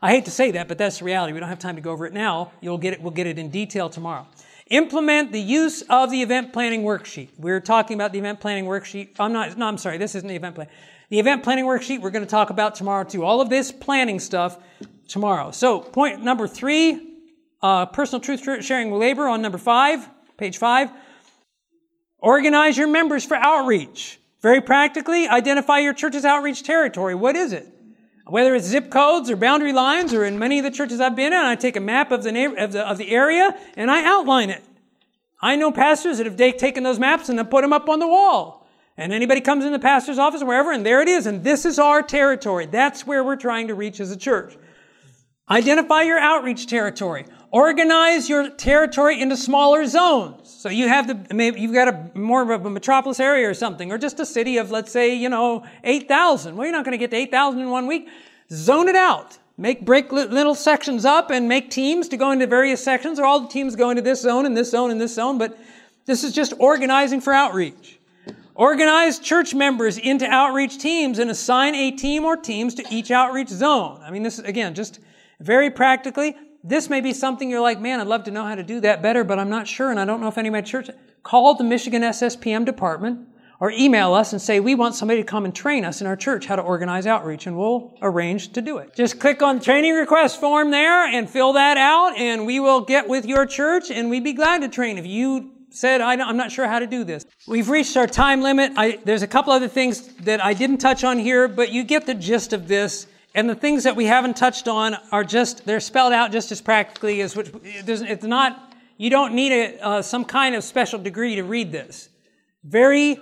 I 0.00 0.10
hate 0.10 0.24
to 0.24 0.30
say 0.30 0.52
that, 0.52 0.68
but 0.68 0.78
that's 0.78 1.00
the 1.00 1.04
reality. 1.04 1.34
We 1.34 1.40
don't 1.40 1.48
have 1.50 1.58
time 1.58 1.76
to 1.76 1.82
go 1.82 1.90
over 1.90 2.06
it 2.06 2.14
now. 2.14 2.52
You'll 2.62 2.78
get 2.78 2.94
it, 2.94 3.02
we'll 3.02 3.12
get 3.12 3.26
it 3.26 3.38
in 3.38 3.50
detail 3.50 3.90
tomorrow. 3.90 4.26
Implement 4.68 5.30
the 5.30 5.40
use 5.40 5.82
of 5.82 6.10
the 6.10 6.22
event 6.22 6.52
planning 6.52 6.82
worksheet. 6.82 7.28
We're 7.38 7.60
talking 7.60 7.94
about 7.94 8.12
the 8.12 8.18
event 8.18 8.40
planning 8.40 8.64
worksheet. 8.64 9.10
I'm 9.20 9.32
not, 9.32 9.56
no, 9.56 9.66
I'm 9.66 9.78
sorry, 9.78 9.96
this 9.96 10.16
isn't 10.16 10.28
the 10.28 10.34
event 10.34 10.56
plan. 10.56 10.66
The 11.08 11.20
event 11.20 11.44
planning 11.44 11.66
worksheet 11.66 12.00
we're 12.00 12.10
going 12.10 12.24
to 12.24 12.30
talk 12.30 12.50
about 12.50 12.74
tomorrow 12.74 13.04
too. 13.04 13.24
All 13.24 13.40
of 13.40 13.48
this 13.48 13.70
planning 13.70 14.18
stuff 14.18 14.58
tomorrow. 15.06 15.52
So 15.52 15.78
point 15.78 16.24
number 16.24 16.48
three, 16.48 17.14
uh, 17.62 17.86
personal 17.86 18.20
truth 18.20 18.64
sharing 18.64 18.90
labor 18.90 19.28
on 19.28 19.40
number 19.40 19.58
five, 19.58 20.08
page 20.36 20.58
five. 20.58 20.90
Organize 22.18 22.76
your 22.76 22.88
members 22.88 23.24
for 23.24 23.36
outreach. 23.36 24.18
Very 24.42 24.60
practically, 24.60 25.28
identify 25.28 25.78
your 25.78 25.92
church's 25.92 26.24
outreach 26.24 26.64
territory. 26.64 27.14
What 27.14 27.36
is 27.36 27.52
it? 27.52 27.72
Whether 28.26 28.56
it's 28.56 28.66
zip 28.66 28.90
codes 28.90 29.30
or 29.30 29.36
boundary 29.36 29.72
lines, 29.72 30.12
or 30.12 30.24
in 30.24 30.38
many 30.38 30.58
of 30.58 30.64
the 30.64 30.70
churches 30.70 31.00
I've 31.00 31.14
been 31.14 31.32
in, 31.32 31.38
I 31.38 31.54
take 31.54 31.76
a 31.76 31.80
map 31.80 32.10
of 32.10 32.24
the, 32.24 32.32
neighbor, 32.32 32.56
of 32.56 32.72
the, 32.72 32.88
of 32.88 32.98
the 32.98 33.10
area 33.10 33.56
and 33.76 33.88
I 33.88 34.04
outline 34.04 34.50
it. 34.50 34.64
I 35.40 35.54
know 35.54 35.70
pastors 35.70 36.18
that 36.18 36.26
have 36.26 36.36
taken 36.36 36.82
those 36.82 36.98
maps 36.98 37.28
and 37.28 37.38
then 37.38 37.46
put 37.46 37.62
them 37.62 37.72
up 37.72 37.88
on 37.88 38.00
the 38.00 38.08
wall. 38.08 38.66
And 38.96 39.12
anybody 39.12 39.40
comes 39.42 39.64
in 39.64 39.72
the 39.72 39.78
pastor's 39.78 40.18
office 40.18 40.42
or 40.42 40.46
wherever, 40.46 40.72
and 40.72 40.84
there 40.84 41.02
it 41.02 41.08
is, 41.08 41.26
and 41.26 41.44
this 41.44 41.66
is 41.66 41.78
our 41.78 42.02
territory. 42.02 42.66
That's 42.66 43.06
where 43.06 43.22
we're 43.22 43.36
trying 43.36 43.68
to 43.68 43.74
reach 43.74 44.00
as 44.00 44.10
a 44.10 44.16
church. 44.16 44.56
Identify 45.50 46.02
your 46.02 46.18
outreach 46.18 46.66
territory. 46.66 47.26
Organize 47.56 48.28
your 48.28 48.50
territory 48.50 49.18
into 49.18 49.34
smaller 49.34 49.86
zones. 49.86 50.46
So 50.46 50.68
you 50.68 50.88
have 50.88 51.06
the, 51.06 51.34
maybe 51.34 51.58
you've 51.58 51.72
got 51.72 51.88
a 51.88 52.10
more 52.12 52.52
of 52.52 52.66
a 52.66 52.68
metropolis 52.68 53.18
area 53.18 53.48
or 53.48 53.54
something, 53.54 53.90
or 53.90 53.96
just 53.96 54.20
a 54.20 54.26
city 54.26 54.58
of, 54.58 54.70
let's 54.70 54.92
say, 54.92 55.14
you 55.14 55.30
know, 55.30 55.64
8,000. 55.82 56.54
Well, 56.54 56.66
you're 56.66 56.72
not 56.76 56.84
going 56.84 56.92
to 56.92 56.98
get 56.98 57.12
to 57.12 57.16
8,000 57.16 57.58
in 57.58 57.70
one 57.70 57.86
week. 57.86 58.10
Zone 58.50 58.88
it 58.88 58.94
out. 58.94 59.38
Make, 59.56 59.86
break 59.86 60.12
little 60.12 60.54
sections 60.54 61.06
up 61.06 61.30
and 61.30 61.48
make 61.48 61.70
teams 61.70 62.08
to 62.08 62.18
go 62.18 62.30
into 62.30 62.46
various 62.46 62.84
sections, 62.84 63.18
or 63.18 63.24
all 63.24 63.40
the 63.40 63.48
teams 63.48 63.74
go 63.74 63.88
into 63.88 64.02
this 64.02 64.20
zone 64.20 64.44
and 64.44 64.54
this 64.54 64.70
zone 64.70 64.90
and 64.90 65.00
this 65.00 65.14
zone, 65.14 65.38
but 65.38 65.58
this 66.04 66.24
is 66.24 66.34
just 66.34 66.52
organizing 66.58 67.22
for 67.22 67.32
outreach. 67.32 67.98
Organize 68.54 69.18
church 69.18 69.54
members 69.54 69.96
into 69.96 70.26
outreach 70.26 70.76
teams 70.76 71.18
and 71.18 71.30
assign 71.30 71.74
a 71.74 71.90
team 71.90 72.26
or 72.26 72.36
teams 72.36 72.74
to 72.74 72.84
each 72.90 73.10
outreach 73.10 73.48
zone. 73.48 74.02
I 74.04 74.10
mean, 74.10 74.24
this 74.24 74.38
is, 74.38 74.44
again, 74.44 74.74
just 74.74 75.00
very 75.40 75.70
practically, 75.70 76.36
this 76.66 76.90
may 76.90 77.00
be 77.00 77.12
something 77.12 77.48
you're 77.48 77.60
like, 77.60 77.80
man, 77.80 78.00
I'd 78.00 78.06
love 78.06 78.24
to 78.24 78.30
know 78.30 78.44
how 78.44 78.56
to 78.56 78.62
do 78.62 78.80
that 78.80 79.00
better, 79.02 79.22
but 79.22 79.38
I'm 79.38 79.50
not 79.50 79.68
sure, 79.68 79.90
and 79.90 80.00
I 80.00 80.04
don't 80.04 80.20
know 80.20 80.28
if 80.28 80.36
any 80.36 80.48
of 80.48 80.52
my 80.52 80.62
church. 80.62 80.90
Call 81.22 81.54
the 81.54 81.64
Michigan 81.64 82.02
SSPM 82.02 82.64
department 82.64 83.28
or 83.60 83.70
email 83.70 84.12
us 84.14 84.32
and 84.32 84.42
say, 84.42 84.60
we 84.60 84.74
want 84.74 84.94
somebody 84.94 85.20
to 85.20 85.26
come 85.26 85.44
and 85.44 85.54
train 85.54 85.84
us 85.84 86.00
in 86.00 86.06
our 86.06 86.16
church 86.16 86.46
how 86.46 86.56
to 86.56 86.62
organize 86.62 87.06
outreach, 87.06 87.46
and 87.46 87.56
we'll 87.56 87.96
arrange 88.02 88.52
to 88.52 88.60
do 88.60 88.78
it. 88.78 88.94
Just 88.94 89.18
click 89.20 89.42
on 89.42 89.58
the 89.58 89.64
training 89.64 89.94
request 89.94 90.40
form 90.40 90.70
there 90.70 91.06
and 91.06 91.30
fill 91.30 91.54
that 91.54 91.76
out, 91.76 92.16
and 92.16 92.46
we 92.46 92.60
will 92.60 92.80
get 92.80 93.08
with 93.08 93.24
your 93.24 93.46
church, 93.46 93.90
and 93.90 94.10
we'd 94.10 94.24
be 94.24 94.32
glad 94.32 94.60
to 94.62 94.68
train. 94.68 94.98
If 94.98 95.06
you 95.06 95.52
said, 95.70 96.00
I'm 96.00 96.36
not 96.36 96.50
sure 96.50 96.66
how 96.66 96.78
to 96.78 96.86
do 96.86 97.04
this. 97.04 97.26
We've 97.46 97.68
reached 97.68 97.96
our 97.96 98.06
time 98.06 98.40
limit. 98.40 98.72
I, 98.76 98.98
there's 99.04 99.22
a 99.22 99.26
couple 99.26 99.52
other 99.52 99.68
things 99.68 100.06
that 100.24 100.42
I 100.44 100.54
didn't 100.54 100.78
touch 100.78 101.04
on 101.04 101.18
here, 101.18 101.48
but 101.48 101.70
you 101.70 101.84
get 101.84 102.06
the 102.06 102.14
gist 102.14 102.52
of 102.52 102.66
this. 102.66 103.06
And 103.36 103.50
the 103.50 103.54
things 103.54 103.84
that 103.84 103.96
we 103.96 104.06
haven't 104.06 104.34
touched 104.38 104.66
on 104.66 104.96
are 105.12 105.22
just, 105.22 105.66
they're 105.66 105.78
spelled 105.78 106.14
out 106.14 106.32
just 106.32 106.50
as 106.52 106.62
practically 106.62 107.20
as 107.20 107.36
which, 107.36 107.50
it's 107.62 108.22
not, 108.22 108.74
you 108.96 109.10
don't 109.10 109.34
need 109.34 109.52
a, 109.52 109.84
uh, 109.84 110.02
some 110.02 110.24
kind 110.24 110.54
of 110.54 110.64
special 110.64 110.98
degree 110.98 111.34
to 111.34 111.42
read 111.42 111.70
this. 111.70 112.08
Very 112.64 113.20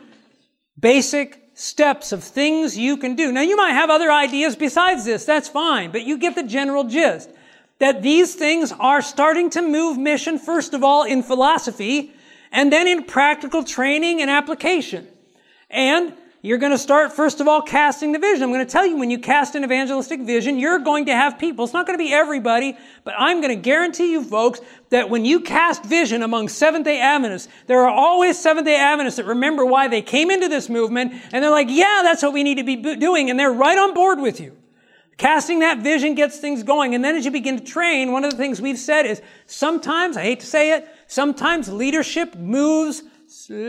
basic 0.78 1.50
steps 1.54 2.12
of 2.12 2.22
things 2.22 2.78
you 2.78 2.96
can 2.96 3.16
do. 3.16 3.32
Now 3.32 3.40
you 3.40 3.56
might 3.56 3.72
have 3.72 3.90
other 3.90 4.08
ideas 4.12 4.54
besides 4.54 5.04
this, 5.04 5.24
that's 5.24 5.48
fine, 5.48 5.90
but 5.90 6.02
you 6.04 6.16
get 6.16 6.36
the 6.36 6.44
general 6.44 6.84
gist. 6.84 7.28
That 7.80 8.00
these 8.02 8.36
things 8.36 8.72
are 8.78 9.02
starting 9.02 9.50
to 9.50 9.62
move 9.62 9.98
mission, 9.98 10.38
first 10.38 10.74
of 10.74 10.84
all, 10.84 11.02
in 11.02 11.24
philosophy, 11.24 12.12
and 12.52 12.72
then 12.72 12.86
in 12.86 13.02
practical 13.02 13.64
training 13.64 14.20
and 14.20 14.30
application. 14.30 15.08
And 15.70 16.14
you're 16.44 16.58
going 16.58 16.72
to 16.72 16.78
start, 16.78 17.10
first 17.10 17.40
of 17.40 17.48
all, 17.48 17.62
casting 17.62 18.12
the 18.12 18.18
vision. 18.18 18.42
I'm 18.42 18.52
going 18.52 18.64
to 18.64 18.70
tell 18.70 18.84
you 18.84 18.98
when 18.98 19.10
you 19.10 19.18
cast 19.18 19.54
an 19.54 19.64
evangelistic 19.64 20.20
vision, 20.20 20.58
you're 20.58 20.78
going 20.78 21.06
to 21.06 21.12
have 21.12 21.38
people. 21.38 21.64
It's 21.64 21.72
not 21.72 21.86
going 21.86 21.98
to 21.98 22.04
be 22.04 22.12
everybody, 22.12 22.76
but 23.02 23.14
I'm 23.16 23.40
going 23.40 23.56
to 23.56 23.62
guarantee 23.62 24.12
you 24.12 24.22
folks 24.22 24.60
that 24.90 25.08
when 25.08 25.24
you 25.24 25.40
cast 25.40 25.86
vision 25.86 26.22
among 26.22 26.50
Seventh 26.50 26.84
day 26.84 27.00
Adventists, 27.00 27.48
there 27.66 27.80
are 27.80 27.88
always 27.88 28.38
Seventh 28.38 28.66
day 28.66 28.76
Adventists 28.76 29.16
that 29.16 29.24
remember 29.24 29.64
why 29.64 29.88
they 29.88 30.02
came 30.02 30.30
into 30.30 30.48
this 30.48 30.68
movement 30.68 31.14
and 31.32 31.42
they're 31.42 31.50
like, 31.50 31.68
yeah, 31.70 32.02
that's 32.02 32.22
what 32.22 32.34
we 32.34 32.42
need 32.42 32.56
to 32.56 32.64
be 32.64 32.76
doing. 32.76 33.30
And 33.30 33.40
they're 33.40 33.50
right 33.50 33.78
on 33.78 33.94
board 33.94 34.20
with 34.20 34.38
you. 34.38 34.54
Casting 35.16 35.60
that 35.60 35.78
vision 35.78 36.14
gets 36.14 36.36
things 36.36 36.62
going. 36.62 36.94
And 36.94 37.02
then 37.02 37.16
as 37.16 37.24
you 37.24 37.30
begin 37.30 37.56
to 37.56 37.64
train, 37.64 38.12
one 38.12 38.22
of 38.22 38.30
the 38.30 38.36
things 38.36 38.60
we've 38.60 38.78
said 38.78 39.06
is 39.06 39.22
sometimes, 39.46 40.18
I 40.18 40.24
hate 40.24 40.40
to 40.40 40.46
say 40.46 40.72
it, 40.72 40.86
sometimes 41.06 41.70
leadership 41.70 42.36
moves 42.36 43.02
slowly. 43.28 43.62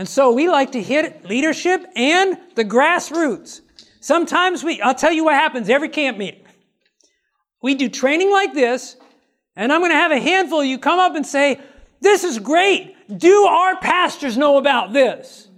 And 0.00 0.08
so 0.08 0.32
we 0.32 0.48
like 0.48 0.72
to 0.72 0.82
hit 0.82 1.26
leadership 1.26 1.84
and 1.94 2.38
the 2.54 2.64
grassroots. 2.64 3.60
Sometimes 4.00 4.64
we, 4.64 4.80
I'll 4.80 4.94
tell 4.94 5.12
you 5.12 5.26
what 5.26 5.34
happens 5.34 5.68
every 5.68 5.90
camp 5.90 6.16
meeting. 6.16 6.42
We 7.62 7.74
do 7.74 7.90
training 7.90 8.32
like 8.32 8.54
this, 8.54 8.96
and 9.56 9.70
I'm 9.70 9.82
going 9.82 9.90
to 9.90 9.96
have 9.96 10.10
a 10.10 10.18
handful 10.18 10.60
of 10.62 10.66
you 10.66 10.78
come 10.78 10.98
up 10.98 11.16
and 11.16 11.26
say, 11.26 11.60
This 12.00 12.24
is 12.24 12.38
great. 12.38 12.96
Do 13.14 13.44
our 13.44 13.76
pastors 13.78 14.38
know 14.38 14.56
about 14.56 14.94
this? 14.94 15.48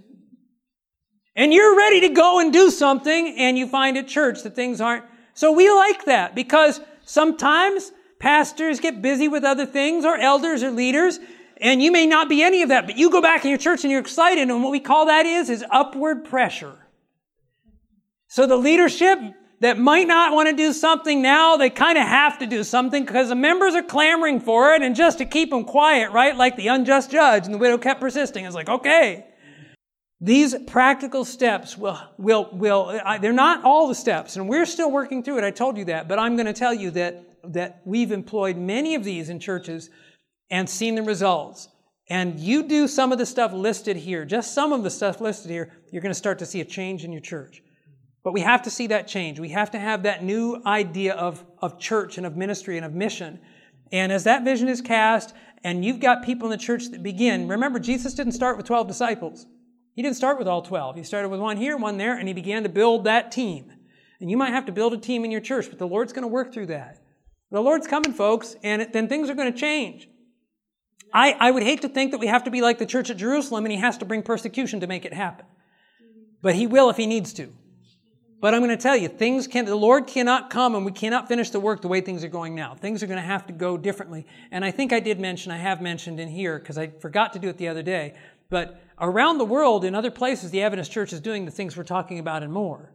And 1.37 1.53
you're 1.53 1.77
ready 1.77 2.01
to 2.01 2.09
go 2.09 2.41
and 2.41 2.51
do 2.51 2.69
something, 2.69 3.35
and 3.37 3.57
you 3.57 3.65
find 3.65 3.97
at 3.97 4.09
church 4.09 4.43
that 4.43 4.55
things 4.55 4.81
aren't. 4.81 5.05
So 5.35 5.53
we 5.53 5.71
like 5.71 6.03
that 6.03 6.35
because 6.35 6.81
sometimes 7.05 7.93
pastors 8.19 8.81
get 8.81 9.01
busy 9.01 9.29
with 9.29 9.45
other 9.45 9.65
things, 9.65 10.03
or 10.03 10.17
elders 10.17 10.63
or 10.63 10.71
leaders, 10.71 11.17
and 11.63 11.81
you 11.81 11.91
may 11.91 12.05
not 12.05 12.27
be 12.27 12.43
any 12.43 12.61
of 12.61 12.69
that, 12.69 12.85
but 12.85 12.97
you 12.97 13.09
go 13.09 13.21
back 13.21 13.45
in 13.45 13.49
your 13.49 13.57
church 13.57 13.83
and 13.83 13.89
you're 13.89 14.01
excited, 14.01 14.49
and 14.49 14.61
what 14.61 14.71
we 14.71 14.81
call 14.81 15.07
that 15.07 15.25
is, 15.25 15.49
is 15.49 15.63
upward 15.71 16.25
pressure. 16.25 16.77
So 18.27 18.45
the 18.45 18.57
leadership 18.57 19.17
that 19.61 19.79
might 19.79 20.07
not 20.07 20.33
want 20.33 20.49
to 20.49 20.55
do 20.55 20.73
something 20.73 21.21
now, 21.21 21.55
they 21.55 21.69
kind 21.69 21.97
of 21.97 22.05
have 22.05 22.39
to 22.39 22.45
do 22.45 22.65
something 22.65 23.05
because 23.05 23.29
the 23.29 23.35
members 23.35 23.75
are 23.75 23.81
clamoring 23.81 24.41
for 24.41 24.73
it, 24.73 24.81
and 24.81 24.93
just 24.93 25.19
to 25.19 25.25
keep 25.25 25.51
them 25.51 25.63
quiet, 25.63 26.11
right? 26.11 26.35
Like 26.35 26.57
the 26.57 26.67
unjust 26.67 27.09
judge, 27.09 27.45
and 27.45 27.53
the 27.53 27.57
widow 27.57 27.77
kept 27.77 28.01
persisting. 28.01 28.43
It's 28.43 28.55
like, 28.55 28.69
okay. 28.69 29.27
These 30.19 30.55
practical 30.67 31.25
steps 31.25 31.77
will, 31.77 31.99
will, 32.17 32.49
will, 32.51 32.99
they're 33.21 33.33
not 33.33 33.63
all 33.63 33.87
the 33.87 33.95
steps, 33.95 34.35
and 34.35 34.49
we're 34.49 34.65
still 34.65 34.91
working 34.91 35.23
through 35.23 35.37
it. 35.37 35.43
I 35.45 35.51
told 35.51 35.77
you 35.77 35.85
that, 35.85 36.09
but 36.09 36.19
I'm 36.19 36.35
going 36.35 36.45
to 36.45 36.53
tell 36.53 36.73
you 36.73 36.91
that, 36.91 37.23
that 37.53 37.81
we've 37.85 38.11
employed 38.11 38.57
many 38.57 38.95
of 38.95 39.03
these 39.03 39.29
in 39.29 39.39
churches 39.39 39.89
and 40.53 40.69
seen 40.69 40.93
the 40.93 41.01
results, 41.01 41.67
and 42.09 42.39
you 42.39 42.67
do 42.67 42.87
some 42.87 43.11
of 43.11 43.17
the 43.17 43.25
stuff 43.25 43.53
listed 43.53 43.97
here, 43.97 44.23
just 44.23 44.53
some 44.53 44.71
of 44.71 44.83
the 44.83 44.89
stuff 44.91 45.19
listed 45.19 45.49
here, 45.49 45.73
you're 45.91 46.01
going 46.03 46.11
to 46.11 46.17
start 46.17 46.37
to 46.37 46.45
see 46.45 46.61
a 46.61 46.65
change 46.65 47.03
in 47.03 47.11
your 47.11 47.21
church. 47.21 47.63
But 48.23 48.33
we 48.33 48.41
have 48.41 48.61
to 48.61 48.69
see 48.69 48.85
that 48.87 49.07
change. 49.07 49.39
We 49.39 49.49
have 49.49 49.71
to 49.71 49.79
have 49.79 50.03
that 50.03 50.23
new 50.23 50.61
idea 50.63 51.15
of, 51.15 51.43
of 51.57 51.79
church 51.79 52.19
and 52.19 52.27
of 52.27 52.37
ministry 52.37 52.77
and 52.77 52.85
of 52.85 52.93
mission. 52.93 53.39
And 53.91 54.11
as 54.11 54.25
that 54.25 54.43
vision 54.43 54.67
is 54.67 54.79
cast, 54.79 55.33
and 55.63 55.83
you've 55.83 55.99
got 55.99 56.23
people 56.23 56.45
in 56.45 56.51
the 56.51 56.63
church 56.63 56.91
that 56.91 57.01
begin, 57.01 57.47
remember, 57.47 57.79
Jesus 57.79 58.13
didn't 58.13 58.33
start 58.33 58.55
with 58.55 58.67
12 58.67 58.87
disciples. 58.87 59.47
He 59.95 60.03
didn't 60.03 60.17
start 60.17 60.37
with 60.37 60.47
all 60.47 60.61
12. 60.61 60.97
He 60.97 61.03
started 61.03 61.29
with 61.29 61.39
one 61.39 61.57
here, 61.57 61.77
one 61.77 61.97
there, 61.97 62.15
and 62.15 62.27
he 62.27 62.33
began 62.35 62.61
to 62.61 62.69
build 62.69 63.05
that 63.05 63.31
team. 63.31 63.71
And 64.21 64.29
you 64.29 64.37
might 64.37 64.51
have 64.51 64.67
to 64.67 64.71
build 64.71 64.93
a 64.93 64.97
team 64.97 65.25
in 65.25 65.31
your 65.31 65.41
church, 65.41 65.67
but 65.67 65.79
the 65.79 65.87
Lord's 65.87 66.13
going 66.13 66.21
to 66.21 66.27
work 66.27 66.53
through 66.53 66.67
that. 66.67 66.99
The 67.49 67.59
Lord's 67.59 67.87
coming, 67.87 68.13
folks, 68.13 68.55
and 68.61 68.87
then 68.93 69.07
things 69.07 69.31
are 69.31 69.35
going 69.35 69.51
to 69.51 69.59
change. 69.59 70.09
I, 71.13 71.35
I 71.39 71.51
would 71.51 71.63
hate 71.63 71.83
to 71.83 71.89
think 71.89 72.11
that 72.11 72.19
we 72.19 72.27
have 72.27 72.45
to 72.45 72.51
be 72.51 72.61
like 72.61 72.79
the 72.79 72.85
church 72.85 73.09
at 73.09 73.17
Jerusalem 73.17 73.65
and 73.65 73.71
he 73.71 73.79
has 73.79 73.97
to 73.99 74.05
bring 74.05 74.23
persecution 74.23 74.79
to 74.79 74.87
make 74.87 75.05
it 75.05 75.13
happen. 75.13 75.45
But 76.41 76.55
he 76.55 76.67
will 76.67 76.89
if 76.89 76.97
he 76.97 77.05
needs 77.05 77.31
to. 77.33 77.53
But 78.41 78.53
I'm 78.53 78.59
going 78.59 78.75
to 78.75 78.81
tell 78.81 78.97
you, 78.97 79.07
things 79.07 79.47
can, 79.47 79.63
the 79.63 79.75
Lord 79.75 80.05
cannot 80.05 80.49
come 80.49 80.75
and 80.75 80.85
we 80.85 80.91
cannot 80.91 81.29
finish 81.29 81.51
the 81.51 81.61
work 81.61 81.81
the 81.81 81.87
way 81.87 82.01
things 82.01 82.25
are 82.25 82.29
going 82.29 82.55
now. 82.55 82.75
Things 82.75 83.01
are 83.01 83.07
going 83.07 83.21
to 83.21 83.25
have 83.25 83.47
to 83.47 83.53
go 83.53 83.77
differently. 83.77 84.25
And 84.51 84.65
I 84.65 84.71
think 84.71 84.91
I 84.91 84.99
did 84.99 85.17
mention, 85.17 85.51
I 85.51 85.57
have 85.57 85.81
mentioned 85.81 86.19
in 86.19 86.27
here, 86.27 86.59
because 86.59 86.77
I 86.77 86.87
forgot 86.87 87.31
to 87.33 87.39
do 87.39 87.47
it 87.47 87.57
the 87.57 87.69
other 87.69 87.83
day, 87.83 88.15
but 88.49 88.81
around 88.99 89.37
the 89.37 89.45
world, 89.45 89.85
in 89.85 89.95
other 89.95 90.11
places, 90.11 90.51
the 90.51 90.61
Adventist 90.61 90.91
Church 90.91 91.13
is 91.13 91.21
doing 91.21 91.45
the 91.45 91.51
things 91.51 91.77
we're 91.77 91.83
talking 91.83 92.19
about 92.19 92.43
and 92.43 92.51
more. 92.51 92.91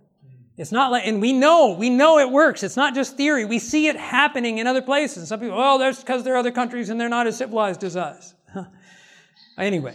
It's 0.59 0.72
not 0.72 0.90
like, 0.90 1.06
and 1.06 1.20
we 1.20 1.32
know, 1.32 1.70
we 1.70 1.88
know 1.88 2.18
it 2.18 2.28
works. 2.28 2.64
It's 2.64 2.76
not 2.76 2.92
just 2.92 3.16
theory. 3.16 3.44
We 3.44 3.61
see 3.61 3.86
it 3.86 3.94
happening 3.94 4.59
in 4.59 4.66
other 4.66 4.82
places. 4.82 5.28
Some 5.28 5.38
people, 5.38 5.56
oh, 5.56 5.78
that's 5.78 6.00
because 6.00 6.24
there 6.24 6.34
are 6.34 6.38
other 6.38 6.50
countries 6.50 6.90
and 6.90 7.00
they're 7.00 7.09
not 7.09 7.28
as 7.28 7.36
civilized 7.36 7.84
as 7.84 7.96
us. 7.96 8.34
anyway, 9.59 9.94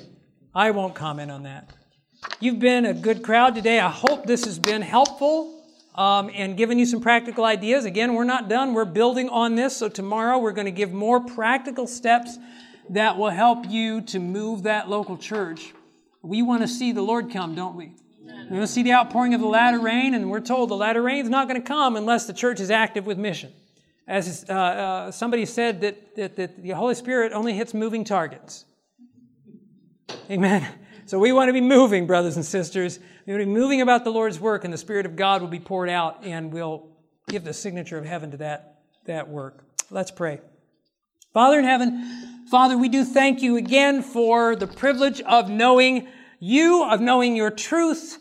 I 0.55 0.71
won't 0.71 0.95
comment 0.95 1.31
on 1.31 1.43
that. 1.43 1.69
You've 2.39 2.59
been 2.59 2.85
a 2.85 2.93
good 2.93 3.23
crowd 3.23 3.55
today. 3.55 3.77
I 3.77 3.89
hope 3.89 4.25
this 4.25 4.45
has 4.45 4.57
been 4.57 4.81
helpful 4.81 5.65
um, 5.95 6.31
and 6.33 6.55
given 6.55 6.79
you 6.79 6.85
some 6.85 7.01
practical 7.01 7.43
ideas. 7.43 7.83
Again, 7.83 8.13
we're 8.13 8.23
not 8.23 8.47
done. 8.47 8.73
We're 8.73 8.85
building 8.85 9.27
on 9.27 9.55
this. 9.55 9.75
So 9.75 9.89
tomorrow 9.89 10.37
we're 10.37 10.53
going 10.53 10.65
to 10.65 10.71
give 10.71 10.93
more 10.93 11.19
practical 11.19 11.87
steps 11.87 12.37
that 12.89 13.17
will 13.17 13.31
help 13.31 13.69
you 13.69 13.99
to 14.03 14.19
move 14.19 14.63
that 14.63 14.89
local 14.89 15.17
church. 15.17 15.73
We 16.21 16.41
want 16.41 16.61
to 16.61 16.69
see 16.69 16.93
the 16.93 17.01
Lord 17.01 17.31
come, 17.31 17.53
don't 17.53 17.75
we? 17.75 17.95
We're 18.25 18.49
going 18.49 18.61
to 18.61 18.67
see 18.67 18.83
the 18.83 18.93
outpouring 18.93 19.33
of 19.33 19.41
the 19.41 19.47
latter 19.47 19.79
rain, 19.79 20.13
and 20.13 20.29
we're 20.29 20.39
told 20.39 20.69
the 20.69 20.75
latter 20.75 21.01
rain 21.01 21.23
is 21.23 21.29
not 21.29 21.47
going 21.47 21.61
to 21.61 21.67
come 21.67 21.95
unless 21.95 22.25
the 22.25 22.33
church 22.33 22.59
is 22.59 22.71
active 22.71 23.05
with 23.05 23.17
mission. 23.17 23.51
As 24.07 24.45
uh, 24.49 24.53
uh, 24.53 25.11
somebody 25.11 25.45
said, 25.45 25.81
that, 25.81 26.15
that, 26.15 26.35
that 26.35 26.61
the 26.61 26.71
Holy 26.71 26.95
Spirit 26.95 27.33
only 27.33 27.53
hits 27.53 27.73
moving 27.73 28.03
targets. 28.03 28.65
Amen. 30.29 30.67
So 31.05 31.19
we 31.19 31.31
want 31.33 31.49
to 31.49 31.53
be 31.53 31.61
moving, 31.61 32.07
brothers 32.07 32.35
and 32.35 32.45
sisters. 32.45 32.99
We 33.25 33.33
want 33.33 33.41
to 33.41 33.45
be 33.45 33.51
moving 33.51 33.81
about 33.81 34.03
the 34.03 34.11
Lord's 34.11 34.39
work, 34.39 34.63
and 34.63 34.73
the 34.73 34.77
Spirit 34.77 35.05
of 35.05 35.15
God 35.15 35.41
will 35.41 35.49
be 35.49 35.59
poured 35.59 35.89
out, 35.89 36.23
and 36.23 36.51
we'll 36.51 36.87
give 37.27 37.43
the 37.43 37.53
signature 37.53 37.97
of 37.97 38.05
heaven 38.05 38.31
to 38.31 38.37
that, 38.37 38.81
that 39.05 39.27
work. 39.27 39.65
Let's 39.89 40.11
pray. 40.11 40.39
Father 41.33 41.59
in 41.59 41.65
heaven, 41.65 42.45
Father, 42.49 42.77
we 42.77 42.89
do 42.89 43.03
thank 43.03 43.41
you 43.41 43.57
again 43.57 44.01
for 44.01 44.55
the 44.55 44.67
privilege 44.67 45.19
of 45.21 45.49
knowing 45.49 46.07
you, 46.43 46.83
of 46.83 46.99
knowing 46.99 47.37
your 47.37 47.51
truth, 47.51 48.17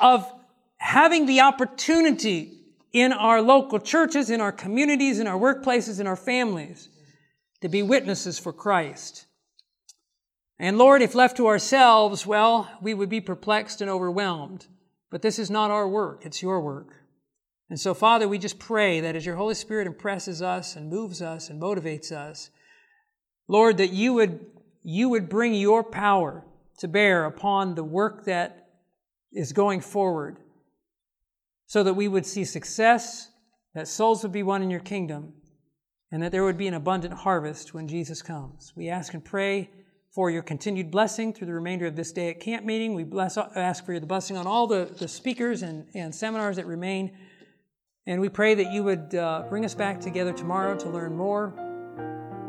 of 0.00 0.32
having 0.76 1.26
the 1.26 1.40
opportunity 1.40 2.60
in 2.92 3.12
our 3.12 3.42
local 3.42 3.80
churches, 3.80 4.30
in 4.30 4.40
our 4.40 4.52
communities, 4.52 5.18
in 5.18 5.26
our 5.26 5.38
workplaces, 5.38 5.98
in 5.98 6.06
our 6.06 6.16
families 6.16 6.88
to 7.60 7.68
be 7.68 7.82
witnesses 7.82 8.38
for 8.38 8.52
Christ. 8.52 9.26
And 10.56 10.78
Lord, 10.78 11.02
if 11.02 11.16
left 11.16 11.36
to 11.38 11.48
ourselves, 11.48 12.24
well, 12.24 12.70
we 12.80 12.94
would 12.94 13.08
be 13.08 13.20
perplexed 13.20 13.80
and 13.80 13.90
overwhelmed. 13.90 14.68
But 15.10 15.22
this 15.22 15.40
is 15.40 15.50
not 15.50 15.72
our 15.72 15.88
work, 15.88 16.24
it's 16.24 16.42
your 16.42 16.60
work. 16.60 16.94
And 17.70 17.80
so, 17.80 17.92
Father, 17.92 18.28
we 18.28 18.38
just 18.38 18.60
pray 18.60 19.00
that 19.00 19.16
as 19.16 19.26
your 19.26 19.34
Holy 19.34 19.54
Spirit 19.54 19.88
impresses 19.88 20.42
us 20.42 20.76
and 20.76 20.88
moves 20.88 21.20
us 21.20 21.50
and 21.50 21.60
motivates 21.60 22.12
us, 22.12 22.50
Lord, 23.48 23.78
that 23.78 23.92
you 23.92 24.12
would, 24.14 24.46
you 24.84 25.08
would 25.08 25.28
bring 25.28 25.54
your 25.54 25.82
power 25.82 26.44
to 26.78 26.88
bear 26.88 27.24
upon 27.24 27.74
the 27.74 27.84
work 27.84 28.24
that 28.24 28.68
is 29.32 29.52
going 29.52 29.80
forward 29.80 30.38
so 31.66 31.82
that 31.82 31.94
we 31.94 32.08
would 32.08 32.26
see 32.26 32.44
success, 32.44 33.30
that 33.74 33.88
souls 33.88 34.22
would 34.22 34.32
be 34.32 34.42
won 34.42 34.62
in 34.62 34.70
your 34.70 34.80
kingdom, 34.80 35.32
and 36.12 36.22
that 36.22 36.30
there 36.30 36.44
would 36.44 36.58
be 36.58 36.68
an 36.68 36.74
abundant 36.74 37.14
harvest 37.14 37.74
when 37.74 37.88
Jesus 37.88 38.22
comes. 38.22 38.72
We 38.76 38.88
ask 38.88 39.14
and 39.14 39.24
pray 39.24 39.70
for 40.12 40.30
your 40.30 40.42
continued 40.42 40.90
blessing 40.90 41.32
through 41.32 41.48
the 41.48 41.54
remainder 41.54 41.86
of 41.86 41.96
this 41.96 42.12
day 42.12 42.30
at 42.30 42.38
camp 42.38 42.64
meeting. 42.64 42.94
We 42.94 43.02
bless, 43.02 43.36
ask 43.36 43.84
for 43.84 43.98
the 43.98 44.06
blessing 44.06 44.36
on 44.36 44.46
all 44.46 44.68
the, 44.68 44.94
the 44.96 45.08
speakers 45.08 45.62
and, 45.62 45.86
and 45.94 46.14
seminars 46.14 46.56
that 46.56 46.66
remain. 46.66 47.16
And 48.06 48.20
we 48.20 48.28
pray 48.28 48.54
that 48.54 48.70
you 48.70 48.84
would 48.84 49.14
uh, 49.14 49.44
bring 49.48 49.64
us 49.64 49.74
back 49.74 50.00
together 50.00 50.32
tomorrow 50.32 50.76
to 50.76 50.88
learn 50.88 51.16
more, 51.16 51.54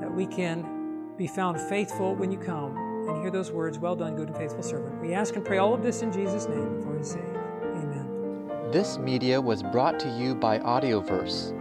that 0.02 0.14
we 0.14 0.28
can 0.28 1.16
be 1.18 1.26
found 1.26 1.60
faithful 1.60 2.14
when 2.14 2.32
you 2.32 2.38
come 2.38 2.85
and 3.08 3.22
hear 3.22 3.32
those 3.32 3.52
words, 3.52 3.80
Well 3.80 3.96
done, 3.96 4.16
good 4.16 4.30
and 4.30 4.38
faithful 4.38 4.64
servant. 4.64 5.02
We 5.02 5.14
ask 5.14 5.36
and 5.36 5.46
pray 5.46 5.58
all 5.58 5.74
of 5.74 5.84
this 5.84 6.02
in 6.02 6.12
Jesus' 6.12 6.48
name 6.48 6.82
for 6.82 6.98
his 6.98 7.12
sake. 7.12 7.22
Amen. 7.64 8.70
This 8.72 8.98
media 8.98 9.40
was 9.40 9.64
brought 9.64 10.00
to 10.00 10.10
you 10.10 10.36
by 10.36 10.60
Audioverse, 10.60 11.52